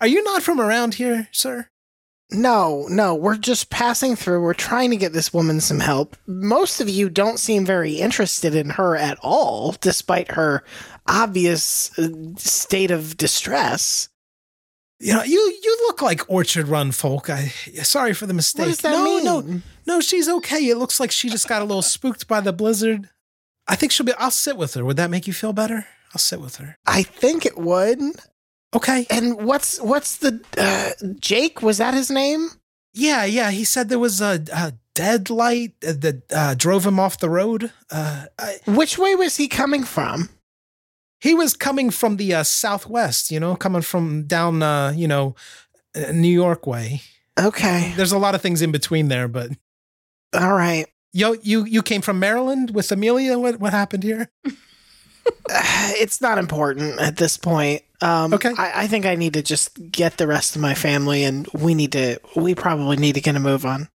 Are 0.00 0.06
you 0.06 0.22
not 0.22 0.42
from 0.42 0.60
around 0.60 0.94
here, 0.94 1.28
sir? 1.32 1.68
No, 2.32 2.86
no, 2.88 3.14
we're 3.14 3.36
just 3.36 3.70
passing 3.70 4.14
through. 4.14 4.42
We're 4.42 4.54
trying 4.54 4.90
to 4.90 4.96
get 4.96 5.12
this 5.12 5.34
woman 5.34 5.60
some 5.60 5.80
help. 5.80 6.16
Most 6.26 6.80
of 6.80 6.88
you 6.88 7.10
don't 7.10 7.40
seem 7.40 7.66
very 7.66 7.94
interested 7.94 8.54
in 8.54 8.70
her 8.70 8.94
at 8.96 9.18
all, 9.20 9.74
despite 9.80 10.32
her 10.32 10.62
obvious 11.08 11.98
uh, 11.98 12.08
state 12.36 12.92
of 12.92 13.16
distress. 13.16 14.08
You 15.00 15.14
know, 15.14 15.24
you 15.24 15.38
you 15.62 15.76
look 15.88 16.02
like 16.02 16.28
Orchard 16.28 16.68
Run 16.68 16.92
folk. 16.92 17.30
I 17.30 17.48
sorry 17.82 18.12
for 18.12 18.26
the 18.26 18.34
mistake. 18.34 18.66
What 18.66 18.68
does 18.68 18.80
that 18.82 18.90
no, 18.92 19.04
mean? 19.04 19.24
no, 19.24 19.62
no. 19.86 20.00
She's 20.00 20.28
okay. 20.28 20.58
It 20.68 20.76
looks 20.76 21.00
like 21.00 21.10
she 21.10 21.30
just 21.30 21.48
got 21.48 21.62
a 21.62 21.64
little 21.64 21.82
spooked 21.82 22.28
by 22.28 22.40
the 22.40 22.52
blizzard. 22.52 23.08
I 23.66 23.76
think 23.76 23.92
she'll 23.92 24.06
be. 24.06 24.12
I'll 24.18 24.30
sit 24.30 24.56
with 24.56 24.74
her. 24.74 24.84
Would 24.84 24.98
that 24.98 25.10
make 25.10 25.26
you 25.26 25.32
feel 25.32 25.54
better? 25.54 25.86
I'll 26.12 26.18
sit 26.18 26.40
with 26.40 26.56
her. 26.56 26.76
I 26.86 27.02
think 27.02 27.46
it 27.46 27.56
would. 27.56 27.98
Okay. 28.74 29.06
And 29.10 29.44
what's 29.44 29.80
what's 29.80 30.16
the 30.18 30.40
uh, 30.56 30.90
Jake? 31.20 31.62
Was 31.62 31.78
that 31.78 31.94
his 31.94 32.10
name? 32.10 32.50
Yeah, 32.94 33.24
yeah. 33.24 33.50
He 33.50 33.64
said 33.64 33.88
there 33.88 33.98
was 33.98 34.20
a, 34.20 34.44
a 34.52 34.74
dead 34.94 35.30
light 35.30 35.80
that 35.80 36.22
uh, 36.32 36.54
drove 36.54 36.86
him 36.86 36.98
off 37.00 37.18
the 37.18 37.30
road. 37.30 37.72
Uh, 37.90 38.26
I, 38.38 38.58
Which 38.66 38.98
way 38.98 39.14
was 39.14 39.36
he 39.36 39.48
coming 39.48 39.84
from? 39.84 40.28
he 41.20 41.34
was 41.34 41.54
coming 41.54 41.90
from 41.90 42.16
the 42.16 42.32
uh, 42.34 42.42
southwest. 42.42 43.30
You 43.30 43.40
know, 43.40 43.54
coming 43.56 43.82
from 43.82 44.24
down. 44.26 44.62
Uh, 44.62 44.92
you 44.94 45.08
know, 45.08 45.34
uh, 45.96 46.12
New 46.12 46.32
York 46.32 46.66
way. 46.66 47.02
Okay, 47.38 47.92
There's 47.96 48.12
a 48.12 48.18
lot 48.18 48.34
of 48.34 48.42
things 48.42 48.60
in 48.60 48.70
between 48.70 49.08
there, 49.08 49.26
but 49.26 49.50
all 50.34 50.52
right. 50.52 50.86
yo, 51.12 51.34
you 51.42 51.64
you 51.64 51.82
came 51.82 52.02
from 52.02 52.18
Maryland 52.18 52.72
with 52.72 52.92
Amelia. 52.92 53.38
What 53.38 53.58
what 53.60 53.72
happened 53.72 54.02
here? 54.04 54.30
It's 55.50 56.20
not 56.20 56.38
important 56.38 56.98
at 57.00 57.16
this 57.16 57.36
point. 57.36 57.82
Um, 58.02 58.32
Okay. 58.34 58.52
I, 58.56 58.82
I 58.82 58.86
think 58.86 59.04
I 59.06 59.14
need 59.14 59.34
to 59.34 59.42
just 59.42 59.90
get 59.92 60.16
the 60.16 60.26
rest 60.26 60.56
of 60.56 60.62
my 60.62 60.74
family, 60.74 61.24
and 61.24 61.46
we 61.48 61.74
need 61.74 61.92
to. 61.92 62.18
We 62.36 62.54
probably 62.54 62.96
need 62.96 63.14
to 63.16 63.20
get 63.20 63.36
a 63.36 63.40
move 63.40 63.64
on. 63.66 63.88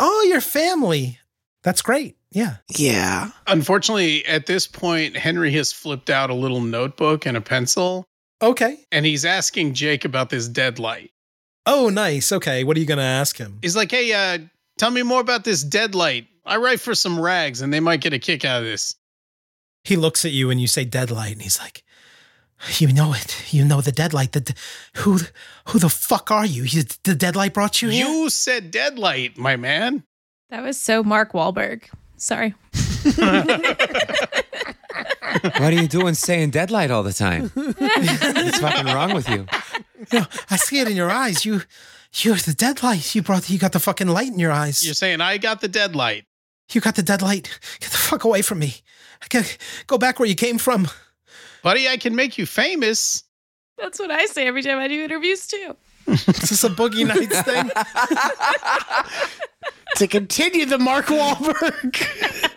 Oh, 0.00 0.22
your 0.28 0.40
family. 0.40 1.18
That's 1.62 1.82
great. 1.82 2.16
Yeah. 2.30 2.56
Yeah. 2.76 3.30
Unfortunately, 3.46 4.24
at 4.26 4.46
this 4.46 4.66
point, 4.66 5.16
Henry 5.16 5.52
has 5.52 5.72
flipped 5.72 6.08
out 6.10 6.30
a 6.30 6.34
little 6.34 6.60
notebook 6.60 7.26
and 7.26 7.36
a 7.36 7.40
pencil, 7.40 8.04
Okay. 8.42 8.78
and 8.90 9.04
he's 9.06 9.24
asking 9.24 9.74
Jake 9.74 10.04
about 10.04 10.30
this 10.30 10.48
deadlight. 10.48 11.10
Oh, 11.66 11.88
nice. 11.90 12.32
Okay. 12.32 12.64
What 12.64 12.76
are 12.76 12.80
you 12.80 12.86
going 12.86 12.98
to 12.98 13.04
ask 13.04 13.36
him? 13.36 13.58
He's 13.62 13.76
like, 13.76 13.90
hey, 13.90 14.12
uh, 14.12 14.38
tell 14.78 14.90
me 14.90 15.02
more 15.02 15.20
about 15.20 15.44
this 15.44 15.62
deadlight. 15.62 16.26
I 16.44 16.56
write 16.56 16.80
for 16.80 16.94
some 16.94 17.20
rags, 17.20 17.60
and 17.60 17.72
they 17.72 17.80
might 17.80 18.00
get 18.00 18.12
a 18.12 18.18
kick 18.18 18.44
out 18.44 18.60
of 18.62 18.64
this. 18.64 18.96
He 19.84 19.96
looks 19.96 20.24
at 20.24 20.32
you 20.32 20.50
and 20.50 20.60
you 20.60 20.66
say 20.66 20.84
deadlight, 20.84 21.32
and 21.32 21.42
he's 21.42 21.60
like, 21.60 21.84
"You 22.78 22.92
know 22.92 23.12
it. 23.14 23.52
You 23.52 23.64
know 23.64 23.80
the 23.80 23.92
deadlight. 23.92 24.32
The 24.32 24.40
d- 24.40 24.54
who 24.96 25.18
who 25.68 25.78
the 25.78 25.88
fuck 25.88 26.30
are 26.30 26.46
you? 26.46 26.64
you 26.64 26.84
the 27.04 27.14
deadlight 27.14 27.54
brought 27.54 27.82
you 27.82 27.88
here. 27.88 28.06
You 28.06 28.30
said 28.30 28.70
deadlight, 28.70 29.36
my 29.36 29.56
man. 29.56 30.04
That 30.50 30.62
was 30.62 30.80
so 30.80 31.02
Mark 31.02 31.32
Wahlberg. 31.32 31.84
Sorry. 32.16 32.54
What 35.42 35.72
are 35.72 35.72
you 35.72 35.88
doing 35.88 36.14
saying 36.14 36.50
deadlight 36.50 36.90
all 36.90 37.02
the 37.02 37.12
time? 37.12 37.50
What's 37.54 38.58
fucking 38.58 38.86
wrong 38.86 39.14
with 39.14 39.28
you? 39.28 39.46
You 40.12 40.20
know, 40.20 40.26
I 40.50 40.56
see 40.56 40.78
it 40.80 40.88
in 40.88 40.96
your 40.96 41.10
eyes. 41.10 41.44
You 41.44 41.62
You're 42.14 42.36
the 42.36 42.54
deadlight. 42.54 43.14
You 43.14 43.22
brought. 43.22 43.48
You 43.48 43.58
got 43.58 43.72
the 43.72 43.80
fucking 43.80 44.08
light 44.08 44.28
in 44.28 44.38
your 44.38 44.52
eyes. 44.52 44.84
You're 44.84 44.94
saying 44.94 45.20
I 45.20 45.38
got 45.38 45.60
the 45.60 45.68
deadlight. 45.68 46.26
You 46.70 46.80
got 46.80 46.96
the 46.96 47.02
deadlight. 47.02 47.58
Get 47.80 47.90
the 47.90 47.96
fuck 47.96 48.24
away 48.24 48.42
from 48.42 48.58
me. 48.58 48.76
Go, 49.30 49.42
go 49.86 49.98
back 49.98 50.18
where 50.18 50.28
you 50.28 50.34
came 50.34 50.58
from. 50.58 50.88
Buddy, 51.62 51.88
I 51.88 51.96
can 51.96 52.14
make 52.16 52.38
you 52.38 52.46
famous. 52.46 53.24
That's 53.78 53.98
what 53.98 54.10
I 54.10 54.26
say 54.26 54.46
every 54.46 54.62
time 54.62 54.78
I 54.78 54.88
do 54.88 55.02
interviews 55.02 55.46
too. 55.46 55.76
Is 56.06 56.24
this 56.24 56.64
a 56.64 56.68
Boogie 56.68 57.06
Nights 57.06 57.42
thing? 57.42 57.70
to 59.96 60.06
continue 60.06 60.66
the 60.66 60.78
Mark 60.78 61.06
Wahlberg. 61.06 62.50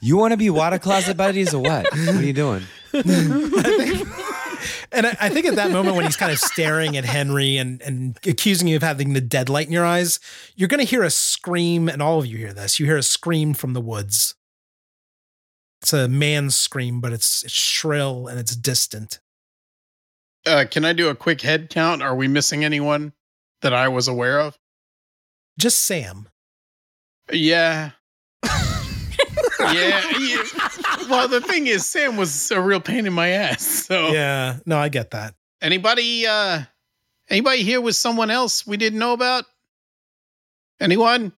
You 0.00 0.16
want 0.16 0.32
to 0.32 0.36
be 0.36 0.50
water 0.50 0.78
closet 0.78 1.16
buddies 1.16 1.52
or 1.52 1.62
what? 1.62 1.86
What 1.90 2.16
are 2.16 2.22
you 2.22 2.32
doing? 2.32 2.62
And 4.92 5.06
I, 5.06 5.16
I 5.20 5.28
think 5.28 5.46
at 5.46 5.56
that 5.56 5.70
moment 5.70 5.96
when 5.96 6.04
he's 6.04 6.16
kind 6.16 6.32
of 6.32 6.38
staring 6.38 6.96
at 6.96 7.04
Henry 7.04 7.56
and, 7.56 7.82
and 7.82 8.16
accusing 8.26 8.68
you 8.68 8.76
of 8.76 8.82
having 8.82 9.12
the 9.12 9.20
dead 9.20 9.48
light 9.48 9.66
in 9.66 9.72
your 9.72 9.84
eyes, 9.84 10.20
you're 10.54 10.68
going 10.68 10.80
to 10.80 10.86
hear 10.86 11.02
a 11.02 11.10
scream, 11.10 11.88
and 11.88 12.00
all 12.00 12.20
of 12.20 12.26
you 12.26 12.38
hear 12.38 12.52
this. 12.52 12.78
You 12.80 12.86
hear 12.86 12.96
a 12.96 13.02
scream 13.02 13.52
from 13.52 13.74
the 13.74 13.80
woods. 13.80 14.35
It's 15.86 15.92
a 15.92 16.08
man's 16.08 16.56
scream, 16.56 17.00
but 17.00 17.12
it's, 17.12 17.44
it's 17.44 17.52
shrill 17.52 18.26
and 18.26 18.40
it's 18.40 18.56
distant. 18.56 19.20
Uh, 20.44 20.64
can 20.68 20.84
I 20.84 20.92
do 20.92 21.10
a 21.10 21.14
quick 21.14 21.40
head 21.40 21.70
count? 21.70 22.02
Are 22.02 22.16
we 22.16 22.26
missing 22.26 22.64
anyone 22.64 23.12
that 23.62 23.72
I 23.72 23.86
was 23.86 24.08
aware 24.08 24.40
of? 24.40 24.58
Just 25.56 25.84
Sam. 25.84 26.28
Yeah. 27.30 27.92
yeah, 29.60 30.02
yeah. 30.18 30.42
Well, 31.08 31.28
the 31.28 31.40
thing 31.40 31.68
is, 31.68 31.86
Sam 31.86 32.16
was 32.16 32.50
a 32.50 32.60
real 32.60 32.80
pain 32.80 33.06
in 33.06 33.12
my 33.12 33.28
ass. 33.28 33.62
So 33.86 34.08
Yeah, 34.08 34.56
no, 34.66 34.78
I 34.78 34.88
get 34.88 35.12
that. 35.12 35.34
anybody, 35.62 36.26
uh, 36.26 36.62
anybody 37.30 37.62
here 37.62 37.80
with 37.80 37.94
someone 37.94 38.32
else 38.32 38.66
we 38.66 38.76
didn't 38.76 38.98
know 38.98 39.12
about? 39.12 39.44
Anyone? 40.80 41.32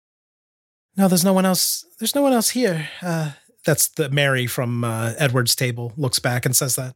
No, 0.96 1.06
there's 1.06 1.22
no 1.22 1.34
one 1.34 1.44
else. 1.44 1.84
There's 1.98 2.14
no 2.14 2.22
one 2.22 2.32
else 2.32 2.48
here. 2.48 2.88
Uh, 3.02 3.32
that's 3.64 3.88
the 3.88 4.08
Mary 4.08 4.46
from 4.46 4.84
uh, 4.84 5.14
Edward's 5.18 5.54
table 5.54 5.92
looks 5.96 6.18
back 6.18 6.46
and 6.46 6.54
says 6.54 6.76
that. 6.76 6.94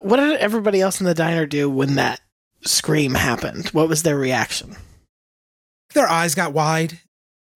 What 0.00 0.16
did 0.16 0.38
everybody 0.38 0.80
else 0.80 1.00
in 1.00 1.06
the 1.06 1.14
diner 1.14 1.46
do 1.46 1.68
when 1.68 1.96
that 1.96 2.20
scream 2.62 3.14
happened? 3.14 3.68
What 3.68 3.88
was 3.88 4.02
their 4.02 4.16
reaction? 4.16 4.76
Their 5.92 6.08
eyes 6.08 6.34
got 6.34 6.52
wide. 6.52 7.00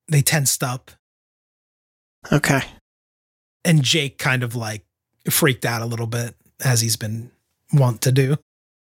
They 0.08 0.22
tensed 0.22 0.62
up. 0.62 0.90
Okay. 2.32 2.62
And 3.64 3.82
Jake 3.82 4.18
kind 4.18 4.42
of 4.42 4.54
like 4.54 4.84
freaked 5.30 5.64
out 5.64 5.82
a 5.82 5.86
little 5.86 6.06
bit, 6.06 6.34
as 6.62 6.80
he's 6.80 6.96
been 6.96 7.30
wont 7.72 8.02
to 8.02 8.12
do. 8.12 8.36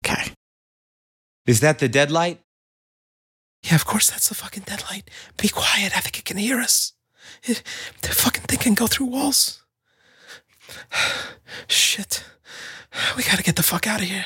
Okay. 0.05 0.33
Is 1.47 1.61
that 1.61 1.79
the 1.79 1.89
deadlight? 1.89 2.41
Yeah, 3.63 3.77
of 3.77 3.85
course 3.85 4.11
that's 4.11 4.29
the 4.29 4.35
fucking 4.35 4.65
deadlight. 4.65 5.11
Be 5.37 5.49
quiet. 5.49 5.97
I 5.97 6.01
think 6.01 6.19
it 6.19 6.25
can 6.25 6.37
hear 6.37 6.59
us. 6.59 6.93
It, 7.45 7.63
the 8.03 8.09
fucking 8.09 8.45
thing 8.45 8.59
can 8.59 8.75
go 8.75 8.87
through 8.87 9.07
walls. 9.07 9.63
Shit. 11.69 12.25
We 13.17 13.23
gotta 13.23 13.43
get 13.43 13.57
the 13.57 13.63
fuck 13.63 13.87
out 13.87 14.01
of 14.01 14.07
here. 14.09 14.25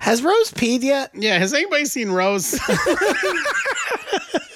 Has 0.00 0.22
Rose 0.22 0.52
peed 0.52 0.82
yet? 0.82 1.10
Yeah, 1.14 1.38
has 1.38 1.52
anybody 1.54 1.84
seen 1.84 2.10
Rose? 2.10 2.58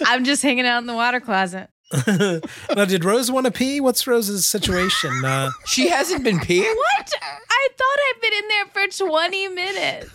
I'm 0.07 0.25
just 0.25 0.43
hanging 0.43 0.67
out 0.67 0.79
in 0.79 0.87
the 0.87 0.95
water 0.95 1.21
closet. 1.21 1.69
now, 2.07 2.85
did 2.87 3.05
Rose 3.05 3.31
want 3.31 3.47
to 3.47 3.53
pee? 3.53 3.81
What's 3.81 4.07
Rose's 4.07 4.47
situation? 4.47 5.25
Uh, 5.25 5.51
She 5.67 5.89
hasn't 5.89 6.25
been 6.25 6.39
peeing. 6.39 6.75
What? 6.75 7.13
I 7.21 7.69
thought 7.77 7.99
I'd 7.99 8.19
been 8.23 8.33
in 8.33 8.49
there 8.49 8.67
for 8.89 9.05
20 9.07 9.49
minutes. 9.49 10.11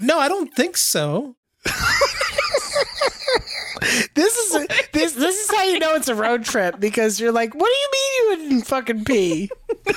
no, 0.00 0.18
I 0.18 0.28
don't 0.28 0.54
think 0.54 0.76
so. 0.76 1.36
This 4.14 4.34
is 4.36 4.66
this 4.92 5.12
this 5.12 5.36
is 5.44 5.50
how 5.54 5.62
you 5.64 5.78
know 5.78 5.94
it's 5.94 6.08
a 6.08 6.14
road 6.14 6.44
trip 6.44 6.80
because 6.80 7.20
you're 7.20 7.32
like, 7.32 7.54
what 7.54 7.66
do 7.66 7.72
you 7.72 7.90
mean 7.92 8.40
you 8.42 8.48
didn't 8.48 8.66
fucking 8.66 9.04
pee? 9.04 9.50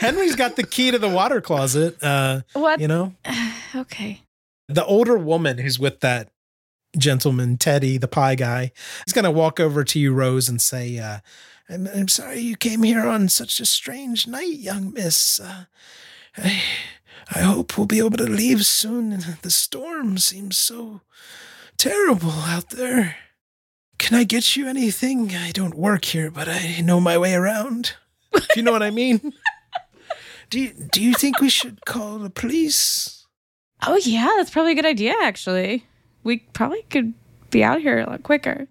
Henry's 0.00 0.36
got 0.36 0.56
the 0.56 0.62
key 0.64 0.90
to 0.90 0.98
the 0.98 1.08
water 1.08 1.40
closet. 1.40 2.02
Uh, 2.02 2.40
What? 2.54 2.80
you 2.80 2.88
know, 2.88 3.14
Okay. 3.74 4.22
the 4.68 4.84
older 4.86 5.18
woman 5.18 5.58
who's 5.58 5.78
with 5.78 6.00
that 6.00 6.30
gentleman, 6.96 7.58
Teddy, 7.58 7.98
the 7.98 8.08
pie 8.08 8.36
guy, 8.36 8.72
is 9.06 9.12
going 9.12 9.24
to 9.24 9.30
walk 9.30 9.60
over 9.60 9.84
to 9.84 9.98
you, 9.98 10.14
Rose, 10.14 10.48
and 10.48 10.60
say, 10.60 10.98
uh, 10.98 11.18
I'm, 11.68 11.86
I'm 11.88 12.08
sorry 12.08 12.40
you 12.40 12.56
came 12.56 12.82
here 12.84 13.06
on 13.06 13.28
such 13.28 13.60
a 13.60 13.66
strange 13.66 14.26
night, 14.26 14.56
young 14.58 14.92
miss. 14.94 15.38
Uh, 15.40 15.64
I, 16.38 16.62
I 17.34 17.40
hope 17.40 17.76
we'll 17.76 17.86
be 17.86 17.98
able 17.98 18.16
to 18.18 18.24
leave 18.24 18.64
soon. 18.64 19.24
The 19.42 19.50
storm 19.50 20.18
seems 20.18 20.56
so 20.56 21.00
terrible 21.76 22.30
out 22.30 22.70
there. 22.70 23.16
Can 23.98 24.16
I 24.16 24.24
get 24.24 24.56
you 24.56 24.68
anything? 24.68 25.34
I 25.34 25.50
don't 25.50 25.74
work 25.74 26.04
here, 26.04 26.30
but 26.30 26.48
I 26.48 26.80
know 26.82 27.00
my 27.00 27.18
way 27.18 27.34
around. 27.34 27.94
If 28.34 28.56
you 28.56 28.62
know 28.62 28.72
what 28.72 28.82
I 28.82 28.90
mean. 28.90 29.32
Do 30.50 30.60
you, 30.60 30.72
do 30.92 31.02
you 31.02 31.12
think 31.14 31.40
we 31.40 31.48
should 31.48 31.84
call 31.86 32.18
the 32.18 32.30
police? 32.30 33.26
Oh, 33.84 33.96
yeah, 33.96 34.30
that's 34.36 34.50
probably 34.50 34.72
a 34.72 34.74
good 34.76 34.86
idea, 34.86 35.12
actually. 35.20 35.84
We 36.22 36.38
probably 36.52 36.82
could 36.88 37.14
be 37.50 37.64
out 37.64 37.80
here 37.80 37.98
a 37.98 38.06
lot 38.08 38.22
quicker. 38.22 38.68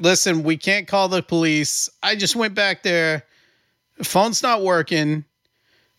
Listen, 0.00 0.42
we 0.42 0.56
can't 0.56 0.88
call 0.88 1.08
the 1.08 1.22
police. 1.22 1.90
I 2.02 2.16
just 2.16 2.34
went 2.34 2.54
back 2.54 2.82
there. 2.82 3.24
Phone's 4.02 4.42
not 4.42 4.62
working. 4.62 5.26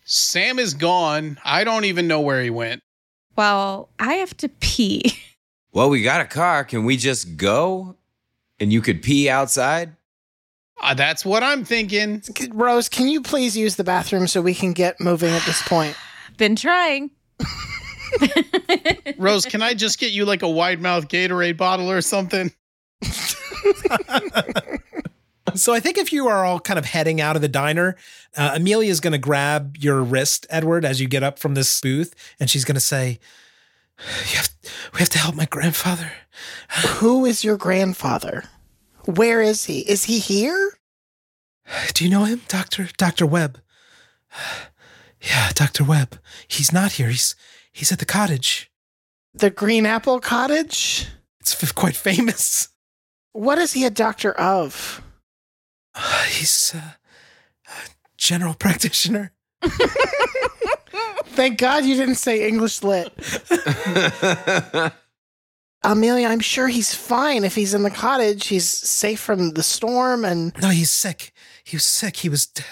Sam 0.05 0.59
is 0.59 0.73
gone. 0.73 1.39
I 1.43 1.63
don't 1.63 1.85
even 1.85 2.07
know 2.07 2.21
where 2.21 2.43
he 2.43 2.49
went. 2.49 2.81
Well, 3.35 3.89
I 3.99 4.15
have 4.15 4.35
to 4.37 4.49
pee. 4.49 5.17
Well, 5.73 5.89
we 5.89 6.03
got 6.03 6.21
a 6.21 6.25
car. 6.25 6.63
Can 6.63 6.85
we 6.85 6.97
just 6.97 7.35
go? 7.35 7.95
And 8.59 8.71
you 8.71 8.79
could 8.79 9.01
pee 9.01 9.27
outside? 9.27 9.95
Uh, 10.79 10.93
that's 10.93 11.25
what 11.25 11.41
I'm 11.41 11.65
thinking. 11.65 12.21
Rose, 12.51 12.89
can 12.89 13.07
you 13.07 13.23
please 13.23 13.57
use 13.57 13.75
the 13.75 13.83
bathroom 13.83 14.27
so 14.27 14.39
we 14.39 14.53
can 14.53 14.73
get 14.73 15.01
moving 15.01 15.31
at 15.31 15.41
this 15.47 15.63
point? 15.63 15.95
Been 16.37 16.55
trying. 16.55 17.09
Rose, 19.17 19.47
can 19.47 19.63
I 19.63 19.73
just 19.73 19.97
get 19.97 20.11
you 20.11 20.25
like 20.25 20.43
a 20.43 20.47
wide 20.47 20.79
mouth 20.79 21.07
Gatorade 21.07 21.57
bottle 21.57 21.89
or 21.89 22.01
something? 22.01 22.51
So 25.55 25.73
I 25.73 25.79
think 25.79 25.97
if 25.97 26.11
you 26.11 26.27
are 26.27 26.45
all 26.45 26.59
kind 26.59 26.79
of 26.79 26.85
heading 26.85 27.21
out 27.21 27.35
of 27.35 27.41
the 27.41 27.47
diner, 27.47 27.95
uh, 28.35 28.53
Amelia 28.55 28.89
is 28.89 28.99
going 28.99 29.11
to 29.13 29.17
grab 29.17 29.77
your 29.77 30.01
wrist, 30.03 30.45
Edward, 30.49 30.85
as 30.85 30.99
you 31.01 31.07
get 31.07 31.23
up 31.23 31.39
from 31.39 31.53
this 31.53 31.79
booth, 31.81 32.13
and 32.39 32.49
she's 32.49 32.65
going 32.65 32.75
to 32.75 32.81
say, 32.81 33.19
"You 33.99 34.37
have, 34.37 34.49
we 34.93 34.99
have 34.99 35.09
to 35.09 35.19
help 35.19 35.35
my 35.35 35.45
grandfather." 35.45 36.11
Who 36.97 37.25
is 37.25 37.43
your 37.43 37.57
grandfather? 37.57 38.45
Where 39.05 39.41
is 39.41 39.65
he? 39.65 39.79
Is 39.81 40.05
he 40.05 40.19
here? 40.19 40.77
Do 41.93 42.03
you 42.03 42.09
know 42.09 42.23
him, 42.25 42.41
Doctor 42.47 42.89
Doctor 42.97 43.25
Webb? 43.25 43.61
Yeah, 45.21 45.51
Doctor 45.53 45.83
Webb. 45.83 46.19
He's 46.47 46.73
not 46.73 46.93
here. 46.93 47.09
He's 47.09 47.35
he's 47.71 47.91
at 47.91 47.99
the 47.99 48.05
cottage. 48.05 48.71
The 49.33 49.49
Green 49.49 49.85
Apple 49.85 50.19
Cottage? 50.19 51.07
It's 51.39 51.61
f- 51.61 51.73
quite 51.75 51.95
famous. 51.95 52.69
What 53.31 53.57
is 53.57 53.73
he 53.73 53.83
a 53.85 53.89
doctor 53.89 54.31
of? 54.33 55.01
Uh, 55.95 56.23
he's 56.29 56.73
uh, 56.75 56.91
a 57.67 57.71
general 58.17 58.53
practitioner. 58.59 59.31
Thank 61.35 61.57
God 61.57 61.85
you 61.85 61.95
didn't 61.95 62.15
say 62.15 62.47
English 62.47 62.83
lit. 62.83 63.11
Amelia, 65.85 66.27
I'm 66.27 66.39
sure 66.39 66.67
he's 66.69 66.93
fine 66.95 67.43
if 67.43 67.55
he's 67.55 67.73
in 67.73 67.83
the 67.83 67.89
cottage. 67.91 68.47
He's 68.47 68.69
safe 68.69 69.19
from 69.19 69.51
the 69.51 69.63
storm 69.63 70.23
and 70.23 70.53
No, 70.61 70.69
he's 70.69 70.91
sick. 70.91 71.33
He 71.63 71.75
was 71.75 71.83
sick. 71.85 72.17
He 72.17 72.29
was 72.29 72.45
d- 72.45 72.63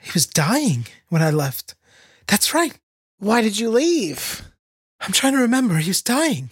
he 0.00 0.10
was 0.14 0.26
dying 0.26 0.86
when 1.08 1.20
I 1.22 1.30
left. 1.30 1.74
That's 2.26 2.54
right. 2.54 2.78
why 3.18 3.42
did 3.42 3.58
you 3.58 3.70
leave? 3.70 4.42
I'm 5.00 5.12
trying 5.12 5.34
to 5.34 5.38
remember. 5.40 5.76
He 5.76 5.90
was 5.90 6.00
dying. 6.02 6.50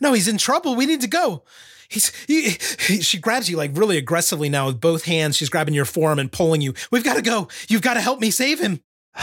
No, 0.00 0.12
he's 0.12 0.28
in 0.28 0.38
trouble. 0.38 0.74
We 0.74 0.86
need 0.86 1.02
to 1.02 1.08
go. 1.08 1.44
He's 1.90 2.12
he, 2.26 2.56
he- 2.86 3.02
she 3.02 3.18
grabs 3.18 3.50
you 3.50 3.56
like 3.58 3.72
really 3.74 3.98
aggressively 3.98 4.48
now 4.48 4.66
with 4.68 4.80
both 4.80 5.04
hands. 5.04 5.36
She's 5.36 5.50
grabbing 5.50 5.74
your 5.74 5.84
forearm 5.84 6.18
and 6.18 6.30
pulling 6.32 6.62
you. 6.62 6.72
We've 6.90 7.04
got 7.04 7.16
to 7.16 7.22
go. 7.22 7.48
You've 7.68 7.82
got 7.82 7.94
to 7.94 8.00
help 8.00 8.20
me 8.20 8.30
save 8.30 8.60
him. 8.60 8.80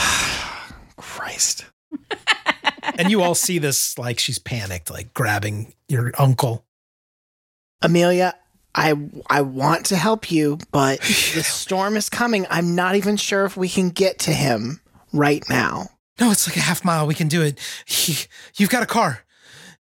Christ. 0.97 1.65
And 2.99 3.11
you 3.11 3.21
all 3.21 3.35
see 3.35 3.59
this 3.59 3.95
like 3.99 4.17
she's 4.17 4.39
panicked, 4.39 4.89
like 4.89 5.13
grabbing 5.13 5.73
your 5.87 6.11
uncle. 6.17 6.65
Amelia, 7.81 8.33
I 8.73 8.95
I 9.29 9.41
want 9.41 9.87
to 9.87 9.97
help 9.97 10.31
you, 10.31 10.57
but 10.71 10.99
the 11.35 11.43
storm 11.43 11.95
is 11.95 12.09
coming. 12.09 12.47
I'm 12.49 12.75
not 12.75 12.95
even 12.95 13.17
sure 13.17 13.45
if 13.45 13.55
we 13.57 13.69
can 13.69 13.89
get 13.89 14.19
to 14.19 14.31
him 14.31 14.81
right 15.13 15.43
now. 15.49 15.89
No, 16.19 16.31
it's 16.31 16.47
like 16.47 16.57
a 16.57 16.61
half 16.61 16.83
mile. 16.83 17.05
We 17.05 17.13
can 17.13 17.27
do 17.27 17.43
it. 17.43 17.59
He, 17.85 18.25
you've 18.55 18.71
got 18.71 18.81
a 18.81 18.87
car. 18.87 19.23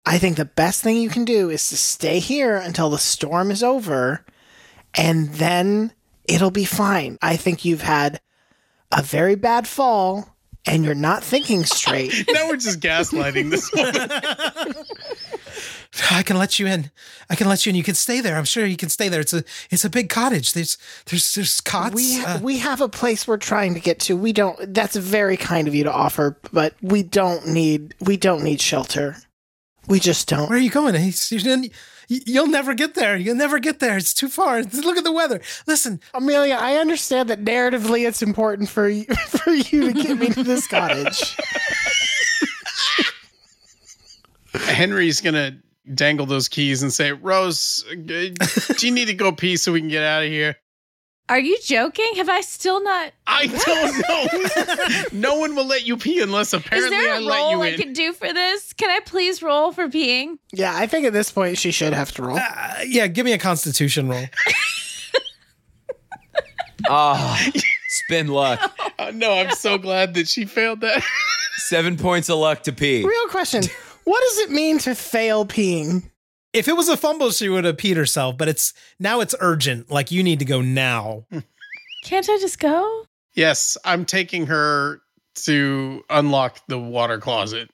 I 0.07 0.19
think 0.19 0.37
the 0.37 0.45
best 0.45 0.83
thing 0.83 0.97
you 0.97 1.09
can 1.09 1.25
do 1.25 1.49
is 1.51 1.69
to 1.71 1.77
stay 1.77 2.19
here 2.19 2.57
until 2.57 2.91
the 2.91 2.99
storm 2.99 3.51
is 3.51 3.63
over 3.63 4.25
and 4.95 5.31
then 5.35 5.93
it'll 6.29 6.51
be 6.51 6.65
fine. 6.67 7.19
I 7.23 7.37
think 7.37 7.65
you've 7.65 7.83
had 7.83 8.21
a 8.93 9.03
very 9.03 9.35
bad 9.35 9.67
fall 9.67 10.29
and 10.67 10.85
you're 10.85 10.95
not 10.95 11.23
thinking 11.25 11.65
straight, 11.65 12.13
now 12.31 12.49
we're 12.49 12.57
just 12.57 12.81
gaslighting 12.81 13.51
this 13.51 13.71
woman. 13.73 14.75
I 16.11 16.23
can 16.23 16.39
let 16.39 16.59
you 16.59 16.67
in. 16.67 16.91
I 17.31 17.37
can 17.37 17.49
let 17.49 17.65
you 17.65 17.71
in. 17.71 17.77
You 17.77 17.83
can 17.85 17.95
stay 17.95 18.21
there. 18.21 18.37
I'm 18.37 18.45
sure 18.45 18.65
you 18.67 18.77
can 18.77 18.89
stay 18.89 19.09
there. 19.09 19.21
It's 19.21 19.33
a 19.33 19.45
it's 19.71 19.85
a 19.85 19.91
big 19.91 20.09
cottage. 20.09 20.53
There's 20.53 20.77
there's 21.07 21.35
there's 21.35 21.61
cots. 21.61 21.95
we 21.95 22.19
ha- 22.19 22.35
Uh, 22.37 22.41
we 22.43 22.59
have 22.59 22.81
a 22.81 22.89
place 22.89 23.29
we're 23.29 23.37
trying 23.37 23.75
to 23.75 23.81
get 23.81 24.01
to. 24.01 24.17
We 24.17 24.33
don't. 24.33 24.73
That's 24.75 24.97
very 24.97 25.37
kind 25.37 25.69
of 25.69 25.75
you 25.75 25.85
to 25.85 25.93
offer, 25.93 26.39
but 26.53 26.75
we 26.83 27.03
don't 27.05 27.47
need 27.49 27.95
we 28.01 28.17
don't 28.17 28.43
need 28.43 28.61
shelter. 28.61 29.17
We 29.89 30.01
just 30.01 30.29
don't. 30.29 30.49
where 30.49 30.59
are 30.59 30.61
you 30.61 30.71
going? 30.71 30.95
He's- 30.95 31.31
you- 31.31 31.71
You'll 32.09 32.49
never 32.49 32.75
get 32.75 32.95
there. 32.95 33.17
You'll 33.17 33.35
never 33.35 33.59
get 33.59 33.81
there. 33.81 33.97
It's 33.97 34.13
too 34.13 34.29
far. 34.29 34.63
Look 34.63 34.99
at 34.99 35.05
the 35.05 35.13
weather. 35.13 35.41
Listen, 35.67 36.01
Amelia, 36.13 36.55
I 36.61 36.77
understand 36.77 37.31
that 37.31 37.43
narratively 37.43 38.07
it's 38.07 38.21
important 38.21 38.69
for 38.69 38.91
you 38.91 39.05
for 39.29 39.51
you 39.51 39.91
to 39.91 39.93
get 39.95 40.19
me 40.19 40.29
to 40.29 40.43
this 40.43 40.67
cottage. 40.67 41.35
Henry's 44.55 45.21
gonna 45.21 45.57
dangle 45.95 46.27
those 46.27 46.49
keys 46.49 46.83
and 46.83 46.93
say, 46.93 47.13
"Rose, 47.13 47.85
uh, 47.91 47.95
do 47.97 48.33
you 48.87 48.93
need 48.93 49.07
to 49.07 49.15
go 49.15 49.33
pee 49.33 49.57
so 49.57 49.73
we 49.73 49.81
can 49.81 49.89
get 49.89 50.03
out 50.03 50.23
of 50.23 50.29
here?" 50.29 50.57
Are 51.29 51.39
you 51.39 51.57
joking? 51.65 52.07
Have 52.17 52.29
I 52.29 52.43
still 52.43 52.83
not? 52.85 53.13
I 53.27 53.47
don't 53.47 55.13
know. 55.13 55.19
no 55.31 55.39
one 55.39 55.57
will 55.57 55.65
let 55.67 55.87
you 55.87 55.97
pee 55.97 56.21
unless 56.21 56.53
apparently 56.53 56.87
Is 56.87 56.93
apparently 56.93 57.07
there 57.07 57.15
I 57.15 57.19
a 57.19 57.21
let 57.21 57.39
roll 57.39 57.51
you 57.53 57.63
I 57.63 57.67
in. 57.69 57.79
can 57.81 57.93
do 57.95 58.13
for 58.13 58.31
this? 58.33 58.73
Can 58.75 58.91
I 58.91 59.01
please 59.01 59.43
roll 59.43 59.73
for 59.73 59.89
peeing? 59.89 60.37
Yeah, 60.53 60.77
I 60.77 60.87
think 60.87 61.07
at 61.07 61.15
this 61.15 61.33
point 61.33 61.57
she 61.57 61.71
should 61.71 61.95
have 61.95 62.13
to 62.13 62.23
roll. 62.25 62.37
uh, 62.39 62.75
yeah, 62.87 63.07
give 63.07 63.25
me 63.25 63.33
a 63.33 63.39
Constitution 63.39 64.09
roll. 64.09 64.25
Ah, 66.89 67.51
spin 67.89 68.29
luck. 68.29 68.61
Uh, 68.97 69.11
no, 69.13 69.33
I'm 69.33 69.51
so 69.51 69.77
glad 69.77 70.15
that 70.15 70.29
she 70.29 70.45
failed 70.45 70.81
that. 70.83 71.03
Seven 71.57 71.97
points 71.97 72.29
of 72.29 72.39
luck 72.39 72.63
to 72.63 72.73
pee. 72.73 73.03
Real 73.05 73.27
question: 73.29 73.65
What 74.05 74.21
does 74.29 74.39
it 74.39 74.51
mean 74.53 74.79
to 74.81 74.95
fail 74.95 75.45
peeing? 75.45 76.09
If 76.55 76.69
it 76.69 76.77
was 76.77 76.89
a 76.89 76.97
fumble, 76.97 77.31
she 77.31 77.49
would 77.49 77.65
have 77.65 77.77
peed 77.77 77.97
herself. 77.97 78.39
But 78.39 78.49
it's 78.49 78.73
now 78.99 79.21
it's 79.21 79.35
urgent. 79.41 79.91
Like 79.91 80.11
you 80.11 80.23
need 80.23 80.39
to 80.39 80.45
go 80.45 80.61
now. 80.63 81.27
Can't 82.05 82.29
I 82.29 82.39
just 82.39 82.59
go? 82.61 83.07
yes, 83.35 83.77
I'm 83.85 84.05
taking 84.05 84.47
her 84.47 85.01
to 85.35 86.05
unlock 86.09 86.61
the 86.69 86.79
water 86.79 87.19
closet. 87.19 87.71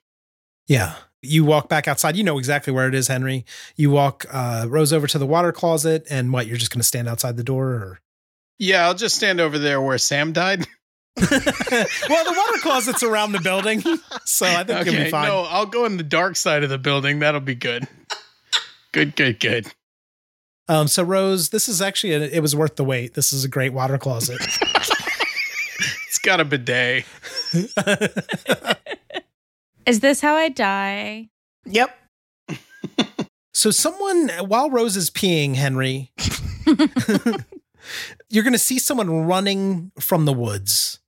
Yeah. 0.67 0.95
You 1.23 1.45
walk 1.45 1.69
back 1.69 1.87
outside. 1.87 2.17
You 2.17 2.25
know 2.25 2.39
exactly 2.39 2.73
where 2.73 2.89
it 2.89 2.95
is, 2.95 3.09
Henry. 3.09 3.45
You 3.77 3.91
walk 3.91 4.25
uh, 4.33 4.65
Rose 4.69 4.93
over 4.93 5.07
to 5.07 5.19
the 5.19 5.27
water 5.27 5.53
closet, 5.53 6.07
and 6.09 6.33
what? 6.33 6.47
You're 6.47 6.57
just 6.57 6.71
going 6.71 6.81
to 6.81 6.87
stand 6.87 7.09
outside 7.09 7.37
the 7.37 7.45
door, 7.45 7.67
or 7.69 8.01
Yeah, 8.59 8.87
I'll 8.87 8.95
just 8.95 9.17
stand 9.17 9.39
over 9.39 9.59
there 9.59 9.83
where 9.83 9.99
Sam 9.99 10.33
died. 10.33 10.67
well, 11.17 11.29
the 11.29 12.35
water 12.35 12.59
closet's 12.63 13.03
around 13.03 13.33
the 13.33 13.41
building, 13.41 13.83
so 14.25 14.47
I 14.47 14.65
think 14.65 14.87
you'll 14.87 15.05
be 15.05 15.11
fine. 15.11 15.29
no, 15.29 15.43
I'll 15.43 15.67
go 15.67 15.85
in 15.85 15.99
the 15.99 16.03
dark 16.03 16.37
side 16.37 16.65
of 16.65 16.71
the 16.71 16.79
building. 16.79 17.19
That'll 17.19 17.41
be 17.41 17.55
good. 17.55 17.87
Good, 18.93 19.17
good, 19.17 19.39
good. 19.41 19.73
Um, 20.69 20.89
so 20.89 21.03
Rose, 21.03 21.51
this 21.51 21.69
is 21.69 21.83
actually 21.83 22.13
a, 22.13 22.21
it 22.21 22.41
was 22.41 22.55
worth 22.55 22.77
the 22.77 22.85
wait. 22.85 23.15
This 23.15 23.33
is 23.33 23.45
a 23.45 23.49
great 23.49 23.73
water 23.73 23.99
closet. 23.99 24.41
It's 26.09 26.19
got 26.19 26.41
a 26.41 26.45
bidet. 26.45 27.05
Is 29.87 30.01
this 30.01 30.21
how 30.21 30.35
I 30.35 30.49
die? 30.49 31.29
Yep. 31.67 31.97
so 33.55 33.71
someone 33.71 34.29
while 34.47 34.71
Rose 34.71 34.97
is 34.97 35.09
peeing, 35.09 35.55
Henry, 35.55 36.13
you're 38.29 38.43
going 38.43 38.53
to 38.53 38.59
see 38.59 38.81
someone 38.81 39.27
running 39.27 39.93
from 40.01 40.25
the 40.25 40.33
woods. 40.33 40.99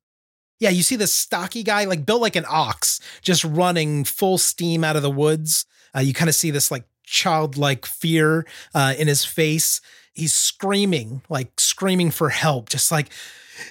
Yeah, 0.60 0.70
you 0.70 0.84
see 0.84 0.96
this 0.96 1.12
stocky 1.12 1.64
guy, 1.64 1.84
like 1.84 2.06
built 2.06 2.22
like 2.22 2.36
an 2.36 2.46
ox, 2.48 3.00
just 3.22 3.42
running 3.42 4.04
full 4.04 4.38
steam 4.38 4.84
out 4.84 4.94
of 4.94 5.02
the 5.02 5.10
woods. 5.10 5.66
Uh, 5.94 6.00
you 6.00 6.14
kind 6.14 6.28
of 6.28 6.36
see 6.36 6.52
this 6.52 6.70
like 6.70 6.84
childlike 7.12 7.84
fear 7.84 8.46
uh, 8.74 8.94
in 8.98 9.06
his 9.06 9.24
face. 9.24 9.80
He's 10.14 10.32
screaming, 10.32 11.22
like 11.28 11.60
screaming 11.60 12.10
for 12.10 12.30
help, 12.30 12.70
just 12.70 12.90
like, 12.90 13.10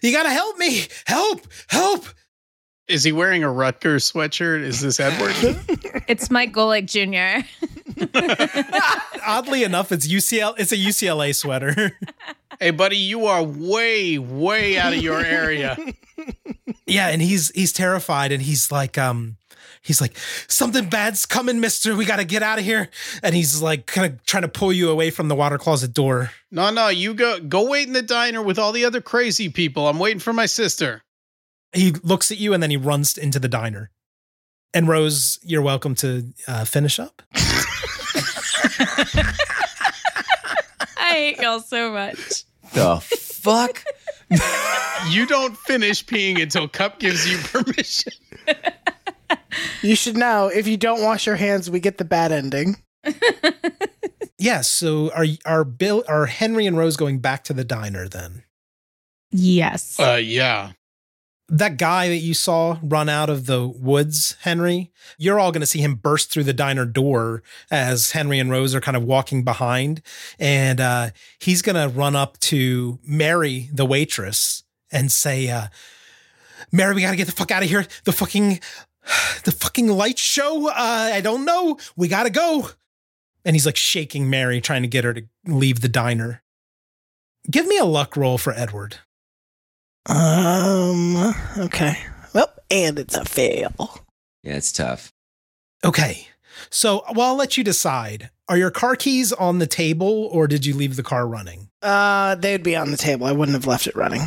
you 0.01 0.11
got 0.11 0.23
to 0.23 0.29
help 0.29 0.57
me, 0.57 0.85
help, 1.05 1.41
help. 1.67 2.05
Is 2.87 3.03
he 3.03 3.11
wearing 3.11 3.43
a 3.43 3.51
Rutgers 3.51 4.11
sweatshirt? 4.11 4.61
Is 4.61 4.81
this 4.81 4.99
Edward? 4.99 5.35
It's 6.07 6.29
Mike 6.29 6.51
Golic 6.51 6.87
Jr. 6.87 7.47
Oddly 9.25 9.63
enough, 9.63 9.93
it's 9.93 10.05
UCL. 10.05 10.55
It's 10.57 10.73
a 10.73 10.77
UCLA 10.77 11.33
sweater. 11.33 11.97
hey, 12.59 12.71
buddy, 12.71 12.97
you 12.97 13.27
are 13.27 13.41
way, 13.41 14.17
way 14.17 14.77
out 14.77 14.91
of 14.91 14.99
your 15.01 15.23
area. 15.23 15.77
yeah, 16.85 17.07
and 17.07 17.21
he's 17.21 17.49
he's 17.51 17.71
terrified, 17.71 18.33
and 18.33 18.41
he's 18.41 18.73
like, 18.73 18.97
um, 18.97 19.37
he's 19.81 20.01
like, 20.01 20.17
something 20.47 20.89
bad's 20.89 21.25
coming, 21.25 21.59
Mister. 21.59 21.95
We 21.95 22.05
got 22.05 22.17
to 22.17 22.25
get 22.25 22.43
out 22.43 22.59
of 22.59 22.65
here. 22.65 22.89
And 23.23 23.35
he's 23.35 23.61
like, 23.61 23.85
kind 23.85 24.13
of 24.13 24.23
trying 24.25 24.43
to 24.43 24.47
pull 24.47 24.71
you 24.73 24.89
away 24.89 25.09
from 25.09 25.27
the 25.27 25.35
water 25.35 25.57
closet 25.57 25.93
door. 25.93 26.31
No, 26.51 26.71
no, 26.71 26.89
you 26.89 27.13
go 27.13 27.39
go 27.39 27.69
wait 27.69 27.87
in 27.87 27.93
the 27.93 28.01
diner 28.01 28.41
with 28.41 28.59
all 28.59 28.71
the 28.71 28.85
other 28.85 29.01
crazy 29.01 29.49
people. 29.49 29.87
I'm 29.87 29.99
waiting 29.99 30.19
for 30.19 30.33
my 30.33 30.45
sister. 30.45 31.01
He 31.73 31.91
looks 32.03 32.31
at 32.31 32.37
you, 32.37 32.53
and 32.53 32.61
then 32.61 32.69
he 32.69 32.77
runs 32.77 33.17
into 33.17 33.39
the 33.39 33.47
diner. 33.47 33.91
And 34.73 34.87
Rose, 34.87 35.39
you're 35.43 35.61
welcome 35.61 35.95
to 35.95 36.33
uh, 36.47 36.65
finish 36.65 36.99
up. 36.99 37.21
I 40.97 41.13
hate 41.13 41.39
y'all 41.39 41.59
so 41.59 41.91
much. 41.91 42.43
The 42.73 42.99
fuck? 43.01 43.83
You 45.09 45.25
don't 45.25 45.57
finish 45.57 46.05
peeing 46.05 46.41
until 46.41 46.67
Cup 46.67 46.99
gives 46.99 47.29
you 47.29 47.37
permission. 47.39 48.13
You 49.81 49.95
should 49.95 50.17
know 50.17 50.47
if 50.47 50.67
you 50.67 50.77
don't 50.77 51.01
wash 51.03 51.25
your 51.25 51.35
hands, 51.37 51.69
we 51.69 51.79
get 51.79 51.97
the 51.97 52.05
bad 52.05 52.31
ending. 52.31 52.77
Yeah. 54.37 54.61
So 54.61 55.11
are 55.13 55.25
are 55.45 55.63
Bill 55.63 56.03
are 56.07 56.25
Henry 56.25 56.65
and 56.65 56.75
Rose 56.75 56.97
going 56.97 57.19
back 57.19 57.43
to 57.43 57.53
the 57.53 57.63
diner 57.63 58.07
then? 58.07 58.43
Yes. 59.31 59.99
Uh, 59.99 60.15
yeah. 60.21 60.71
that 61.49 61.77
guy 61.77 62.07
that 62.07 62.17
you 62.17 62.33
saw 62.33 62.77
run 62.81 63.09
out 63.09 63.29
of 63.29 63.45
the 63.45 63.67
woods, 63.67 64.35
Henry, 64.41 64.91
you're 65.17 65.39
all 65.39 65.51
going 65.51 65.61
to 65.61 65.67
see 65.67 65.81
him 65.81 65.95
burst 65.95 66.31
through 66.31 66.45
the 66.45 66.53
diner 66.53 66.85
door 66.85 67.43
as 67.69 68.11
Henry 68.11 68.39
and 68.39 68.49
Rose 68.49 68.73
are 68.73 68.81
kind 68.81 68.95
of 68.97 69.03
walking 69.03 69.43
behind. 69.43 70.01
And 70.39 70.79
uh, 70.79 71.09
he's 71.39 71.61
going 71.61 71.75
to 71.75 71.93
run 71.95 72.15
up 72.15 72.39
to 72.39 72.99
Mary, 73.05 73.69
the 73.73 73.85
waitress, 73.85 74.63
and 74.91 75.11
say, 75.11 75.49
uh, 75.49 75.67
Mary, 76.71 76.95
we 76.95 77.01
got 77.01 77.11
to 77.11 77.17
get 77.17 77.27
the 77.27 77.33
fuck 77.33 77.51
out 77.51 77.63
of 77.63 77.69
here. 77.69 77.85
The 78.05 78.13
fucking, 78.13 78.61
the 79.43 79.51
fucking 79.51 79.87
light 79.87 80.19
show. 80.19 80.69
Uh, 80.69 80.73
I 81.13 81.21
don't 81.21 81.45
know. 81.45 81.77
We 81.95 82.07
got 82.07 82.23
to 82.23 82.29
go. 82.29 82.69
And 83.43 83.55
he's 83.55 83.65
like 83.65 83.77
shaking 83.77 84.29
Mary, 84.29 84.61
trying 84.61 84.83
to 84.83 84.87
get 84.87 85.03
her 85.03 85.13
to 85.13 85.23
leave 85.45 85.81
the 85.81 85.89
diner. 85.89 86.43
Give 87.49 87.65
me 87.65 87.77
a 87.77 87.85
luck 87.85 88.15
roll 88.15 88.37
for 88.37 88.53
Edward. 88.53 88.97
Um. 90.07 91.33
Okay. 91.57 91.97
Well, 92.33 92.51
and 92.69 92.99
it's 92.99 93.15
a 93.15 93.25
fail. 93.25 94.05
Yeah, 94.43 94.55
it's 94.55 94.71
tough. 94.71 95.11
Okay. 95.83 96.27
So, 96.69 97.03
well, 97.13 97.29
I'll 97.29 97.35
let 97.35 97.57
you 97.57 97.63
decide. 97.63 98.29
Are 98.47 98.57
your 98.57 98.71
car 98.71 98.95
keys 98.95 99.31
on 99.33 99.59
the 99.59 99.67
table 99.67 100.29
or 100.31 100.47
did 100.47 100.65
you 100.65 100.75
leave 100.75 100.95
the 100.95 101.03
car 101.03 101.27
running? 101.27 101.69
Uh, 101.81 102.35
they'd 102.35 102.63
be 102.63 102.75
on 102.75 102.91
the 102.91 102.97
table. 102.97 103.25
I 103.25 103.31
wouldn't 103.31 103.55
have 103.55 103.67
left 103.67 103.87
it 103.87 103.95
running. 103.95 104.21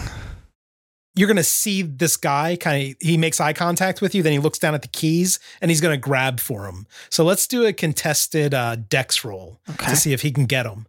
You're 1.16 1.28
going 1.28 1.36
to 1.36 1.44
see 1.44 1.82
this 1.82 2.16
guy 2.16 2.56
kind 2.56 2.90
of, 2.90 2.96
he 3.00 3.16
makes 3.16 3.40
eye 3.40 3.52
contact 3.52 4.00
with 4.02 4.14
you, 4.16 4.22
then 4.22 4.32
he 4.32 4.38
looks 4.40 4.58
down 4.58 4.74
at 4.74 4.82
the 4.82 4.88
keys 4.88 5.38
and 5.60 5.70
he's 5.70 5.80
going 5.80 5.94
to 5.94 6.00
grab 6.00 6.40
for 6.40 6.66
him. 6.66 6.86
So 7.08 7.24
let's 7.24 7.46
do 7.46 7.64
a 7.64 7.72
contested 7.72 8.52
uh, 8.52 8.76
dex 8.76 9.24
roll 9.24 9.60
Okay. 9.70 9.90
to 9.90 9.96
see 9.96 10.12
if 10.12 10.22
he 10.22 10.32
can 10.32 10.46
get 10.46 10.66
him. 10.66 10.86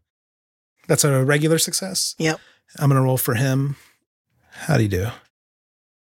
That's 0.87 1.03
a 1.03 1.23
regular 1.23 1.59
success. 1.59 2.15
Yep. 2.17 2.39
I'm 2.79 2.89
going 2.89 2.99
to 2.99 3.03
roll 3.03 3.17
for 3.17 3.35
him. 3.35 3.75
how 4.51 4.77
do 4.77 4.81
he 4.81 4.87
do? 4.87 5.07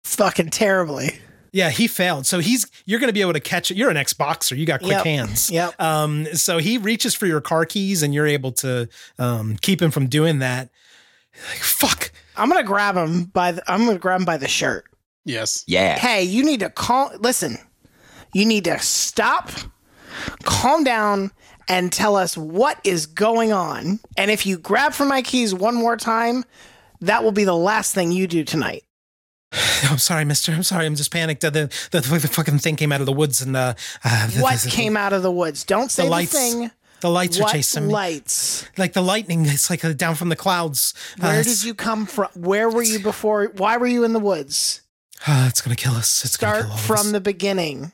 Fucking 0.03 0.49
terribly. 0.49 1.19
Yeah, 1.51 1.69
he 1.69 1.87
failed. 1.87 2.25
So 2.25 2.39
he's 2.39 2.65
you're 2.85 2.99
going 2.99 3.09
to 3.09 3.13
be 3.13 3.21
able 3.21 3.33
to 3.33 3.39
catch 3.39 3.69
it. 3.71 3.77
You're 3.77 3.89
an 3.91 3.97
ex 3.97 4.13
boxer. 4.13 4.55
You 4.55 4.65
got 4.65 4.79
quick 4.79 4.91
Yep. 4.91 5.05
hands. 5.05 5.49
Yep. 5.51 5.79
Um, 5.79 6.25
so 6.33 6.57
he 6.57 6.77
reaches 6.79 7.13
for 7.13 7.25
your 7.27 7.41
car 7.41 7.65
keys, 7.65 8.01
and 8.03 8.13
you're 8.13 8.25
able 8.27 8.51
to 8.53 8.89
um, 9.19 9.57
keep 9.61 9.81
him 9.81 9.91
from 9.91 10.07
doing 10.07 10.39
that. 10.39 10.69
Like, 11.49 11.59
fuck. 11.59 12.11
I'm 12.35 12.49
gonna 12.49 12.63
grab 12.63 12.95
him 12.95 13.25
by. 13.25 13.53
The, 13.53 13.71
I'm 13.71 13.85
gonna 13.85 13.99
grab 13.99 14.19
him 14.21 14.25
by 14.25 14.37
the 14.37 14.47
shirt. 14.47 14.85
Yes. 15.25 15.63
Yeah. 15.67 15.97
Hey, 15.97 16.23
you 16.23 16.43
need 16.43 16.59
to 16.61 16.69
call. 16.69 17.11
Listen, 17.19 17.57
you 18.33 18.45
need 18.45 18.63
to 18.65 18.77
stop, 18.79 19.49
calm 20.43 20.83
down, 20.83 21.31
and 21.67 21.91
tell 21.91 22.15
us 22.15 22.35
what 22.37 22.79
is 22.83 23.05
going 23.05 23.51
on. 23.53 23.99
And 24.17 24.29
if 24.31 24.45
you 24.45 24.57
grab 24.57 24.93
for 24.93 25.05
my 25.05 25.21
keys 25.21 25.53
one 25.53 25.75
more 25.75 25.95
time, 25.97 26.43
that 27.01 27.23
will 27.23 27.31
be 27.31 27.43
the 27.43 27.55
last 27.55 27.93
thing 27.93 28.11
you 28.11 28.27
do 28.27 28.43
tonight. 28.43 28.83
I'm 29.89 29.97
sorry, 29.97 30.25
Mister. 30.25 30.51
I'm 30.51 30.63
sorry. 30.63 30.85
I'm 30.85 30.95
just 30.95 31.11
panicked. 31.11 31.43
Uh, 31.45 31.49
The 31.51 31.69
the, 31.91 31.99
the 32.01 32.27
fucking 32.27 32.59
thing 32.59 32.75
came 32.75 32.91
out 32.91 32.99
of 32.99 33.05
the 33.05 33.13
woods, 33.13 33.41
and 33.41 33.55
uh, 33.55 33.75
uh, 34.03 34.27
the, 34.27 34.41
What 34.41 34.59
the- 34.59 34.69
came 34.69 34.97
out 34.97 35.13
of 35.13 35.21
the 35.23 35.31
woods? 35.31 35.63
Don't 35.63 35.91
say 35.91 36.03
the 36.03 36.07
the, 36.07 36.11
lights. 36.11 36.31
thing. 36.33 36.71
The 37.03 37.09
lights 37.09 37.37
what 37.37 37.49
are 37.49 37.53
chasing 37.57 37.87
me. 37.87 37.93
lights? 37.93 38.65
Like 38.77 38.93
the 38.93 39.01
lightning. 39.01 39.45
It's 39.45 39.69
like 39.69 39.83
uh, 39.83 39.91
down 39.91 40.15
from 40.15 40.29
the 40.29 40.37
clouds. 40.37 40.93
Uh, 41.21 41.27
Where 41.27 41.39
it's- 41.41 41.59
did 41.59 41.67
you 41.67 41.73
come 41.73 42.05
from? 42.05 42.29
Where 42.33 42.69
were 42.69 42.81
you 42.81 42.99
before? 42.99 43.51
Why 43.57 43.75
were 43.75 43.87
you 43.87 44.05
in 44.05 44.13
the 44.13 44.19
woods? 44.21 44.81
Ah, 45.27 45.49
it's 45.49 45.59
gonna 45.61 45.75
kill 45.75 45.93
us. 45.95 46.23
It's 46.23 46.37
gonna 46.37 46.53
Start 46.53 46.63
kill 46.63 46.71
all 46.71 46.77
from 46.77 47.07
us. 47.07 47.11
the 47.11 47.19
beginning. 47.21 47.91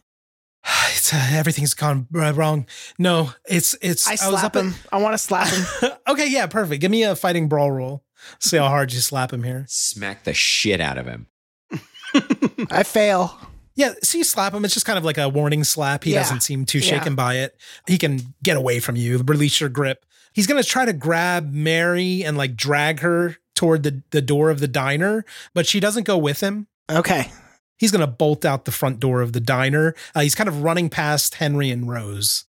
It's, 0.92 1.12
uh, 1.14 1.28
everything's 1.32 1.74
gone 1.74 2.06
uh, 2.14 2.34
wrong. 2.34 2.68
No, 3.00 3.32
it's 3.48 3.76
it's. 3.82 4.08
I 4.08 4.12
was 4.12 4.20
slap 4.22 4.44
up 4.44 4.56
at- 4.58 4.64
him. 4.66 4.76
I 4.92 4.98
want 4.98 5.14
to 5.16 5.18
slap 5.18 5.48
him. 5.48 5.92
okay, 6.08 6.30
yeah, 6.30 6.46
perfect. 6.46 6.80
Give 6.82 6.92
me 6.92 7.02
a 7.04 7.16
fighting 7.16 7.48
brawl 7.50 7.72
roll. 7.72 8.04
See 8.40 8.58
how 8.58 8.68
hard 8.68 8.94
you 8.94 9.00
slap 9.00 9.34
him 9.34 9.42
here. 9.44 9.66
Smack 9.70 10.24
the 10.26 10.34
shit 10.36 10.80
out 10.82 10.98
of 11.00 11.08
him. 11.08 11.26
I 12.70 12.84
fail. 12.84 13.40
Yeah, 13.76 13.94
so 14.04 14.18
you 14.18 14.24
slap 14.24 14.54
him. 14.54 14.66
It's 14.66 14.74
just 14.74 14.86
kind 14.86 14.98
of 14.98 15.06
like 15.06 15.18
a 15.18 15.30
warning 15.30 15.64
slap. 15.64 16.04
He 16.04 16.14
Yeah. 16.14 16.20
doesn't 16.20 16.42
seem 16.42 16.66
too 16.66 16.80
Yeah. 16.80 16.98
shaken 16.98 17.16
by 17.16 17.36
it. 17.38 17.58
He 17.88 17.98
can 17.98 18.34
get 18.44 18.58
away 18.58 18.80
from 18.80 18.96
you, 18.96 19.18
release 19.20 19.60
your 19.60 19.70
grip. 19.70 20.06
He's 20.34 20.48
gonna 20.48 20.64
try 20.64 20.86
to 20.86 20.94
grab 20.94 21.52
Mary 21.54 22.24
and 22.24 22.38
like 22.38 22.56
drag 22.56 23.00
her 23.00 23.38
toward 23.56 23.84
the, 23.84 24.02
the 24.12 24.22
door 24.22 24.50
of 24.50 24.60
the 24.60 24.68
diner, 24.68 25.26
but 25.54 25.66
she 25.68 25.80
doesn't 25.80 26.04
go 26.04 26.18
with 26.18 26.42
him. 26.42 26.68
Okay. 26.90 27.32
He's 27.78 27.92
gonna 27.92 28.08
bolt 28.08 28.46
out 28.46 28.66
the 28.66 28.72
front 28.72 29.00
door 29.00 29.22
of 29.22 29.34
the 29.34 29.40
diner. 29.40 29.96
Uh, 30.14 30.22
he's 30.22 30.36
kind 30.36 30.50
of 30.50 30.64
running 30.64 30.90
past 30.90 31.36
Henry 31.36 31.70
and 31.72 31.90
Rose. 31.90 32.46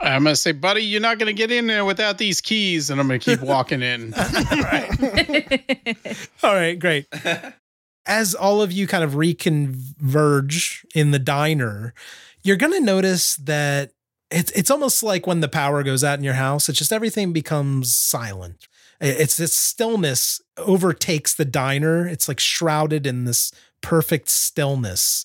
I'm 0.00 0.22
gonna 0.24 0.36
say, 0.36 0.52
buddy, 0.52 0.84
you're 0.84 1.00
not 1.00 1.18
gonna 1.18 1.32
get 1.32 1.50
in 1.50 1.66
there 1.66 1.84
without 1.84 2.18
these 2.18 2.40
keys, 2.40 2.88
and 2.88 3.00
I'm 3.00 3.08
gonna 3.08 3.18
keep 3.18 3.40
walking 3.40 3.82
in. 3.82 4.14
All 6.42 6.54
right, 6.54 6.78
great. 6.78 7.06
As 8.08 8.34
all 8.34 8.62
of 8.62 8.72
you 8.72 8.86
kind 8.86 9.04
of 9.04 9.12
reconverge 9.12 10.84
in 10.94 11.10
the 11.12 11.18
diner, 11.18 11.94
you're 12.42 12.56
going 12.56 12.72
to 12.72 12.80
notice 12.80 13.36
that 13.36 13.92
it's 14.30 14.50
it's 14.52 14.70
almost 14.70 15.02
like 15.02 15.26
when 15.26 15.40
the 15.40 15.48
power 15.48 15.82
goes 15.82 16.02
out 16.02 16.18
in 16.18 16.24
your 16.24 16.34
house. 16.34 16.68
It's 16.68 16.78
just 16.78 16.92
everything 16.92 17.32
becomes 17.32 17.94
silent. 17.94 18.66
It's 19.00 19.36
this 19.36 19.52
stillness 19.54 20.40
overtakes 20.56 21.34
the 21.34 21.44
diner. 21.44 22.08
It's 22.08 22.28
like 22.28 22.40
shrouded 22.40 23.06
in 23.06 23.26
this 23.26 23.52
perfect 23.80 24.28
stillness, 24.28 25.24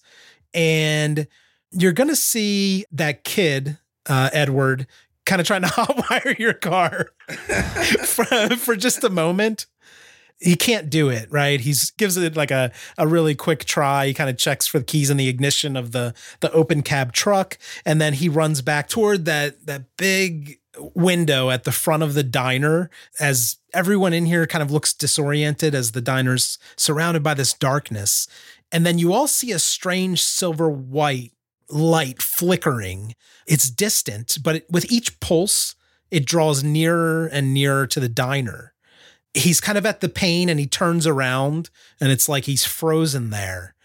and 0.53 1.27
you're 1.71 1.93
going 1.93 2.09
to 2.09 2.15
see 2.15 2.85
that 2.91 3.23
kid, 3.23 3.77
uh, 4.05 4.29
Edward, 4.31 4.85
kind 5.25 5.41
of 5.41 5.47
trying 5.47 5.63
to 5.63 5.67
hotwire 5.69 6.37
your 6.37 6.53
car 6.53 7.11
for, 8.05 8.25
for 8.57 8.75
just 8.75 9.03
a 9.03 9.09
moment 9.09 9.65
he 10.43 10.55
can't 10.55 10.89
do 10.89 11.09
it 11.09 11.31
right? 11.31 11.59
He's 11.59 11.91
gives 11.91 12.17
it 12.17 12.35
like 12.35 12.51
a, 12.51 12.71
a 12.97 13.07
really 13.07 13.33
quick 13.33 13.63
try. 13.65 14.07
He 14.07 14.13
kind 14.13 14.29
of 14.29 14.37
checks 14.37 14.67
for 14.67 14.79
the 14.79 14.85
keys 14.85 15.09
in 15.09 15.17
the 15.17 15.29
ignition 15.29 15.77
of 15.77 15.91
the 15.91 16.13
the 16.41 16.51
open 16.51 16.81
cab 16.81 17.13
truck. 17.13 17.57
And 17.85 18.01
then 18.01 18.13
he 18.13 18.29
runs 18.29 18.61
back 18.61 18.89
toward 18.89 19.25
that 19.25 19.65
that 19.65 19.95
big 19.97 20.59
window 20.95 21.49
at 21.49 21.63
the 21.63 21.71
front 21.71 22.03
of 22.03 22.13
the 22.13 22.23
diner 22.23 22.89
as 23.19 23.57
everyone 23.73 24.11
in 24.11 24.25
here 24.25 24.47
kind 24.47 24.63
of 24.63 24.71
looks 24.71 24.93
disoriented 24.93 25.75
as 25.75 25.91
the 25.91 26.01
diner's 26.01 26.57
surrounded 26.75 27.23
by 27.23 27.33
this 27.33 27.53
darkness. 27.53 28.27
And 28.71 28.85
then 28.85 28.97
you 28.97 29.13
all 29.13 29.27
see 29.27 29.51
a 29.51 29.59
strange 29.59 30.21
silver 30.21 30.69
white 30.69 31.31
light 31.69 32.21
flickering. 32.21 33.15
It's 33.47 33.69
distant 33.69 34.37
but 34.43 34.57
it, 34.57 34.65
with 34.69 34.91
each 34.91 35.19
pulse 35.19 35.75
it 36.11 36.25
draws 36.25 36.63
nearer 36.63 37.27
and 37.27 37.53
nearer 37.53 37.87
to 37.87 37.99
the 37.99 38.09
diner 38.09 38.72
he's 39.33 39.59
kind 39.59 39.77
of 39.77 39.85
at 39.85 40.01
the 40.01 40.09
pane 40.09 40.49
and 40.49 40.59
he 40.59 40.67
turns 40.67 41.07
around 41.07 41.69
and 41.99 42.11
it's 42.11 42.29
like 42.29 42.45
he's 42.45 42.65
frozen 42.65 43.29
there. 43.29 43.75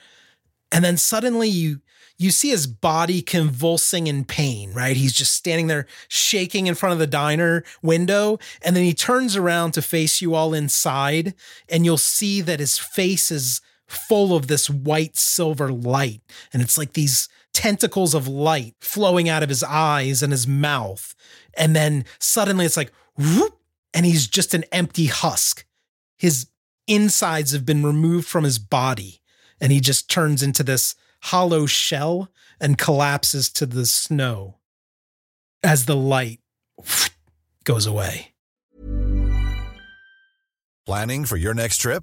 And 0.70 0.84
then 0.84 0.96
suddenly 0.96 1.49
you 1.49 1.80
you 2.20 2.32
see 2.32 2.49
his 2.51 2.66
body 2.66 3.22
convulsing 3.22 4.09
in 4.09 4.24
pain, 4.24 4.72
right? 4.72 4.96
He's 4.96 5.12
just 5.12 5.34
standing 5.34 5.68
there 5.68 5.86
shaking 6.09 6.66
in 6.66 6.74
front 6.74 6.92
of 6.92 6.99
the 6.99 7.07
diner 7.07 7.62
window 7.80 8.38
and 8.61 8.74
then 8.74 8.82
he 8.82 8.92
turns 8.92 9.36
around 9.36 9.72
to 9.72 9.82
face 9.82 10.20
you 10.20 10.34
all 10.34 10.53
inside 10.53 11.34
and 11.68 11.84
you'll 11.84 11.96
see 11.96 12.40
that 12.40 12.61
his 12.61 12.76
face 12.76 13.30
is 13.30 13.61
full 13.86 14.34
of 14.34 14.49
this 14.49 14.68
white 14.68 15.16
silver 15.16 15.72
light 15.72 16.20
and 16.53 16.61
it's 16.61 16.76
like 16.76 16.92
these 16.92 17.28
tentacles 17.55 18.14
of 18.14 18.28
light 18.28 18.74
flowing 18.80 19.28
out 19.28 19.42
of 19.42 19.49
his 19.49 19.62
eyes 19.62 20.22
and 20.22 20.32
his 20.32 20.46
mouth. 20.46 21.14
And 21.57 21.74
then 21.74 22.05
suddenly 22.18 22.66
it's 22.66 22.76
like 22.76 22.92
whoop, 23.16 23.57
and 23.95 24.07
he's 24.07 24.26
just 24.26 24.55
an 24.55 24.64
empty 24.72 25.07
husk. 25.07 25.64
His 26.18 26.49
insides 26.86 27.53
have 27.53 27.66
been 27.66 27.84
removed 27.84 28.26
from 28.26 28.45
his 28.45 28.59
body, 28.59 29.20
and 29.61 29.72
he 29.72 29.80
just 29.80 30.11
turns 30.11 30.43
into 30.43 30.62
this 30.62 30.95
hollow 31.24 31.66
shell 31.66 32.30
and 32.61 32.78
collapses 32.78 33.49
to 33.51 33.66
the 33.66 33.86
snow 33.86 34.59
as 35.62 35.86
the 35.86 35.97
light 35.97 36.41
goes 37.64 37.86
away. 37.86 38.34
Planning 40.86 41.24
for 41.24 41.36
your 41.36 41.55
next 41.55 41.78
trip? 41.78 42.03